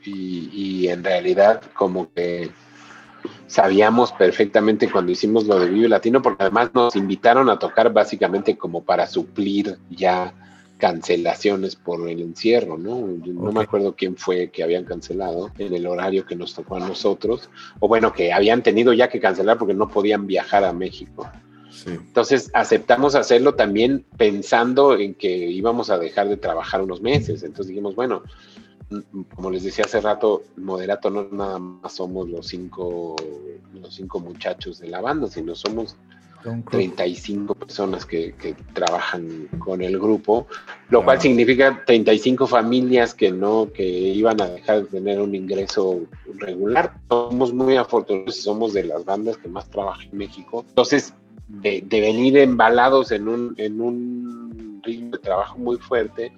y, 0.05 0.51
y 0.53 0.89
en 0.89 1.05
realidad 1.05 1.63
como 1.75 2.13
que 2.13 2.51
sabíamos 3.53 4.13
perfectamente 4.13 4.91
cuando 4.91 5.13
hicimos 5.13 5.47
lo 5.47 5.61
de 5.61 5.69
Vive 5.69 5.87
Latino, 5.87 6.23
porque 6.23 6.43
además 6.43 6.71
nos 6.73 6.97
invitaron 6.97 7.51
a 7.51 7.59
tocar 7.59 7.93
básicamente 7.93 8.57
como 8.57 8.83
para 8.83 9.07
suplir 9.07 9.77
ya 9.91 10.33
cancelaciones 10.79 11.77
por 11.77 12.09
el 12.09 12.23
encierro, 12.23 12.79
¿no? 12.79 13.07
No 13.07 13.53
me 13.53 13.61
acuerdo 13.61 13.95
quién 13.95 14.17
fue 14.17 14.49
que 14.51 14.63
habían 14.63 14.85
cancelado 14.85 15.51
en 15.59 15.75
el 15.75 15.87
horario 15.87 16.25
que 16.25 16.35
nos 16.35 16.55
tocó 16.55 16.77
a 16.77 16.81
nosotros, 16.81 17.51
o 17.79 17.89
bueno, 17.89 18.15
que 18.15 18.33
habían 18.33 18.63
tenido 18.63 18.95
ya 18.95 19.11
que 19.11 19.21
cancelar 19.21 19.59
porque 19.59 19.75
no 19.75 19.87
podían 19.87 20.27
viajar 20.27 20.65
a 20.65 20.73
México. 20.73 21.29
Entonces 21.85 22.51
aceptamos 22.55 23.15
hacerlo 23.15 23.55
también 23.55 24.07
pensando 24.17 24.97
en 24.97 25.13
que 25.13 25.29
íbamos 25.29 25.91
a 25.91 25.99
dejar 25.99 26.31
de 26.31 26.39
trabajar 26.39 26.81
unos 26.81 27.03
meses. 27.03 27.43
Entonces 27.43 27.69
dijimos, 27.69 27.95
bueno, 27.95 28.23
como 29.35 29.51
les 29.51 29.63
decía 29.63 29.85
hace 29.85 30.01
rato, 30.01 30.43
Moderato 30.57 31.11
no 31.11 31.29
nada 31.31 31.59
más 31.59 31.95
somos 31.95 32.29
los 32.29 32.47
cinco, 32.47 33.17
los 33.75 33.95
cinco 33.95 34.21
muchachos 34.21 34.79
de 34.79 34.89
la 34.89 35.01
banda, 35.01 35.29
sino 35.29 35.55
somos 35.55 35.97
35 36.71 37.55
personas 37.55 38.05
que, 38.05 38.35
trabajan 38.73 39.49
con 39.59 39.83
el 39.83 39.99
grupo, 39.99 40.47
lo 40.91 41.05
cual 41.05 41.21
significa 41.21 41.83
35 41.87 42.47
familias 42.47 43.15
que 43.15 43.31
no, 43.31 43.71
que 43.73 43.85
iban 43.85 44.41
a 44.41 44.47
dejar 44.47 44.83
de 44.83 44.89
tener 44.89 45.21
un 45.21 45.35
ingreso 45.35 46.01
regular. 46.39 46.95
Somos 47.09 47.53
muy 47.53 47.77
afortunados 47.77 48.39
y 48.39 48.43
somos 48.43 48.73
de 48.73 48.85
las 48.85 49.05
bandas 49.05 49.37
que 49.37 49.49
más 49.49 49.69
trabajan 49.71 50.09
en 50.11 50.19
México. 50.19 50.65
Entonces, 50.69 51.15
de, 51.49 51.83
de 51.87 52.01
venir 52.01 52.37
embalados 52.39 53.13
en 53.13 53.29
un, 53.29 53.55
en 53.59 53.81
un 53.81 54.81
ritmo 54.83 55.13
de 55.13 55.19
trabajo 55.19 55.59
muy 55.59 55.77
fuerte, 55.77 56.33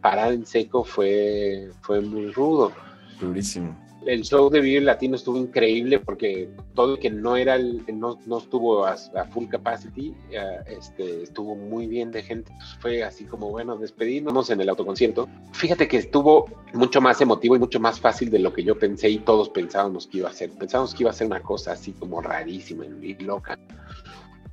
parar 0.00 0.32
en 0.32 0.46
seco 0.46 0.84
fue, 0.84 1.70
fue 1.82 2.00
muy 2.00 2.32
rudo. 2.32 2.72
Durísimo. 3.20 3.76
El 4.06 4.22
show 4.22 4.48
de 4.48 4.60
Vive 4.60 4.80
Latino 4.80 5.14
estuvo 5.14 5.36
increíble 5.36 5.98
porque 5.98 6.48
todo 6.74 6.94
el 6.94 6.98
que 6.98 7.10
no 7.10 7.36
era 7.36 7.56
el, 7.56 7.84
no, 7.92 8.18
no 8.24 8.38
estuvo 8.38 8.86
a, 8.86 8.96
full 9.30 9.46
capacity, 9.48 10.14
eh, 10.30 10.40
este, 10.68 11.24
estuvo 11.24 11.54
muy 11.54 11.86
bien 11.86 12.10
de 12.10 12.22
gente. 12.22 12.50
fue 12.80 13.04
así 13.04 13.24
como, 13.24 13.50
bueno, 13.50 13.76
despedimos 13.76 14.48
en 14.48 14.62
el 14.62 14.70
autoconcierto. 14.70 15.28
Fíjate 15.52 15.86
que 15.86 15.98
estuvo 15.98 16.46
mucho 16.72 17.02
más 17.02 17.20
emotivo 17.20 17.56
y 17.56 17.58
mucho 17.58 17.78
más 17.78 18.00
fácil 18.00 18.30
de 18.30 18.38
lo 18.38 18.54
que 18.54 18.64
yo 18.64 18.78
pensé 18.78 19.10
y 19.10 19.18
todos 19.18 19.50
pensábamos 19.50 20.06
que 20.06 20.18
iba 20.18 20.30
a 20.30 20.32
ser. 20.32 20.50
Pensábamos 20.52 20.94
que 20.94 21.02
iba 21.02 21.10
a 21.10 21.14
ser 21.14 21.26
una 21.26 21.42
cosa 21.42 21.72
así 21.72 21.92
como 21.92 22.22
rarísima 22.22 22.86
y 22.86 23.14
loca. 23.16 23.58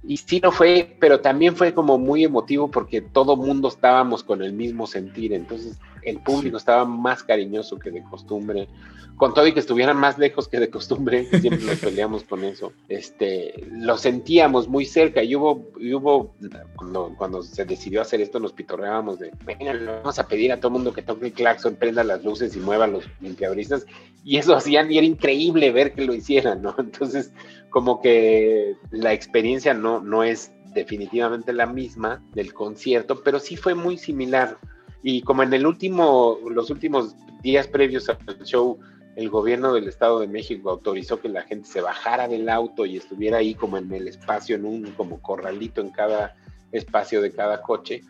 Y 0.08 0.18
sí 0.18 0.40
lo 0.40 0.54
fue, 0.54 0.96
pero 1.00 1.20
también 1.20 1.56
fue 1.56 1.74
como 1.74 1.98
muy 1.98 2.24
emotivo 2.24 2.72
porque 2.72 3.02
todo 3.02 3.36
mundo 3.36 3.68
estábamos 3.68 4.24
con 4.24 4.42
el 4.42 4.54
mismo 4.54 4.88
sentir, 4.88 5.34
entonces 5.34 5.78
el 6.02 6.20
público 6.20 6.56
estaba 6.56 6.86
más 6.86 7.24
cariñoso 7.24 7.78
que 7.78 7.92
de 7.92 8.02
costumbre, 8.04 8.70
con 9.18 9.34
todo 9.34 9.46
y 9.48 9.52
que 9.52 9.60
estuvieran 9.60 9.98
más 9.98 10.18
lejos 10.18 10.48
que 10.48 10.60
de 10.60 10.70
costumbre, 10.70 11.26
siempre 11.42 11.66
nos 11.66 11.80
peleamos 11.80 12.24
con 12.24 12.46
eso, 12.46 12.72
este, 12.88 13.54
lo 13.70 13.98
sentíamos 13.98 14.70
muy 14.70 14.86
cerca 14.86 15.22
y 15.24 15.36
hubo, 15.36 15.66
hubo 15.76 16.34
cuando, 16.78 17.14
cuando 17.18 17.44
se 17.44 17.66
decidió 17.66 18.02
hacer 18.02 18.22
esto 18.22 18.40
nos 18.40 18.54
pitorreábamos 18.54 19.20
de, 19.20 19.32
venga, 19.44 19.74
vamos 20.02 20.20
a 20.20 20.28
pedir 20.28 20.54
a 20.54 20.58
todo 20.58 20.70
el 20.70 20.74
mundo 20.74 20.94
que 20.94 21.02
toque 21.02 21.26
el 21.26 21.34
claxon, 21.34 21.76
prenda 21.76 22.06
las 22.06 22.24
luces 22.24 22.56
y 22.56 22.60
mueva 22.60 22.88
los 22.88 23.04
limpiadoristas, 23.20 23.86
y 24.24 24.38
eso 24.38 24.56
hacían 24.56 24.92
y 24.92 24.98
era 24.98 25.08
increíble 25.08 25.72
ver 25.72 25.94
que 25.94 26.06
lo 26.06 26.14
hicieran, 26.14 26.62
¿no? 26.62 26.76
Entonces, 26.78 27.32
como 27.70 28.02
que 28.02 28.76
la 28.92 29.14
experiencia 29.14 29.74
no, 29.74 30.00
no 30.00 30.24
es 30.24 30.52
definitivamente 30.74 31.54
la 31.54 31.66
misma 31.66 32.24
del 32.34 32.54
concierto, 32.54 33.22
pero 33.24 33.40
sí 33.40 33.58
fue 33.58 33.76
muy 33.76 33.98
similar. 33.98 34.58
Y 35.04 35.22
como 35.22 35.44
en 35.44 35.54
el 35.54 35.66
último, 35.66 36.40
los 36.50 36.70
últimos 36.70 37.16
días 37.42 37.68
previos 37.68 38.10
al 38.10 38.44
show, 38.44 38.80
el 39.16 39.30
gobierno 39.30 39.74
del 39.74 39.88
Estado 39.88 40.20
de 40.20 40.28
México 40.28 40.70
autorizó 40.70 41.20
que 41.20 41.30
la 41.30 41.42
gente 41.42 41.68
se 41.68 41.82
bajara 41.82 42.28
del 42.28 42.50
auto 42.50 42.86
y 42.86 42.98
estuviera 42.98 43.38
ahí 43.38 43.56
como 43.56 43.78
en 43.78 43.92
el 43.92 44.08
espacio, 44.08 44.56
en 44.56 44.66
un 44.66 44.92
como 44.92 45.22
corralito 45.22 45.82
en 45.82 45.90
cada 45.90 46.36
espacio 46.72 47.22
de 47.22 47.32
cada 47.32 47.62
coche, 47.62 48.02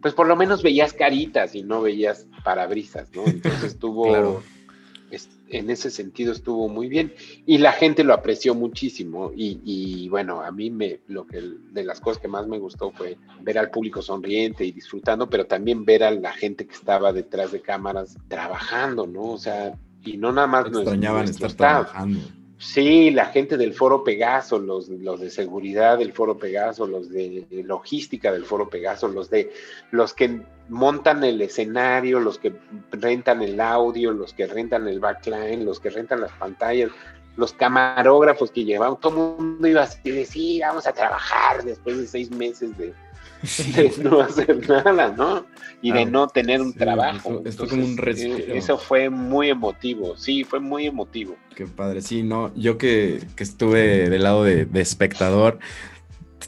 pues 0.00 0.14
por 0.14 0.26
lo 0.26 0.36
menos 0.36 0.62
veías 0.62 0.92
caritas 0.92 1.54
y 1.54 1.62
no 1.62 1.82
veías 1.82 2.26
parabrisas, 2.42 3.10
¿no? 3.14 3.22
Entonces 3.26 3.78
tuvo 3.78 4.42
en 5.48 5.70
ese 5.70 5.90
sentido 5.90 6.32
estuvo 6.32 6.68
muy 6.68 6.88
bien 6.88 7.12
y 7.46 7.58
la 7.58 7.72
gente 7.72 8.02
lo 8.04 8.12
apreció 8.14 8.54
muchísimo 8.54 9.32
y, 9.34 10.08
bueno, 10.08 10.40
a 10.42 10.50
mí 10.50 10.70
me, 10.70 11.00
lo 11.08 11.26
que 11.26 11.40
de 11.72 11.84
las 11.84 12.00
cosas 12.00 12.20
que 12.20 12.28
más 12.28 12.46
me 12.46 12.58
gustó 12.58 12.90
fue 12.90 13.16
ver 13.42 13.58
al 13.58 13.70
público 13.70 14.02
sonriente 14.02 14.64
y 14.64 14.72
disfrutando, 14.72 15.28
pero 15.28 15.46
también 15.46 15.84
ver 15.84 16.02
a 16.02 16.10
la 16.10 16.32
gente 16.32 16.66
que 16.66 16.74
estaba 16.74 17.12
detrás 17.12 17.52
de 17.52 17.60
cámaras 17.60 18.16
trabajando, 18.28 19.06
¿no? 19.06 19.32
O 19.32 19.38
sea, 19.38 19.78
y 20.04 20.16
no 20.16 20.32
nada 20.32 20.46
más... 20.46 20.66
Extrañaban 20.66 21.24
estar 21.24 21.52
trabajando. 21.52 22.20
Sí, 22.58 23.10
la 23.10 23.26
gente 23.26 23.58
del 23.58 23.74
Foro 23.74 24.02
Pegaso, 24.02 24.58
los, 24.58 24.88
los 24.88 25.20
de 25.20 25.28
seguridad 25.28 25.98
del 25.98 26.14
Foro 26.14 26.38
Pegaso, 26.38 26.86
los 26.86 27.10
de 27.10 27.46
logística 27.50 28.32
del 28.32 28.46
Foro 28.46 28.70
Pegaso, 28.70 29.08
los 29.08 29.28
de 29.28 29.52
los 29.90 30.14
que 30.14 30.40
montan 30.70 31.22
el 31.22 31.40
escenario, 31.42 32.18
los 32.18 32.38
que 32.38 32.54
rentan 32.92 33.42
el 33.42 33.60
audio, 33.60 34.10
los 34.12 34.32
que 34.32 34.46
rentan 34.46 34.88
el 34.88 35.00
backline, 35.00 35.66
los 35.66 35.80
que 35.80 35.90
rentan 35.90 36.22
las 36.22 36.32
pantallas, 36.32 36.90
los 37.36 37.52
camarógrafos 37.52 38.50
que 38.50 38.64
llevaban, 38.64 38.98
todo 39.00 39.36
el 39.38 39.44
mundo 39.44 39.68
iba 39.68 39.82
así 39.82 40.10
de 40.10 40.24
sí, 40.24 40.58
vamos 40.60 40.86
a 40.86 40.94
trabajar 40.94 41.62
después 41.62 41.98
de 41.98 42.06
seis 42.06 42.30
meses 42.30 42.76
de, 42.78 42.94
no 44.02 44.20
hacer 44.20 44.68
nada, 44.68 45.14
¿no? 45.16 45.46
Y 45.82 45.92
de 45.92 46.06
no 46.06 46.26
tener 46.28 46.60
un 46.60 46.72
trabajo. 46.72 47.42
Esto, 47.44 47.68
como 47.68 47.84
un 47.84 47.98
eh, 48.06 48.52
Eso 48.54 48.78
fue 48.78 49.10
muy 49.10 49.50
emotivo, 49.50 50.16
sí, 50.16 50.42
fue 50.44 50.58
muy 50.58 50.86
emotivo. 50.86 51.36
Qué 51.54 51.66
padre, 51.66 52.02
sí, 52.02 52.22
no, 52.22 52.54
yo 52.54 52.78
que, 52.78 53.20
estuve 53.36 54.08
del 54.08 54.22
lado 54.22 54.42
de, 54.42 54.64
de, 54.64 54.80
espectador, 54.80 55.58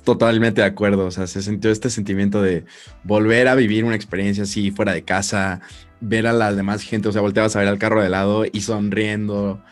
totalmente 0.05 0.63
de 0.63 0.67
acuerdo, 0.67 1.07
o 1.07 1.11
sea, 1.11 1.27
se 1.27 1.43
sintió 1.43 1.71
este 1.71 1.91
sentimiento 1.91 2.43
de 2.43 2.65
volver 3.05 3.49
a 3.49 3.55
vivir 3.55 3.85
una 3.85 3.97
experiencia 3.97 4.45
así 4.45 4.71
fuera 4.71 4.93
de 4.93 5.03
casa, 5.03 5.61
ver 6.01 6.27
a 6.27 6.33
la 6.33 6.53
demás 6.53 6.83
gente, 6.83 7.09
o 7.09 7.13
sea, 7.13 7.21
volteabas 7.21 7.57
a 7.57 7.61
ver 7.61 7.69
al 7.69 7.79
carro 7.79 8.03
de 8.03 8.09
lado 8.09 8.45
y 8.51 8.61
sonriendo, 8.61 9.63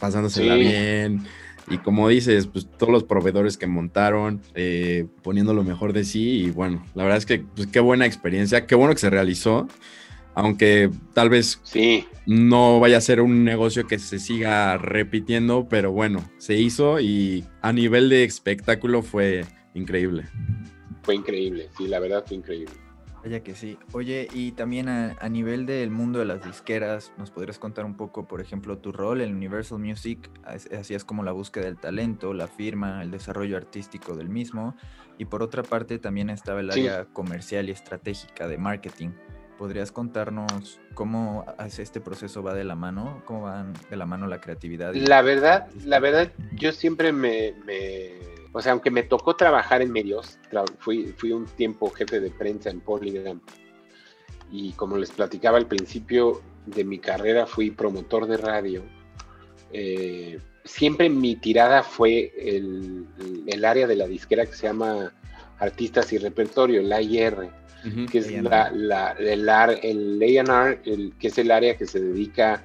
pasándosela 0.00 0.54
bien. 0.54 1.24
Y 1.70 1.78
como 1.78 2.08
dices, 2.08 2.46
pues 2.46 2.66
todos 2.78 2.92
los 2.92 3.04
proveedores 3.04 3.58
que 3.58 3.66
montaron, 3.66 4.40
eh, 4.54 5.06
poniendo 5.22 5.52
lo 5.54 5.64
mejor 5.64 5.92
de 5.92 6.04
sí. 6.04 6.44
Y 6.44 6.50
bueno, 6.50 6.84
la 6.94 7.04
verdad 7.04 7.18
es 7.18 7.26
que 7.26 7.40
pues, 7.40 7.66
qué 7.68 7.80
buena 7.80 8.06
experiencia, 8.06 8.66
qué 8.66 8.74
bueno 8.74 8.94
que 8.94 9.00
se 9.00 9.10
realizó. 9.10 9.68
Aunque 10.34 10.90
tal 11.14 11.30
vez 11.30 11.60
sí. 11.64 12.06
no 12.24 12.78
vaya 12.78 12.98
a 12.98 13.00
ser 13.00 13.20
un 13.20 13.44
negocio 13.44 13.88
que 13.88 13.98
se 13.98 14.20
siga 14.20 14.78
repitiendo, 14.78 15.66
pero 15.68 15.90
bueno, 15.90 16.24
se 16.38 16.54
hizo 16.54 17.00
y 17.00 17.44
a 17.60 17.72
nivel 17.72 18.08
de 18.08 18.22
espectáculo 18.22 19.02
fue 19.02 19.44
increíble. 19.74 20.26
Fue 21.02 21.16
increíble, 21.16 21.70
sí, 21.76 21.88
la 21.88 21.98
verdad 21.98 22.24
fue 22.24 22.36
increíble. 22.36 22.87
Vaya 23.22 23.42
que 23.42 23.54
sí. 23.54 23.78
Oye, 23.92 24.28
y 24.32 24.52
también 24.52 24.88
a, 24.88 25.28
nivel 25.28 25.66
del 25.66 25.90
mundo 25.90 26.18
de 26.18 26.24
las 26.24 26.44
disqueras, 26.44 27.12
¿nos 27.18 27.30
podrías 27.30 27.58
contar 27.58 27.84
un 27.84 27.96
poco, 27.96 28.26
por 28.26 28.40
ejemplo, 28.40 28.78
tu 28.78 28.92
rol 28.92 29.20
en 29.20 29.34
Universal 29.34 29.78
Music? 29.78 30.30
Así 30.44 30.94
es 30.94 31.04
como 31.04 31.22
la 31.22 31.32
búsqueda 31.32 31.64
del 31.64 31.76
talento, 31.76 32.32
la 32.32 32.46
firma, 32.46 33.02
el 33.02 33.10
desarrollo 33.10 33.56
artístico 33.56 34.14
del 34.14 34.28
mismo. 34.28 34.76
Y 35.18 35.24
por 35.24 35.42
otra 35.42 35.62
parte, 35.62 35.98
también 35.98 36.30
estaba 36.30 36.60
el 36.60 36.70
área 36.70 37.06
comercial 37.06 37.68
y 37.68 37.72
estratégica 37.72 38.46
de 38.46 38.56
marketing. 38.56 39.10
¿Podrías 39.58 39.90
contarnos 39.90 40.80
cómo 40.94 41.44
este 41.58 42.00
proceso 42.00 42.44
va 42.44 42.54
de 42.54 42.62
la 42.62 42.76
mano? 42.76 43.22
¿Cómo 43.24 43.42
van 43.42 43.72
de 43.90 43.96
la 43.96 44.06
mano 44.06 44.28
la 44.28 44.40
creatividad? 44.40 44.94
La 44.94 45.22
verdad, 45.22 45.68
la 45.84 45.98
verdad, 45.98 46.32
yo 46.52 46.70
siempre 46.70 47.12
me 47.12 47.54
o 48.52 48.62
sea, 48.62 48.72
aunque 48.72 48.90
me 48.90 49.02
tocó 49.02 49.36
trabajar 49.36 49.82
en 49.82 49.92
medios, 49.92 50.38
fui, 50.78 51.12
fui 51.16 51.32
un 51.32 51.46
tiempo 51.46 51.90
jefe 51.90 52.20
de 52.20 52.30
prensa 52.30 52.70
en 52.70 52.80
Polygram. 52.80 53.40
Y 54.50 54.72
como 54.72 54.96
les 54.96 55.10
platicaba 55.10 55.58
al 55.58 55.66
principio 55.66 56.40
de 56.66 56.84
mi 56.84 56.98
carrera, 56.98 57.46
fui 57.46 57.70
promotor 57.70 58.26
de 58.26 58.36
radio. 58.38 58.82
Eh, 59.72 60.38
siempre 60.64 61.10
mi 61.10 61.36
tirada 61.36 61.82
fue 61.82 62.32
el, 62.38 63.06
área 63.64 63.86
de 63.86 63.96
la 63.96 64.06
disquera 64.06 64.46
que 64.46 64.54
se 64.54 64.66
llama 64.66 65.12
Artistas 65.58 66.12
y 66.14 66.18
Repertorio, 66.18 66.80
el 66.80 66.92
AIR, 66.92 67.50
que 68.10 68.18
es 68.18 68.30
la, 68.42 68.70
la, 68.70 69.12
el, 69.12 69.48
el 69.82 70.22
A&R, 70.22 70.80
que 71.18 71.28
es 71.28 71.38
el 71.38 71.50
área 71.50 71.76
que 71.76 71.86
se 71.86 72.00
dedica 72.00 72.64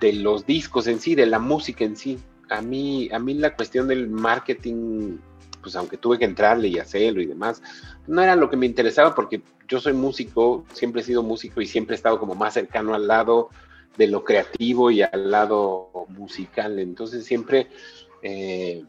de 0.00 0.12
los 0.12 0.46
discos 0.46 0.86
en 0.86 1.00
sí, 1.00 1.14
de 1.14 1.26
la 1.26 1.38
música 1.38 1.84
en 1.84 1.96
sí 1.96 2.18
a 2.48 2.60
mí, 2.62 3.08
a 3.12 3.18
mí 3.18 3.34
la 3.34 3.54
cuestión 3.54 3.88
del 3.88 4.08
marketing, 4.08 5.18
pues 5.62 5.76
aunque 5.76 5.96
tuve 5.96 6.18
que 6.18 6.24
entrarle 6.24 6.68
y 6.68 6.78
hacerlo 6.78 7.20
y 7.20 7.26
demás, 7.26 7.62
no 8.06 8.22
era 8.22 8.36
lo 8.36 8.48
que 8.48 8.56
me 8.56 8.66
interesaba 8.66 9.14
porque 9.14 9.42
yo 9.68 9.80
soy 9.80 9.92
músico, 9.92 10.64
siempre 10.72 11.02
he 11.02 11.04
sido 11.04 11.22
músico 11.22 11.60
y 11.60 11.66
siempre 11.66 11.94
he 11.94 11.96
estado 11.96 12.18
como 12.18 12.34
más 12.34 12.54
cercano 12.54 12.94
al 12.94 13.06
lado 13.06 13.50
de 13.96 14.06
lo 14.06 14.24
creativo 14.24 14.90
y 14.90 15.02
al 15.02 15.30
lado 15.30 15.90
musical. 16.08 16.78
Entonces 16.78 17.24
siempre 17.24 17.68
eh, 18.22 18.84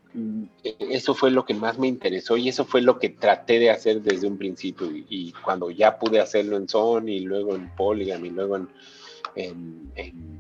eso 0.80 1.14
fue 1.16 1.32
lo 1.32 1.46
que 1.46 1.54
más 1.54 1.80
me 1.80 1.88
interesó 1.88 2.38
y 2.38 2.50
eso 2.50 2.66
fue 2.66 2.82
lo 2.82 3.00
que 3.00 3.10
traté 3.10 3.60
de 3.60 3.72
hacer 3.72 4.02
desde 4.02 4.28
un 4.28 4.38
principio. 4.38 4.88
Y, 4.92 5.34
cuando 5.44 5.72
ya 5.72 5.98
pude 5.98 6.20
hacerlo 6.20 6.58
en 6.58 6.70
Sony 6.70 7.08
y 7.08 7.20
luego 7.22 7.56
en 7.56 7.74
Polygon 7.76 8.26
y 8.26 8.30
luego 8.30 8.58
en 9.36 10.40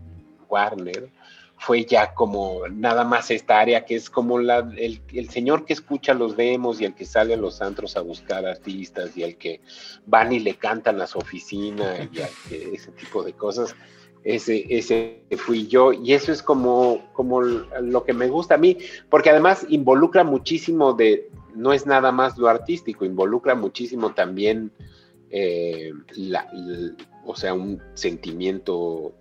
Warner, 0.50 1.10
fue 1.58 1.86
ya 1.86 2.14
como 2.14 2.62
nada 2.70 3.04
más 3.04 3.32
esta 3.32 3.60
área 3.60 3.84
que 3.84 3.96
es 3.96 4.10
como 4.10 4.38
la, 4.40 4.60
el, 4.78 5.30
señor 5.30 5.66
que 5.66 5.74
escucha 5.74 6.14
los 6.14 6.38
demos 6.38 6.80
y 6.80 6.86
el 6.86 6.94
que 6.94 7.06
sale 7.06 7.34
a 7.34 7.38
los 7.38 7.62
antros 7.62 7.98
a 7.98 8.02
buscar 8.02 8.46
artistas 8.46 9.18
y 9.18 9.24
el 9.24 9.38
que 9.38 9.62
van 10.06 10.32
y 10.32 10.40
le 10.40 10.56
cantan 10.56 11.02
a 11.02 11.08
su 11.08 11.18
oficina 11.18 12.08
y 12.12 12.20
ese 12.54 12.92
tipo 12.92 13.24
de 13.24 13.34
cosas. 13.34 13.76
Ese, 14.24 14.66
ese 14.70 15.22
fui 15.38 15.68
yo 15.68 15.94
y 15.94 16.14
eso 16.14 16.34
es 16.34 16.44
como, 16.44 17.12
como 17.14 17.42
lo 17.42 18.04
que 18.04 18.14
me 18.14 18.28
gusta 18.28 18.56
a 18.56 18.58
mí, 18.58 18.78
porque 19.10 19.30
además 19.30 19.66
involucra 19.70 20.24
muchísimo 20.26 20.94
de, 20.94 21.30
no 21.56 21.72
es 21.72 21.86
nada 21.86 22.12
más 22.12 22.38
lo 22.38 22.50
artístico, 22.50 23.06
involucra 23.06 23.56
muchísimo 23.56 24.14
también, 24.14 24.72
eh, 25.30 25.94
o 27.26 27.36
sea, 27.36 27.54
un 27.54 27.82
sentimiento 27.94 29.14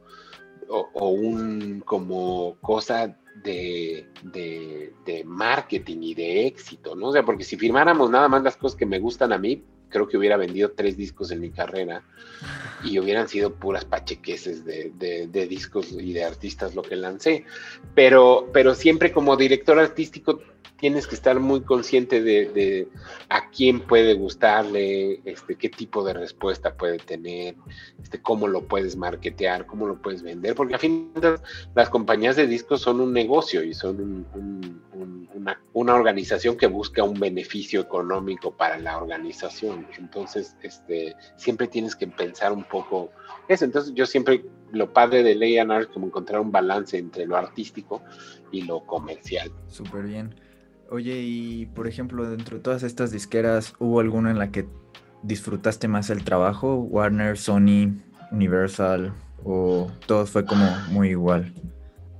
o, 0.69 1.09
un 1.09 1.81
como 1.85 2.57
cosa 2.61 3.17
de, 3.43 4.07
de, 4.23 5.25
marketing 5.25 5.99
y 6.03 6.15
de 6.15 6.47
éxito, 6.47 6.95
¿no? 6.95 7.09
O 7.09 7.13
sea, 7.13 7.25
porque 7.25 7.45
si 7.45 7.57
firmáramos 7.57 8.11
nada 8.11 8.29
más 8.29 8.43
las 8.43 8.57
cosas 8.57 8.79
que 8.79 8.87
me 8.87 8.99
gustan 8.99 9.33
a 9.33 9.39
mí, 9.39 9.63
creo 9.89 10.09
que 10.09 10.17
hubiera 10.17 10.37
vendido 10.37 10.73
tres 10.73 10.97
discos 10.97 11.31
en 11.31 11.41
mi 11.41 11.51
carrera 11.51 12.03
y 12.85 12.99
hubieran 12.99 13.29
sido 13.29 13.55
puras 13.55 13.85
pachequeses 13.85 14.65
de, 14.65 14.91
de, 14.99 15.47
discos 15.47 15.93
y 15.93 16.13
de 16.13 16.25
artistas 16.25 16.75
lo 16.75 16.83
que 16.83 16.97
lancé. 16.97 17.45
Pero, 17.95 18.49
pero 18.53 18.75
siempre 18.75 19.13
como 19.13 19.37
director 19.37 19.79
artístico 19.79 20.41
tienes 20.79 21.07
que 21.07 21.15
estar 21.15 21.39
muy 21.41 21.63
consciente 21.63 22.23
de, 22.23 22.89
a 23.29 23.51
quién 23.51 23.81
puede 23.81 24.15
gustarle, 24.15 25.21
este, 25.25 25.57
qué 25.57 25.69
tipo 25.69 26.05
de 26.05 26.13
respuesta 26.13 26.75
puede 26.75 26.99
tener, 26.99 27.55
este, 28.03 28.21
cómo 28.21 28.49
lo 28.49 28.65
puedes 28.65 28.97
marketear, 28.97 29.67
cómo 29.67 29.87
lo 29.87 30.01
puedes 30.01 30.23
vender, 30.23 30.55
porque 30.55 30.75
a 30.75 30.79
fin 30.79 31.13
de 31.15 31.39
las 31.75 31.89
compañías 31.89 32.37
de 32.37 32.47
discos 32.47 32.83
son 32.83 33.01
un 33.01 33.13
negocio 33.13 33.63
y 33.63 33.75
son 33.75 34.27
una, 35.35 35.61
una, 35.73 35.95
organización 35.95 36.57
que 36.57 36.67
busca 36.67 37.03
un 37.03 37.19
beneficio 37.19 37.81
económico 37.81 38.51
para 38.57 38.79
la 38.79 38.99
organización. 38.99 39.87
Entonces, 39.99 40.57
este, 40.63 41.15
siempre 41.37 41.69
tienes 41.69 41.95
que 41.95 42.07
pensar 42.07 42.53
un 42.53 42.65
poco 42.65 43.11
eso. 43.49 43.65
Entonces, 43.65 43.95
yo 43.95 44.07
siempre, 44.07 44.45
lo 44.73 44.93
padre 44.93 45.23
de 45.23 45.35
Ley 45.35 45.59
es 45.59 45.87
como 45.89 46.07
encontrar 46.07 46.41
un 46.41 46.53
balance 46.53 46.99
entre 46.99 47.27
lo 47.27 47.37
artístico 47.37 48.03
y 48.51 48.63
lo 48.63 48.85
comercial. 48.87 49.51
Súper 49.69 50.05
bien. 50.05 50.35
Oye, 50.91 51.21
y 51.21 51.67
por 51.67 51.89
ejemplo, 51.89 52.29
dentro 52.29 52.57
de 52.57 52.63
todas 52.63 52.83
estas 52.83 53.11
disqueras, 53.11 53.75
¿hubo 53.79 54.01
alguna 54.01 54.31
en 54.31 54.39
la 54.39 54.53
que 54.53 54.67
disfrutaste 55.23 55.89
más 55.89 56.11
el 56.11 56.25
trabajo? 56.25 56.77
Warner, 56.77 57.37
Sony, 57.37 58.01
Universal, 58.31 59.13
o 59.45 59.91
todo 60.07 60.27
fue 60.27 60.45
como 60.45 60.67
muy 60.91 61.11
igual? 61.11 61.53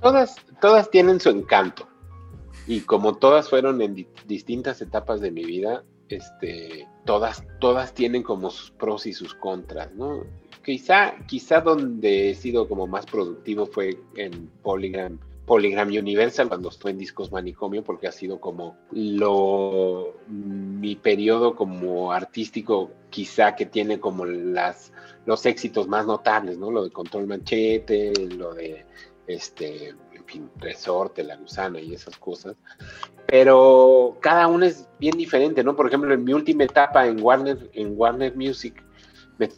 Todas, 0.01 0.35
todas 0.61 0.89
tienen 0.89 1.19
su 1.19 1.29
encanto. 1.29 1.87
Y 2.67 2.81
como 2.81 3.15
todas 3.15 3.49
fueron 3.49 3.81
en 3.81 4.07
distintas 4.27 4.81
etapas 4.81 5.21
de 5.21 5.31
mi 5.31 5.45
vida, 5.45 5.83
este, 6.09 6.87
todas, 7.05 7.43
todas 7.59 7.93
tienen 7.93 8.23
como 8.23 8.49
sus 8.49 8.71
pros 8.71 9.05
y 9.05 9.13
sus 9.13 9.33
contras, 9.33 9.93
¿no? 9.93 10.25
Quizá, 10.65 11.13
quizá 11.27 11.61
donde 11.61 12.29
he 12.29 12.35
sido 12.35 12.67
como 12.67 12.87
más 12.87 13.05
productivo 13.05 13.65
fue 13.65 13.97
en 14.17 14.49
Polygram 14.63 15.17
Polygram 15.47 15.87
Universal 15.87 16.49
cuando 16.49 16.67
estoy 16.67 16.91
en 16.91 16.97
Discos 16.97 17.31
Manicomio, 17.31 17.81
porque 17.81 18.07
ha 18.07 18.11
sido 18.11 18.41
como 18.41 18.77
lo 18.91 20.17
mi 20.27 20.97
periodo 20.97 21.55
como 21.55 22.11
artístico, 22.11 22.91
quizá 23.09 23.55
que 23.55 23.65
tiene 23.65 23.97
como 23.97 24.25
las 24.25 24.91
los 25.25 25.45
éxitos 25.45 25.87
más 25.87 26.05
notables, 26.05 26.57
¿no? 26.57 26.69
Lo 26.69 26.83
de 26.83 26.91
Control 26.91 27.27
Manchete, 27.27 28.11
lo 28.35 28.53
de 28.53 28.85
este, 29.25 29.89
en 29.89 30.25
fin, 30.25 30.49
Resorte, 30.57 31.23
La 31.23 31.37
Gusana 31.37 31.79
y 31.79 31.93
esas 31.93 32.17
cosas. 32.17 32.57
Pero 33.25 34.17
cada 34.19 34.47
uno 34.47 34.65
es 34.65 34.89
bien 34.99 35.17
diferente, 35.17 35.63
¿no? 35.63 35.77
Por 35.77 35.87
ejemplo, 35.87 36.13
en 36.13 36.25
mi 36.25 36.33
última 36.33 36.65
etapa 36.65 37.07
en 37.07 37.23
Warner, 37.23 37.69
en 37.71 37.93
Warner 37.95 38.35
Music, 38.35 38.83
me 39.37 39.49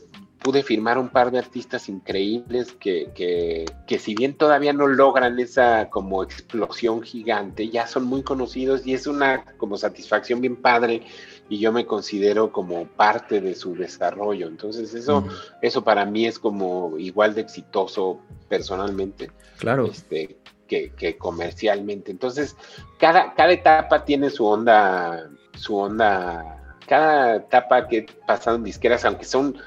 pude 0.42 0.64
firmar 0.64 0.98
un 0.98 1.10
par 1.10 1.32
de 1.32 1.40
artistas 1.40 1.90
increíbles 1.90 2.74
que, 2.74 3.12
que, 3.14 3.66
que, 3.86 4.00
si 4.00 4.16
bien 4.16 4.36
todavía 4.36 4.72
no 4.74 4.88
logran 4.88 5.38
esa 5.40 5.90
como 5.90 6.24
explosión 6.24 7.02
gigante, 7.02 7.70
ya 7.70 7.88
son 7.88 8.06
muy 8.06 8.24
conocidos 8.24 8.88
y 8.88 8.94
es 8.94 9.06
una 9.06 9.44
como 9.58 9.78
satisfacción 9.78 10.40
bien 10.40 10.56
padre 10.56 11.04
y 11.50 11.60
yo 11.60 11.72
me 11.72 11.86
considero 11.86 12.52
como 12.52 12.86
parte 12.86 13.42
de 13.42 13.54
su 13.54 13.76
desarrollo. 13.76 14.48
Entonces 14.48 14.94
eso, 14.94 15.26
eso 15.62 15.84
para 15.84 16.06
mí 16.06 16.26
es 16.26 16.40
como 16.40 16.98
igual 16.98 17.36
de 17.36 17.42
exitoso 17.42 18.22
personalmente. 18.48 19.32
Claro. 19.58 19.88
Este, 19.88 20.38
que, 20.68 20.92
que, 20.92 21.18
comercialmente. 21.18 22.12
Entonces, 22.12 22.56
cada, 23.00 23.34
cada 23.34 23.52
etapa 23.52 24.06
tiene 24.06 24.30
su 24.30 24.46
onda, 24.46 25.30
su 25.56 25.76
onda, 25.76 26.78
cada 26.88 27.38
etapa 27.38 27.88
que 27.88 27.98
he 27.98 28.06
pasado 28.26 28.56
en 28.56 28.64
disqueras, 28.64 29.04
aunque 29.04 29.26
son 29.26 29.58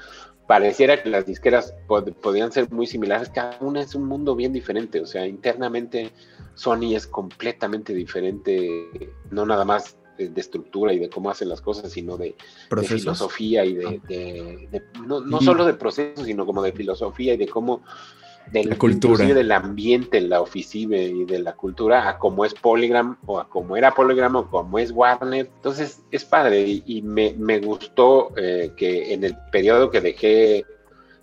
pareciera 0.47 1.01
que 1.01 1.09
las 1.09 1.25
disqueras 1.25 1.73
podían 2.21 2.51
ser 2.51 2.71
muy 2.71 2.87
similares, 2.87 3.29
cada 3.29 3.57
una 3.61 3.81
es 3.81 3.95
un 3.95 4.05
mundo 4.05 4.35
bien 4.35 4.53
diferente, 4.53 4.99
o 4.99 5.05
sea, 5.05 5.25
internamente 5.25 6.11
Sony 6.55 6.95
es 6.95 7.07
completamente 7.07 7.93
diferente, 7.93 8.89
no 9.31 9.45
nada 9.45 9.65
más 9.65 9.97
de, 10.17 10.31
estructura 10.39 10.93
y 10.93 10.99
de 10.99 11.09
cómo 11.09 11.29
hacen 11.29 11.49
las 11.49 11.61
cosas, 11.61 11.91
sino 11.91 12.17
de, 12.17 12.35
filosofía 12.83 13.65
y 13.65 13.75
de, 13.75 14.69
ah. 14.73 14.99
no, 15.05 15.21
no 15.21 15.41
solo 15.41 15.65
de 15.65 15.73
procesos, 15.73 16.25
sino 16.25 16.45
como 16.45 16.61
de 16.61 16.71
filosofía 16.71 17.33
y 17.33 17.37
de 17.37 17.47
cómo 17.47 17.81
del, 18.51 18.69
la 18.69 18.77
cultura. 18.77 19.25
del 19.25 19.51
ambiente, 19.51 20.21
la 20.21 20.41
oficina 20.41 20.97
y 20.97 21.25
de 21.25 21.39
la 21.39 21.53
cultura 21.53 22.09
a 22.09 22.19
como 22.19 22.45
es 22.45 22.53
Polygram 22.53 23.17
o 23.25 23.39
a 23.39 23.49
como 23.49 23.77
era 23.77 23.93
Polygram 23.93 24.35
o 24.35 24.49
como 24.49 24.79
es 24.79 24.91
Warner. 24.91 25.49
Entonces 25.55 26.03
es 26.11 26.25
padre 26.25 26.81
y, 26.85 27.01
me, 27.01 27.33
me, 27.33 27.59
gustó 27.59 28.31
eh, 28.37 28.71
que 28.77 29.13
en 29.13 29.23
el 29.23 29.35
periodo 29.51 29.89
que 29.89 30.01
dejé 30.01 30.65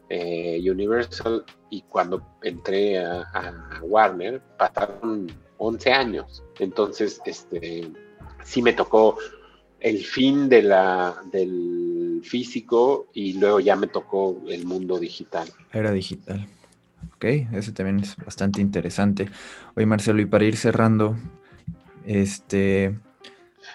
eh, 0.08 0.60
Universal 0.68 1.44
y 1.70 1.82
cuando 1.82 2.22
entré 2.42 2.98
a, 2.98 3.22
a, 3.22 3.80
Warner 3.82 4.42
pasaron 4.58 5.28
11 5.58 5.92
años. 5.92 6.42
Entonces, 6.58 7.20
este, 7.24 7.88
sí 8.42 8.60
me 8.60 8.72
tocó 8.72 9.16
el 9.78 10.04
fin 10.04 10.48
de 10.48 10.62
la, 10.62 11.16
del 11.32 12.20
físico 12.24 13.08
y 13.14 13.34
luego 13.34 13.60
ya 13.60 13.76
me 13.76 13.86
tocó 13.86 14.42
el 14.48 14.66
mundo 14.66 14.98
digital. 14.98 15.48
Era 15.72 15.92
digital. 15.92 16.46
Ok, 17.14 17.24
eso 17.52 17.72
también 17.72 18.00
es 18.00 18.16
bastante 18.16 18.60
interesante. 18.60 19.28
Oye, 19.76 19.86
Marcelo, 19.86 20.20
y 20.20 20.26
para 20.26 20.44
ir 20.44 20.56
cerrando, 20.56 21.16
este, 22.06 22.98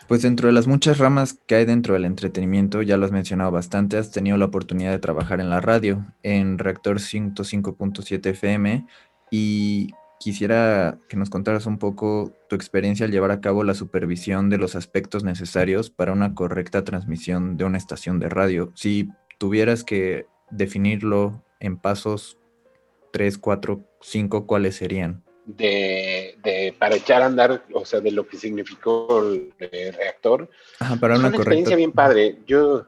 pues 0.07 0.21
dentro 0.21 0.47
de 0.47 0.53
las 0.53 0.67
muchas 0.67 0.97
ramas 0.97 1.37
que 1.47 1.55
hay 1.55 1.65
dentro 1.65 1.93
del 1.93 2.05
entretenimiento, 2.05 2.81
ya 2.81 2.97
lo 2.97 3.05
has 3.05 3.11
mencionado 3.11 3.51
bastante, 3.51 3.97
has 3.97 4.11
tenido 4.11 4.37
la 4.37 4.45
oportunidad 4.45 4.91
de 4.91 4.99
trabajar 4.99 5.39
en 5.39 5.49
la 5.49 5.61
radio, 5.61 6.05
en 6.23 6.57
Reactor 6.57 6.97
105.7 6.99 8.29
FM, 8.29 8.85
y 9.31 9.89
quisiera 10.19 10.97
que 11.07 11.17
nos 11.17 11.29
contaras 11.29 11.65
un 11.65 11.77
poco 11.77 12.33
tu 12.49 12.55
experiencia 12.55 13.05
al 13.05 13.11
llevar 13.11 13.31
a 13.31 13.41
cabo 13.41 13.63
la 13.63 13.73
supervisión 13.73 14.49
de 14.49 14.57
los 14.57 14.75
aspectos 14.75 15.23
necesarios 15.23 15.89
para 15.89 16.13
una 16.13 16.33
correcta 16.33 16.83
transmisión 16.83 17.57
de 17.57 17.65
una 17.65 17.77
estación 17.77 18.19
de 18.19 18.29
radio. 18.29 18.71
Si 18.75 19.09
tuvieras 19.37 19.83
que 19.83 20.27
definirlo 20.51 21.43
en 21.59 21.77
pasos 21.77 22.37
3, 23.15 23.37
4, 23.37 23.79
5, 24.01 24.45
¿cuáles 24.45 24.75
serían? 24.75 25.23
De, 25.45 26.37
de, 26.43 26.75
para 26.77 26.97
echar 26.97 27.21
a 27.21 27.27
andar, 27.27 27.63
o 27.73 27.85
sea, 27.85 28.01
de 28.01 28.11
lo 28.11 28.27
que 28.27 28.35
significó 28.35 29.23
el, 29.23 29.53
reactor. 29.57 30.49
Ajá, 30.81 30.97
para 30.97 31.15
una, 31.15 31.29
una 31.29 31.37
experiencia 31.37 31.77
bien 31.77 31.93
padre. 31.93 32.39
Yo, 32.45 32.85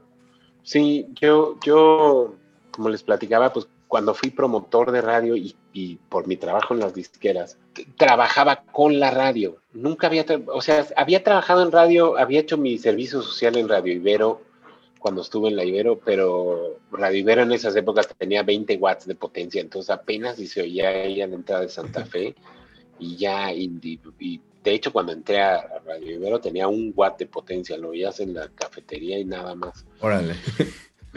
sí, 0.64 1.08
yo, 1.14 1.58
yo, 1.66 2.36
como 2.72 2.90
les 2.90 3.04
platicaba, 3.04 3.54
pues 3.54 3.70
cuando 3.88 4.14
fui 4.14 4.30
promotor 4.30 4.92
de 4.92 5.00
radio 5.00 5.38
y, 5.38 5.56
y, 5.72 5.96
por 6.10 6.28
mi 6.28 6.36
trabajo 6.36 6.74
en 6.74 6.82
las 6.82 6.94
disqueras, 6.94 7.58
trabajaba 7.96 8.64
con 8.74 9.00
la 9.00 9.12
radio. 9.12 9.62
Nunca 9.72 10.08
había, 10.08 10.26
o 10.48 10.62
sea, 10.62 10.86
había 10.98 11.24
trabajado 11.24 11.64
en 11.64 11.72
radio, 11.72 12.18
había 12.18 12.42
hecho 12.42 12.58
mi 12.58 12.78
servicio 12.78 13.22
social 13.22 13.56
en 13.56 13.70
Radio 13.70 13.94
Ibero, 13.94 14.42
cuando 15.08 15.22
estuve 15.22 15.48
en 15.48 15.56
la 15.56 15.64
Ibero, 15.64 16.02
pero 16.04 16.80
Radio 16.92 17.20
Ibero 17.20 17.44
en 17.44 17.54
esas 17.54 17.74
épocas 17.78 18.10
tenía 18.18 18.44
20 18.44 18.76
watts 18.76 19.08
de 19.08 19.16
potencia, 19.16 19.62
entonces 19.62 19.90
apenas 19.90 20.38
y 20.38 20.48
se 20.48 20.64
oía 20.64 20.90
ahí 20.90 21.22
a 21.22 21.28
la 21.28 21.36
entrada 21.36 21.62
de 21.62 21.70
Santa 21.70 22.06
Fe 22.06 22.36
y 23.00 23.16
ya, 23.16 23.54
y, 23.54 23.70
de 23.70 24.74
hecho 24.74 24.92
cuando 24.92 25.14
entré 25.14 25.40
a 25.40 25.80
Radio 25.86 26.16
Ibero 26.18 26.42
tenía 26.42 26.68
un 26.68 26.92
watt 26.94 27.20
de 27.20 27.26
potencia, 27.26 27.78
lo 27.78 27.92
oías 27.92 28.20
en 28.20 28.34
la 28.34 28.50
cafetería 28.50 29.18
y 29.18 29.24
nada 29.24 29.56
más. 29.56 29.86
Órale. 30.02 30.36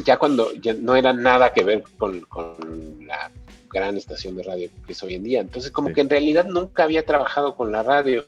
Ya 0.07 0.19
cuando 0.19 0.53
ya 0.55 0.73
no 0.73 0.95
era 0.95 1.13
nada 1.13 1.53
que 1.53 1.65
ver 1.65 1.83
con, 1.99 2.21
con 2.21 3.07
la 3.09 3.33
gran 3.71 3.97
estación 3.97 4.37
de 4.37 4.45
radio 4.45 4.71
que 4.87 4.93
es 4.93 5.03
hoy 5.03 5.17
en 5.17 5.25
día. 5.25 5.41
Entonces, 5.41 5.73
como 5.73 5.93
que 5.93 6.01
en 6.01 6.09
realidad 6.09 6.47
nunca 6.47 6.85
había 6.85 7.05
trabajado 7.05 7.57
con 7.57 7.71
la 7.71 7.83
radio. 7.83 8.25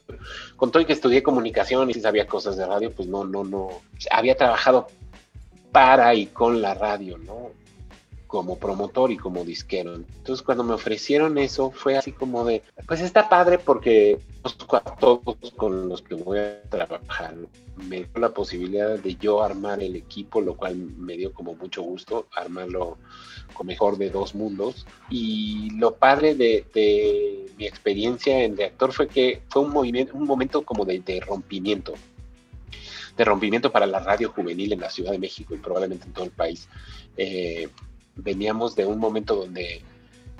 Con 0.55 0.71
todo 0.71 0.83
y 0.83 0.85
que 0.85 0.93
estudié 0.93 1.23
comunicación 1.23 1.89
y 1.89 1.93
sabía 1.95 2.27
cosas 2.27 2.57
de 2.57 2.67
radio, 2.67 2.91
pues 2.91 3.07
no, 3.07 3.23
no, 3.23 3.43
no. 3.43 3.81
Había 4.11 4.35
trabajado 4.35 4.87
para 5.73 6.13
y 6.13 6.27
con 6.27 6.61
la 6.61 6.75
radio, 6.75 7.17
¿no? 7.17 7.49
Como 8.27 8.57
promotor 8.57 9.11
y 9.11 9.17
como 9.17 9.43
disquero. 9.43 9.95
Entonces, 9.95 10.43
cuando 10.43 10.63
me 10.63 10.73
ofrecieron 10.73 11.37
eso, 11.37 11.71
fue 11.71 11.97
así 11.97 12.13
como 12.13 12.45
de, 12.45 12.63
pues 12.87 13.01
está 13.01 13.27
padre 13.27 13.57
porque 13.57 14.19
a 14.71 14.95
todos 14.95 15.51
con 15.55 15.89
los 15.89 16.01
que 16.01 16.15
voy 16.15 16.39
a 16.39 16.61
trabajar. 16.69 17.35
Me 17.87 18.03
dio 18.03 18.19
la 18.19 18.29
posibilidad 18.29 18.99
de 18.99 19.15
yo 19.15 19.41
armar 19.41 19.81
el 19.81 19.95
equipo, 19.95 20.41
lo 20.41 20.55
cual 20.55 20.75
me 20.75 21.17
dio 21.17 21.33
como 21.33 21.55
mucho 21.55 21.81
gusto 21.81 22.27
armarlo 22.35 22.97
con 23.53 23.67
mejor 23.67 23.97
de 23.97 24.11
dos 24.11 24.35
mundos. 24.35 24.85
Y 25.09 25.71
lo 25.71 25.95
padre 25.95 26.35
de, 26.35 27.47
mi 27.57 27.65
experiencia 27.65 28.43
en 28.43 28.57
reactor 28.57 28.93
fue 28.93 29.07
que 29.07 29.41
fue 29.49 29.63
un 29.63 29.71
movimiento, 29.71 30.15
un 30.15 30.25
momento 30.25 30.61
como 30.63 30.85
de, 30.85 30.99
de 30.99 31.19
rompimiento 31.19 31.93
de 33.17 33.25
rompimiento 33.25 33.71
para 33.71 33.85
la 33.85 33.99
radio 33.99 34.31
juvenil 34.31 34.73
en 34.73 34.79
la 34.79 34.89
Ciudad 34.89 35.11
de 35.11 35.19
México 35.19 35.53
y 35.53 35.59
probablemente 35.59 36.05
en 36.05 36.13
todo 36.13 36.25
el 36.25 36.31
país. 36.31 36.67
Eh, 37.17 37.69
veníamos 38.15 38.75
de 38.75 38.85
un 38.85 38.99
momento 38.99 39.35
donde 39.35 39.81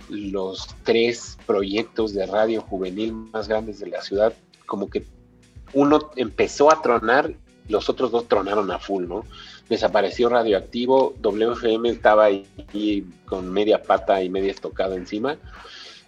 los 0.10 0.68
tres 0.84 1.38
proyectos 1.46 2.14
de 2.14 2.26
radio 2.26 2.62
juvenil 2.62 3.14
más 3.14 3.48
grandes 3.48 3.80
de 3.80 3.88
la 3.88 4.02
ciudad, 4.02 4.34
como 4.66 4.90
que 4.90 5.06
uno 5.74 6.12
empezó 6.16 6.72
a 6.72 6.82
tronar, 6.82 7.34
los 7.70 7.90
otros 7.90 8.12
dos 8.12 8.28
tronaron 8.28 8.70
a 8.72 8.80
full, 8.80 9.08
¿no? 9.08 9.26
Desapareció 9.70 10.30
Radioactivo, 10.30 11.14
WFM 11.22 11.90
estaba 11.90 12.26
ahí 12.26 13.08
con 13.26 13.52
media 13.52 13.82
pata 13.82 14.22
y 14.22 14.30
media 14.30 14.52
estocada 14.52 14.96
encima, 14.96 15.38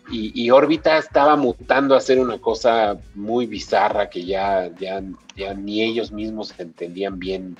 y, 0.10 0.50
órbita 0.52 0.98
estaba 0.98 1.36
mutando 1.36 1.96
a 1.96 2.02
ser 2.02 2.20
una 2.20 2.38
cosa 2.40 2.98
muy 3.16 3.48
bizarra 3.48 4.10
que 4.10 4.24
ya, 4.24 4.70
ya, 4.80 5.02
ya 5.36 5.54
ni 5.54 5.82
ellos 5.82 6.12
mismos 6.12 6.54
entendían 6.60 7.18
bien 7.18 7.58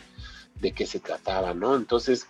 de 0.62 0.72
qué 0.72 0.86
se 0.86 1.00
trataba, 1.00 1.54
¿no? 1.54 1.76
Entonces 1.76 2.28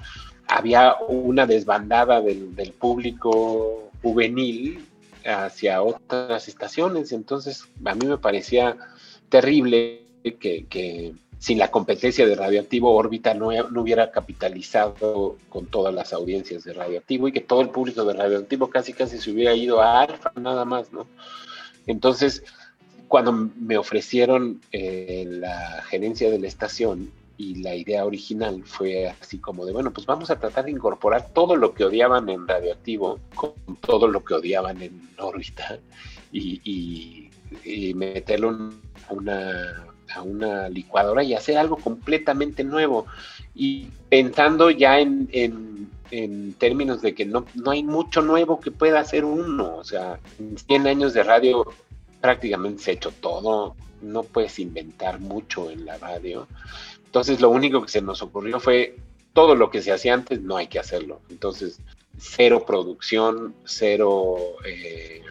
había 0.48 0.96
una 1.08 1.46
desbandada 1.46 2.22
del, 2.22 2.74
público 2.80 3.92
juvenil 4.02 4.86
hacia 5.26 5.82
otras 5.82 6.48
estaciones, 6.48 7.12
entonces 7.12 7.66
a 7.84 7.96
mí 7.96 8.06
me 8.06 8.18
parecía 8.18 8.78
terrible 9.30 10.04
que 10.40 11.16
sin 11.40 11.58
la 11.58 11.70
competencia 11.70 12.26
de 12.26 12.36
Radioactivo, 12.36 12.96
Órbita 12.96 13.34
no, 13.34 13.48
hubiera 13.48 14.12
capitalizado 14.12 15.38
con 15.50 15.68
todas 15.68 15.94
las 15.94 16.14
audiencias 16.14 16.64
de 16.64 16.74
Radioactivo 16.74 17.28
y 17.28 17.32
que 17.32 17.42
todo 17.42 17.62
el 17.62 17.70
público 17.70 18.04
de 18.06 18.14
Radioactivo 18.14 18.70
casi 18.70 18.94
casi 18.94 19.18
se 19.18 19.32
hubiera 19.32 19.54
ido 19.54 19.82
a 19.82 20.02
Alfa 20.02 20.32
nada 20.36 20.66
más, 20.66 20.92
¿no? 20.92 21.08
Entonces, 21.88 22.44
cuando 23.08 23.32
me 23.32 23.78
ofrecieron 23.78 24.62
eh, 24.72 25.26
la 25.28 25.84
gerencia 25.84 26.30
de 26.30 26.40
la 26.40 26.48
estación 26.48 27.12
y 27.38 27.62
la 27.62 27.76
idea 27.76 28.06
original 28.06 28.64
fue 28.64 29.10
así 29.10 29.38
como 29.38 29.66
de, 29.66 29.74
bueno, 29.74 29.92
pues 29.92 30.08
vamos 30.08 30.32
a 30.32 30.40
tratar 30.40 30.66
de 30.66 30.72
incorporar 30.72 31.30
todo 31.34 31.58
lo 31.58 31.74
que 31.74 31.84
odiaban 31.84 32.30
en 32.30 32.48
Radioactivo 32.48 33.20
con 33.36 33.54
todo 33.82 34.08
lo 34.08 34.24
que 34.24 34.36
odiaban 34.36 34.82
en 34.82 35.10
órbita 35.18 35.80
y, 36.32 37.30
y 37.64 37.94
meterlo 37.94 38.50
en 38.50 38.82
una 39.10 39.85
a 40.14 40.22
una 40.22 40.70
licuadora 40.70 41.24
y 41.24 41.34
hacer 41.34 41.58
algo 41.58 41.78
completamente 41.78 42.64
nuevo. 42.64 43.06
Y 43.54 43.88
pensando 44.10 44.70
ya 44.70 45.00
en, 45.00 45.30
en, 45.32 46.54
términos 46.54 47.02
de 47.02 47.14
que 47.14 47.26
no, 47.26 47.46
no, 47.56 47.72
hay 47.72 47.84
mucho 47.84 48.22
nuevo 48.22 48.60
que 48.60 48.72
pueda 48.72 49.00
hacer 49.00 49.26
uno. 49.26 49.76
O 49.76 49.84
sea, 49.84 50.20
en 50.40 50.58
100 50.58 50.88
años 50.88 51.14
de 51.14 51.24
radio 51.24 51.66
prácticamente 52.22 52.84
se 52.84 52.92
ha 52.92 52.94
hecho 52.94 53.12
todo. 53.12 53.76
No 54.02 54.24
puedes 54.24 54.60
inventar 54.60 55.20
mucho 55.20 55.70
en 55.70 55.86
la 55.86 55.98
radio. 55.98 56.48
Entonces 57.06 57.42
lo 57.42 57.50
único 57.50 57.82
que 57.82 57.90
se 57.90 58.02
nos 58.02 58.22
ocurrió 58.22 58.60
fue 58.60 58.98
todo 59.36 59.54
lo 59.56 59.70
que 59.70 59.82
se 59.82 59.92
hacía 59.92 60.14
antes 60.14 60.42
no 60.42 60.56
hay 60.56 60.68
que 60.68 60.80
hacerlo. 60.80 61.22
Entonces, 61.30 61.82
cero 62.18 62.64
producción, 62.66 63.54
cero, 63.66 64.38
eh, 64.66 65.22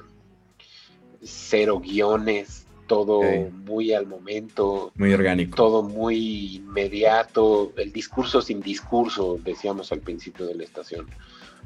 cero 1.22 1.80
guiones, 1.80 2.63
todo 2.86 3.20
muy 3.66 3.92
al 3.92 4.06
momento. 4.06 4.92
Muy 4.96 5.12
orgánico. 5.12 5.56
Todo 5.56 5.82
muy 5.82 6.56
inmediato, 6.56 7.72
el 7.76 7.92
discurso 7.92 8.42
sin 8.42 8.60
discurso, 8.60 9.38
decíamos 9.42 9.92
al 9.92 10.00
principio 10.00 10.46
de 10.46 10.54
la 10.54 10.64
estación, 10.64 11.06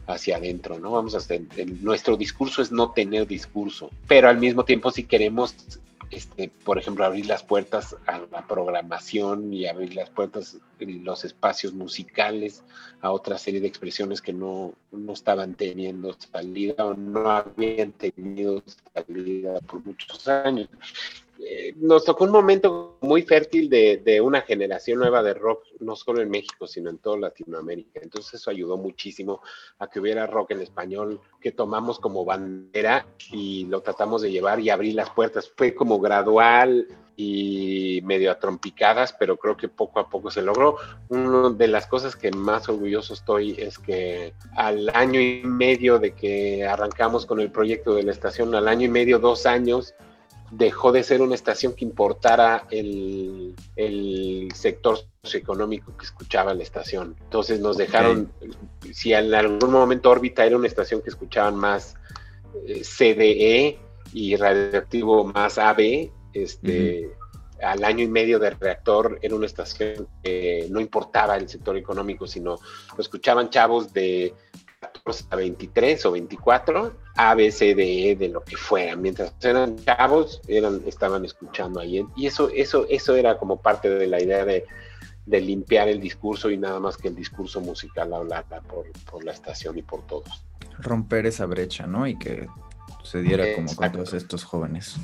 hacia 0.07 0.37
adentro, 0.37 0.79
¿no? 0.79 0.93
Vamos 0.93 1.15
a 1.15 1.19
hacer, 1.19 1.43
nuestro 1.81 2.17
discurso 2.17 2.63
es 2.63 2.73
no 2.73 2.93
tener 2.93 3.27
discurso, 3.27 3.91
pero 4.07 4.29
al 4.29 4.39
mismo 4.39 4.65
tiempo 4.65 4.91
si 4.91 5.05
queremos 5.05 5.55
este, 6.11 6.49
por 6.65 6.79
ejemplo, 6.79 7.05
abrir 7.05 7.27
las 7.27 7.43
puertas 7.43 7.97
a 8.07 8.21
la 8.31 8.47
programación 8.47 9.53
y 9.53 9.67
abrir 9.67 9.95
las 9.95 10.11
puertas 10.11 10.59
los 10.79 11.25
espacios 11.25 11.73
musicales 11.73 12.63
a 13.01 13.11
otra 13.11 13.39
serie 13.39 13.61
de 13.61 13.69
expresiones 13.69 14.23
que 14.23 14.33
no, 14.33 14.75
no 14.93 15.13
estaban 15.13 15.55
teniendo 15.55 16.15
salida 16.15 16.87
o 16.87 16.95
no 16.95 17.31
habían 17.31 17.93
tenido 17.93 18.63
salida 18.95 19.61
por 19.61 19.85
muchos 19.85 20.27
años. 20.29 20.69
Eh, 21.41 21.75
nos 21.77 22.05
tocó 22.05 22.25
un 22.25 22.33
momento 22.33 22.99
muy 23.01 23.23
fértil 23.23 23.69
de, 23.71 24.21
una 24.21 24.41
generación 24.41 24.99
nueva 24.99 25.23
de 25.23 25.35
rock, 25.35 25.65
no 25.81 25.95
solo 25.95 26.21
en 26.21 26.31
México, 26.31 26.67
sino 26.67 26.91
en 26.91 26.99
toda 26.99 27.19
Latinoamérica. 27.19 28.01
Entonces 28.03 28.35
eso 28.35 28.51
ayudó 28.51 28.77
muchísimo 28.77 29.41
a 29.79 29.89
que 29.89 30.01
hubiera 30.01 30.27
rock 30.27 30.53
en 30.53 30.63
español 30.63 31.21
que 31.41 31.53
tomamos 31.53 32.01
como 32.01 32.25
bandera 32.25 33.07
y 33.31 33.67
lo 33.67 33.81
tratamos 33.83 34.23
de 34.23 34.33
llevar 34.33 34.59
y 34.61 34.71
abrir 34.71 34.95
las 34.95 35.11
puertas. 35.11 35.51
Fue 35.57 35.75
como 35.75 36.01
gradual 36.01 36.89
y 37.17 38.01
medio 38.05 38.31
atrompicadas, 38.31 39.13
pero 39.13 39.37
creo 39.37 39.57
que 39.57 39.69
poco 39.69 40.01
a 40.01 40.09
poco 40.09 40.31
se 40.31 40.43
logró. 40.43 40.77
Una 41.09 41.51
de 41.51 41.69
las 41.69 41.87
cosas 41.87 42.17
que 42.17 42.31
más 42.31 42.69
orgulloso 42.69 43.15
estoy 43.15 43.57
es 43.59 43.79
que 43.79 44.35
al 44.57 44.89
año 44.95 45.21
y 45.21 45.43
medio 45.45 45.99
de 45.99 46.13
que 46.13 46.65
arrancamos 46.65 47.27
con 47.27 47.41
el 47.41 47.51
proyecto 47.51 47.95
de 47.95 48.05
la 48.05 48.13
estación, 48.13 48.55
al 48.55 48.69
año 48.69 48.87
y 48.87 48.91
medio, 48.91 49.19
dos 49.19 49.47
años, 49.47 49.95
dejó 50.51 50.93
de 50.93 51.03
ser 51.03 51.21
una 51.21 51.35
estación 51.35 51.75
que 51.75 51.85
importara 51.85 52.67
el, 52.71 53.55
el 53.77 54.49
sector 54.55 54.99
socioeconómico 55.23 55.97
que 55.97 56.05
escuchaba 56.05 56.55
la 56.55 56.63
estación. 56.63 57.17
Entonces 57.21 57.61
nos 57.61 57.77
dejaron, 57.77 58.33
si 58.93 59.13
en 59.13 59.35
algún 59.35 59.71
momento 59.71 60.11
órbita 60.11 60.45
era 60.45 60.57
una 60.57 60.67
estación 60.67 61.03
que 61.03 61.11
escuchaban 61.11 61.57
más 61.57 61.97
eh, 62.67 62.83
CDE 62.83 63.79
y 64.13 64.37
radioactivo 64.37 65.25
más 65.25 65.59
AB, 65.59 66.11
este, 66.33 67.11
al 67.63 67.85
año 67.85 68.05
y 68.05 68.09
medio 68.09 68.39
de 68.39 68.51
reactor 68.51 69.19
era 69.21 69.35
una 69.35 69.47
estación 69.47 70.09
que 70.23 70.67
no 70.71 70.81
importaba 70.81 71.37
el 71.37 71.49
sector 71.49 71.77
económico, 71.77 72.27
sino 72.27 72.59
lo 72.97 73.01
escuchaban 73.01 73.51
chavos 73.51 73.93
de 73.93 74.35
14 75.05 75.27
a 75.31 75.37
23 75.37 76.07
o 76.07 76.13
24, 76.13 76.97
A, 77.17 77.35
B, 77.35 77.51
C, 77.51 77.75
D, 77.75 78.11
E, 78.11 78.17
de 78.17 78.29
lo 78.29 78.43
que 78.43 78.57
fuera. 78.57 78.97
Mientras 78.97 79.33
eran 79.41 79.77
chavos, 79.85 80.41
eran, 80.49 80.83
estaban 80.87 81.25
escuchando 81.25 81.81
ahí. 81.81 82.05
Y 82.17 82.27
eso, 82.27 82.51
eso, 82.55 82.87
eso 82.89 83.17
era 83.17 83.39
como 83.39 83.61
parte 83.61 83.89
de 83.89 84.07
la 84.07 84.23
idea 84.23 84.45
de, 84.45 84.65
de 85.27 85.41
limpiar 85.41 85.89
el 85.89 86.01
discurso 86.01 86.51
y 86.51 86.57
nada 86.57 86.81
más 86.81 86.97
que 86.97 87.09
el 87.09 87.15
discurso 87.15 87.61
musical 87.61 88.13
hablara 88.13 88.61
por, 88.63 88.87
por 89.11 89.25
la 89.25 89.33
estación 89.33 89.77
y 89.79 89.83
por 89.83 90.07
todos. 90.07 90.45
Romper 90.79 91.27
esa 91.27 91.47
brecha, 91.47 91.87
¿no? 91.87 92.07
Y 92.07 92.19
que 92.19 92.47
se 93.03 93.21
diera 93.23 93.45
como 93.55 93.75
con 93.75 93.93
todos 93.93 94.15
estos 94.15 94.45
jóvenes. 94.45 94.97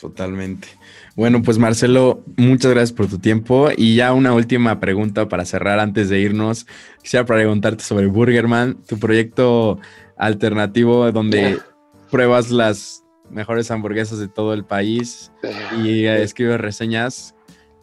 Totalmente. 0.00 0.68
Bueno, 1.16 1.42
pues 1.42 1.58
Marcelo, 1.58 2.22
muchas 2.36 2.70
gracias 2.70 2.92
por 2.92 3.08
tu 3.08 3.18
tiempo. 3.18 3.68
Y 3.76 3.96
ya 3.96 4.12
una 4.12 4.32
última 4.32 4.78
pregunta 4.78 5.28
para 5.28 5.44
cerrar 5.44 5.80
antes 5.80 6.08
de 6.08 6.20
irnos. 6.20 6.66
Quisiera 7.02 7.26
preguntarte 7.26 7.82
sobre 7.82 8.06
Burgerman, 8.06 8.76
tu 8.86 8.98
proyecto 8.98 9.80
alternativo 10.16 11.10
donde 11.10 11.58
pruebas 12.10 12.50
las 12.50 13.04
mejores 13.30 13.70
hamburguesas 13.70 14.18
de 14.18 14.28
todo 14.28 14.54
el 14.54 14.64
país 14.64 15.32
y 15.82 16.04
escribes 16.04 16.60
reseñas. 16.60 17.34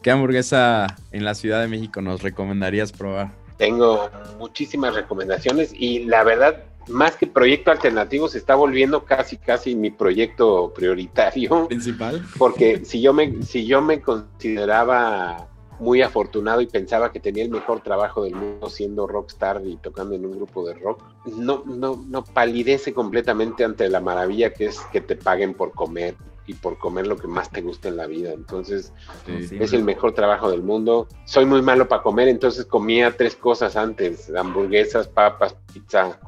¿Qué 0.02 0.10
hamburguesa 0.10 0.86
en 1.12 1.24
la 1.24 1.34
Ciudad 1.34 1.60
de 1.60 1.68
México 1.68 2.00
nos 2.00 2.22
recomendarías 2.22 2.92
probar? 2.92 3.32
Tengo 3.58 4.10
muchísimas 4.38 4.94
recomendaciones 4.94 5.72
y 5.74 6.04
la 6.04 6.24
verdad 6.24 6.64
más 6.88 7.16
que 7.16 7.26
proyecto 7.26 7.70
alternativo, 7.70 8.28
se 8.28 8.38
está 8.38 8.54
volviendo 8.54 9.04
casi, 9.04 9.36
casi 9.36 9.74
mi 9.74 9.90
proyecto 9.90 10.72
prioritario. 10.74 11.68
Principal. 11.68 12.24
Porque 12.38 12.84
si 12.84 13.00
yo 13.00 13.12
me, 13.12 13.42
si 13.42 13.66
yo 13.66 13.82
me 13.82 14.00
consideraba 14.00 15.48
muy 15.78 16.02
afortunado 16.02 16.60
y 16.60 16.66
pensaba 16.66 17.12
que 17.12 17.20
tenía 17.20 17.44
el 17.44 17.50
mejor 17.50 17.80
trabajo 17.80 18.22
del 18.24 18.34
mundo 18.34 18.70
siendo 18.70 19.06
rockstar 19.06 19.60
y 19.64 19.76
tocando 19.76 20.14
en 20.14 20.24
un 20.24 20.32
grupo 20.32 20.66
de 20.66 20.74
rock, 20.74 21.02
no, 21.26 21.62
no, 21.66 22.02
no 22.08 22.24
palidece 22.24 22.94
completamente 22.94 23.64
ante 23.64 23.88
la 23.88 24.00
maravilla 24.00 24.52
que 24.52 24.66
es 24.66 24.80
que 24.92 25.00
te 25.00 25.16
paguen 25.16 25.54
por 25.54 25.72
comer 25.72 26.14
y 26.46 26.54
por 26.54 26.78
comer 26.78 27.06
lo 27.06 27.16
que 27.16 27.26
más 27.26 27.50
te 27.50 27.60
gusta 27.60 27.88
en 27.88 27.96
la 27.96 28.06
vida. 28.06 28.32
Entonces, 28.32 28.92
es 29.26 29.72
el 29.72 29.82
mejor 29.82 30.12
trabajo 30.12 30.50
del 30.50 30.62
mundo. 30.62 31.08
Soy 31.24 31.44
muy 31.44 31.60
malo 31.60 31.88
para 31.88 32.02
comer, 32.02 32.28
entonces 32.28 32.64
comía 32.64 33.16
tres 33.16 33.34
cosas 33.34 33.76
antes, 33.76 34.32
hamburguesas, 34.34 35.08
papas, 35.08 35.56
pizza, 35.72 36.18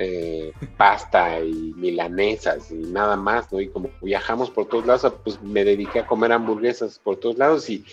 eh, 0.00 0.52
pasta 0.76 1.40
y 1.40 1.74
milanesas 1.74 2.70
y 2.70 2.76
nada 2.76 3.16
más, 3.16 3.52
¿no? 3.52 3.60
Y 3.60 3.68
como 3.68 3.90
viajamos 4.00 4.48
por 4.48 4.66
todos 4.66 4.86
lados, 4.86 5.12
pues 5.24 5.42
me 5.42 5.64
dediqué 5.64 5.98
a 5.98 6.06
comer 6.06 6.30
hamburguesas 6.30 7.00
por 7.00 7.16
todos 7.16 7.36
lados 7.36 7.68
y 7.68 7.84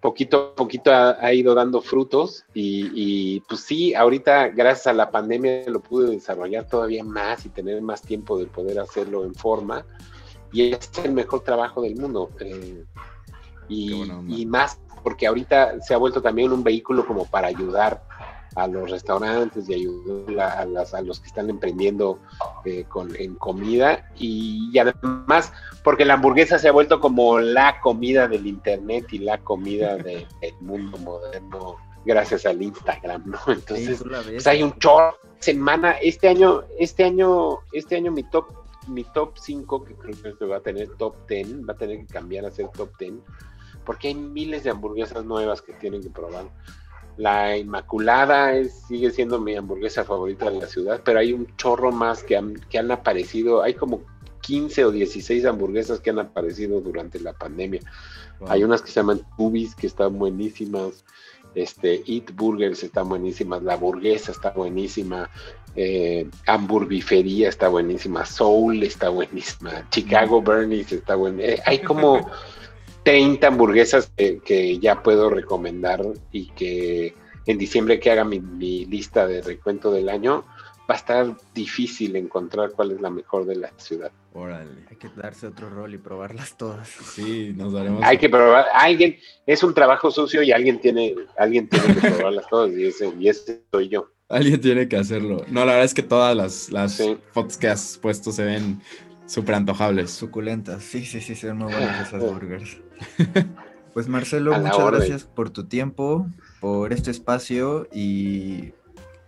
poquito 0.00 0.52
a 0.52 0.54
poquito 0.54 0.92
ha, 0.94 1.32
ido 1.34 1.52
dando 1.56 1.82
frutos 1.82 2.44
y, 2.54 3.40
pues 3.40 3.62
sí, 3.62 3.92
ahorita 3.92 4.50
gracias 4.50 4.86
a 4.86 4.92
la 4.92 5.10
pandemia 5.10 5.64
lo 5.66 5.80
pude 5.80 6.12
desarrollar 6.12 6.68
todavía 6.68 7.02
más 7.02 7.44
y 7.44 7.48
tener 7.48 7.82
más 7.82 8.02
tiempo 8.02 8.38
de 8.38 8.46
poder 8.46 8.78
hacerlo 8.78 9.24
en 9.24 9.34
forma 9.34 9.84
y 10.52 10.72
es 10.72 10.90
el 11.02 11.10
mejor 11.10 11.40
trabajo 11.40 11.82
del 11.82 11.96
mundo. 11.96 12.30
Eh, 12.38 12.84
y, 13.68 14.08
y 14.28 14.46
más 14.46 14.78
porque 15.02 15.26
ahorita 15.26 15.80
se 15.80 15.92
ha 15.92 15.96
vuelto 15.96 16.22
también 16.22 16.52
un 16.52 16.62
vehículo 16.62 17.04
como 17.04 17.26
para 17.26 17.48
ayudar 17.48 18.04
a 18.54 18.66
los 18.66 18.90
restaurantes 18.90 19.68
y 19.68 19.74
ayudar 19.74 20.40
a, 20.40 21.02
los 21.02 21.20
que 21.20 21.26
están 21.26 21.50
emprendiendo 21.50 22.18
eh, 22.64 22.84
con, 22.88 23.14
en 23.16 23.34
comida. 23.36 24.10
Y, 24.16 24.76
además 24.78 25.52
porque 25.84 26.04
la 26.04 26.14
hamburguesa 26.14 26.58
se 26.58 26.68
ha 26.68 26.72
vuelto 26.72 27.00
como 27.00 27.40
la 27.40 27.80
comida 27.80 28.28
del 28.28 28.46
internet 28.46 29.06
y 29.12 29.18
la 29.18 29.38
comida 29.38 29.96
del 29.96 30.26
mundo 30.60 30.98
moderno 30.98 31.76
gracias 32.04 32.46
al 32.46 32.60
Instagram, 32.60 33.22
¿no? 33.26 33.38
Entonces, 33.52 34.02
pues 34.02 34.46
hay 34.46 34.62
un 34.62 34.76
chorro 34.78 35.16
semana. 35.38 35.92
Este 35.92 36.28
año 36.28 36.62
este 36.78 37.04
año 37.04 37.60
este 37.72 37.96
año 37.96 38.12
mi 38.12 38.22
top 38.24 38.46
mi 38.88 39.04
top 39.04 39.38
5 39.38 39.84
que 39.84 39.94
creo 39.94 40.38
que 40.38 40.44
va 40.44 40.56
a 40.56 40.60
tener 40.60 40.88
top 40.96 41.14
10 41.28 41.68
va 41.68 41.74
a 41.74 41.76
tener 41.76 41.98
que 41.98 42.06
cambiar 42.06 42.44
a 42.44 42.50
ser 42.50 42.68
top 42.70 42.90
10 42.98 43.14
porque 43.84 44.08
hay 44.08 44.14
miles 44.14 44.64
de 44.64 44.70
hamburguesas 44.70 45.24
nuevas 45.24 45.62
que 45.62 45.72
tienen 45.74 46.02
que 46.02 46.10
probar 46.10 46.46
la 47.16 47.56
Inmaculada 47.56 48.54
es, 48.54 48.72
sigue 48.88 49.10
siendo 49.10 49.38
mi 49.38 49.54
hamburguesa 49.54 50.04
favorita 50.04 50.50
de 50.50 50.60
la 50.60 50.66
ciudad, 50.66 51.02
pero 51.04 51.18
hay 51.18 51.32
un 51.32 51.46
chorro 51.56 51.92
más 51.92 52.22
que 52.22 52.36
han, 52.36 52.54
que 52.54 52.78
han 52.78 52.90
aparecido. 52.90 53.62
Hay 53.62 53.74
como 53.74 54.02
15 54.40 54.84
o 54.86 54.90
16 54.90 55.44
hamburguesas 55.44 56.00
que 56.00 56.10
han 56.10 56.18
aparecido 56.18 56.80
durante 56.80 57.20
la 57.20 57.32
pandemia. 57.32 57.80
Hay 58.48 58.64
unas 58.64 58.82
que 58.82 58.88
se 58.88 58.94
llaman 58.94 59.20
Tubis, 59.36 59.74
que 59.74 59.86
están 59.86 60.18
buenísimas. 60.18 61.04
Este, 61.54 62.02
Eat 62.06 62.34
Burgers 62.34 62.82
están 62.82 63.08
buenísimas. 63.08 63.62
La 63.62 63.76
Burguesa 63.76 64.32
está 64.32 64.50
buenísima. 64.50 65.30
Eh, 65.76 66.28
Hamburbifería 66.46 67.48
está 67.48 67.68
buenísima. 67.68 68.24
Soul 68.24 68.82
está 68.82 69.10
buenísima. 69.10 69.88
Chicago 69.90 70.42
Bernie's 70.42 70.92
está 70.92 71.14
buenísima. 71.14 71.54
Eh, 71.54 71.62
hay 71.64 71.78
como. 71.80 72.30
30 73.04 73.46
hamburguesas 73.46 74.12
que, 74.16 74.78
ya 74.80 75.02
puedo 75.02 75.30
recomendar 75.30 76.02
y 76.30 76.50
que 76.50 77.14
en 77.46 77.58
diciembre 77.58 77.98
que 77.98 78.10
haga 78.10 78.24
mi, 78.24 78.40
lista 78.86 79.26
de 79.26 79.42
recuento 79.42 79.90
del 79.90 80.08
año, 80.08 80.44
va 80.88 80.94
a 80.94 80.98
estar 80.98 81.36
difícil 81.54 82.16
encontrar 82.16 82.72
cuál 82.72 82.92
es 82.92 83.00
la 83.00 83.10
mejor 83.10 83.46
de 83.46 83.56
la 83.56 83.72
ciudad. 83.76 84.12
Órale. 84.34 84.86
Hay 84.88 84.96
que 84.96 85.08
darse 85.14 85.46
otro 85.46 85.68
rol 85.68 85.94
y 85.94 85.98
probarlas 85.98 86.56
todas. 86.56 86.88
Sí, 86.88 87.52
nos 87.56 87.72
daremos. 87.72 88.02
Hay 88.04 88.18
que 88.18 88.28
probar. 88.28 88.66
Alguien, 88.72 89.16
es 89.46 89.62
un 89.62 89.74
trabajo 89.74 90.10
sucio 90.10 90.42
y 90.42 90.52
alguien 90.52 90.80
tiene, 90.80 91.14
alguien 91.36 91.68
tiene 91.68 91.94
que 91.94 92.10
probarlas 92.10 92.46
todas 92.48 92.72
y 92.72 92.86
ese, 92.86 93.12
y 93.18 93.28
ese 93.28 93.62
soy 93.70 93.88
yo. 93.88 94.08
Alguien 94.28 94.60
tiene 94.60 94.88
que 94.88 94.96
hacerlo. 94.96 95.44
No, 95.48 95.60
la 95.60 95.72
verdad 95.72 95.84
es 95.84 95.94
que 95.94 96.02
todas 96.02 96.34
las, 96.34 96.70
las 96.70 97.02
fotos 97.32 97.58
que 97.58 97.68
has 97.68 97.98
puesto 98.00 98.32
se 98.32 98.44
ven 98.44 98.80
súper 99.26 99.56
antojables. 99.56 100.10
Suculentas. 100.10 100.82
Sí, 100.82 101.04
sí, 101.04 101.20
sí, 101.20 101.34
se 101.34 101.48
ven 101.48 101.58
muy 101.58 101.72
buenas 101.72 102.08
esas 102.08 102.22
burgers. 102.32 102.78
Pues 103.94 104.08
Marcelo, 104.08 104.58
muchas 104.58 104.86
gracias 104.86 105.24
por 105.24 105.50
tu 105.50 105.64
tiempo, 105.64 106.26
por 106.60 106.94
este 106.94 107.10
espacio 107.10 107.86
y 107.92 108.72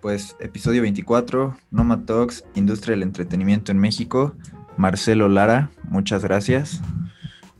pues 0.00 0.36
episodio 0.40 0.80
24, 0.80 1.54
Noma 1.70 2.06
Talks, 2.06 2.44
Industria 2.54 2.92
del 2.92 3.02
Entretenimiento 3.02 3.72
en 3.72 3.78
México. 3.78 4.34
Marcelo 4.78 5.28
Lara, 5.28 5.70
muchas 5.84 6.22
gracias. 6.22 6.80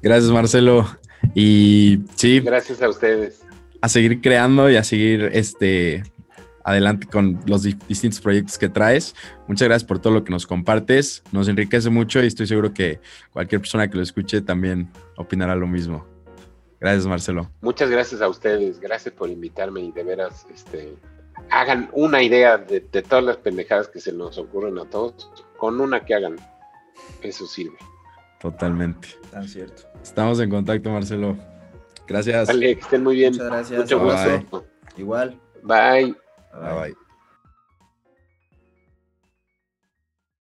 Gracias 0.03 0.31
Marcelo. 0.33 0.87
Y 1.35 2.01
sí. 2.15 2.41
Gracias 2.41 2.81
a 2.81 2.89
ustedes. 2.89 3.43
A 3.81 3.89
seguir 3.89 4.21
creando 4.21 4.71
y 4.71 4.77
a 4.77 4.85
seguir 4.85 5.31
este 5.33 6.05
adelante 6.65 7.07
con 7.07 7.41
los 7.47 7.63
distintos 7.63 8.21
proyectos 8.21 8.59
que 8.59 8.69
traes. 8.69 9.15
Muchas 9.47 9.69
gracias 9.69 9.87
por 9.87 9.99
todo 9.99 10.15
lo 10.15 10.25
que 10.25 10.33
nos 10.33 10.47
compartes. 10.47 11.23
Nos 11.31 11.49
enriquece 11.49 11.91
mucho 11.91 12.23
y 12.23 12.27
estoy 12.27 12.47
seguro 12.47 12.73
que 12.73 13.01
cualquier 13.33 13.61
persona 13.61 13.89
que 13.89 13.97
lo 13.97 14.03
escuche 14.03 14.41
también 14.41 14.91
opinará 15.17 15.55
lo 15.55 15.67
mismo. 15.67 16.07
Gracias, 16.81 17.07
Marcelo. 17.07 17.51
Muchas 17.61 17.91
gracias 17.91 18.21
a 18.21 18.29
ustedes. 18.29 18.81
Gracias 18.81 19.15
por 19.15 19.31
invitarme 19.31 19.81
y 19.81 19.93
de 19.93 20.03
veras, 20.03 20.47
este, 20.53 20.95
hagan 21.51 21.89
una 21.93 22.23
idea 22.23 22.59
de, 22.59 22.81
todas 22.81 23.25
las 23.25 23.37
pendejadas 23.37 23.89
que 23.89 24.01
se 24.01 24.13
nos 24.13 24.39
ocurren 24.39 24.79
a 24.79 24.85
todos. 24.85 25.31
Con 25.57 25.81
una 25.81 26.05
que 26.05 26.15
hagan, 26.15 26.37
eso 27.23 27.47
sirve. 27.47 27.77
Totalmente. 28.41 29.09
Tan 29.31 29.49
cierto. 29.49 29.83
Estamos 30.03 30.41
en 30.41 30.51
contacto, 30.51 30.91
Marcelo. 30.91 31.37
Gracias. 32.07 32.49
Vale, 32.49 32.75
que 32.75 32.81
estén 32.81 33.03
muy 33.03 33.17
bien. 33.17 33.33
Muchas 33.33 33.47
gracias. 33.47 33.81
Mucho 33.81 34.01
gusto. 34.01 34.67
Igual. 34.97 35.41
Bye. 35.63 36.24
Bye 36.61 36.75
bye. 36.75 36.95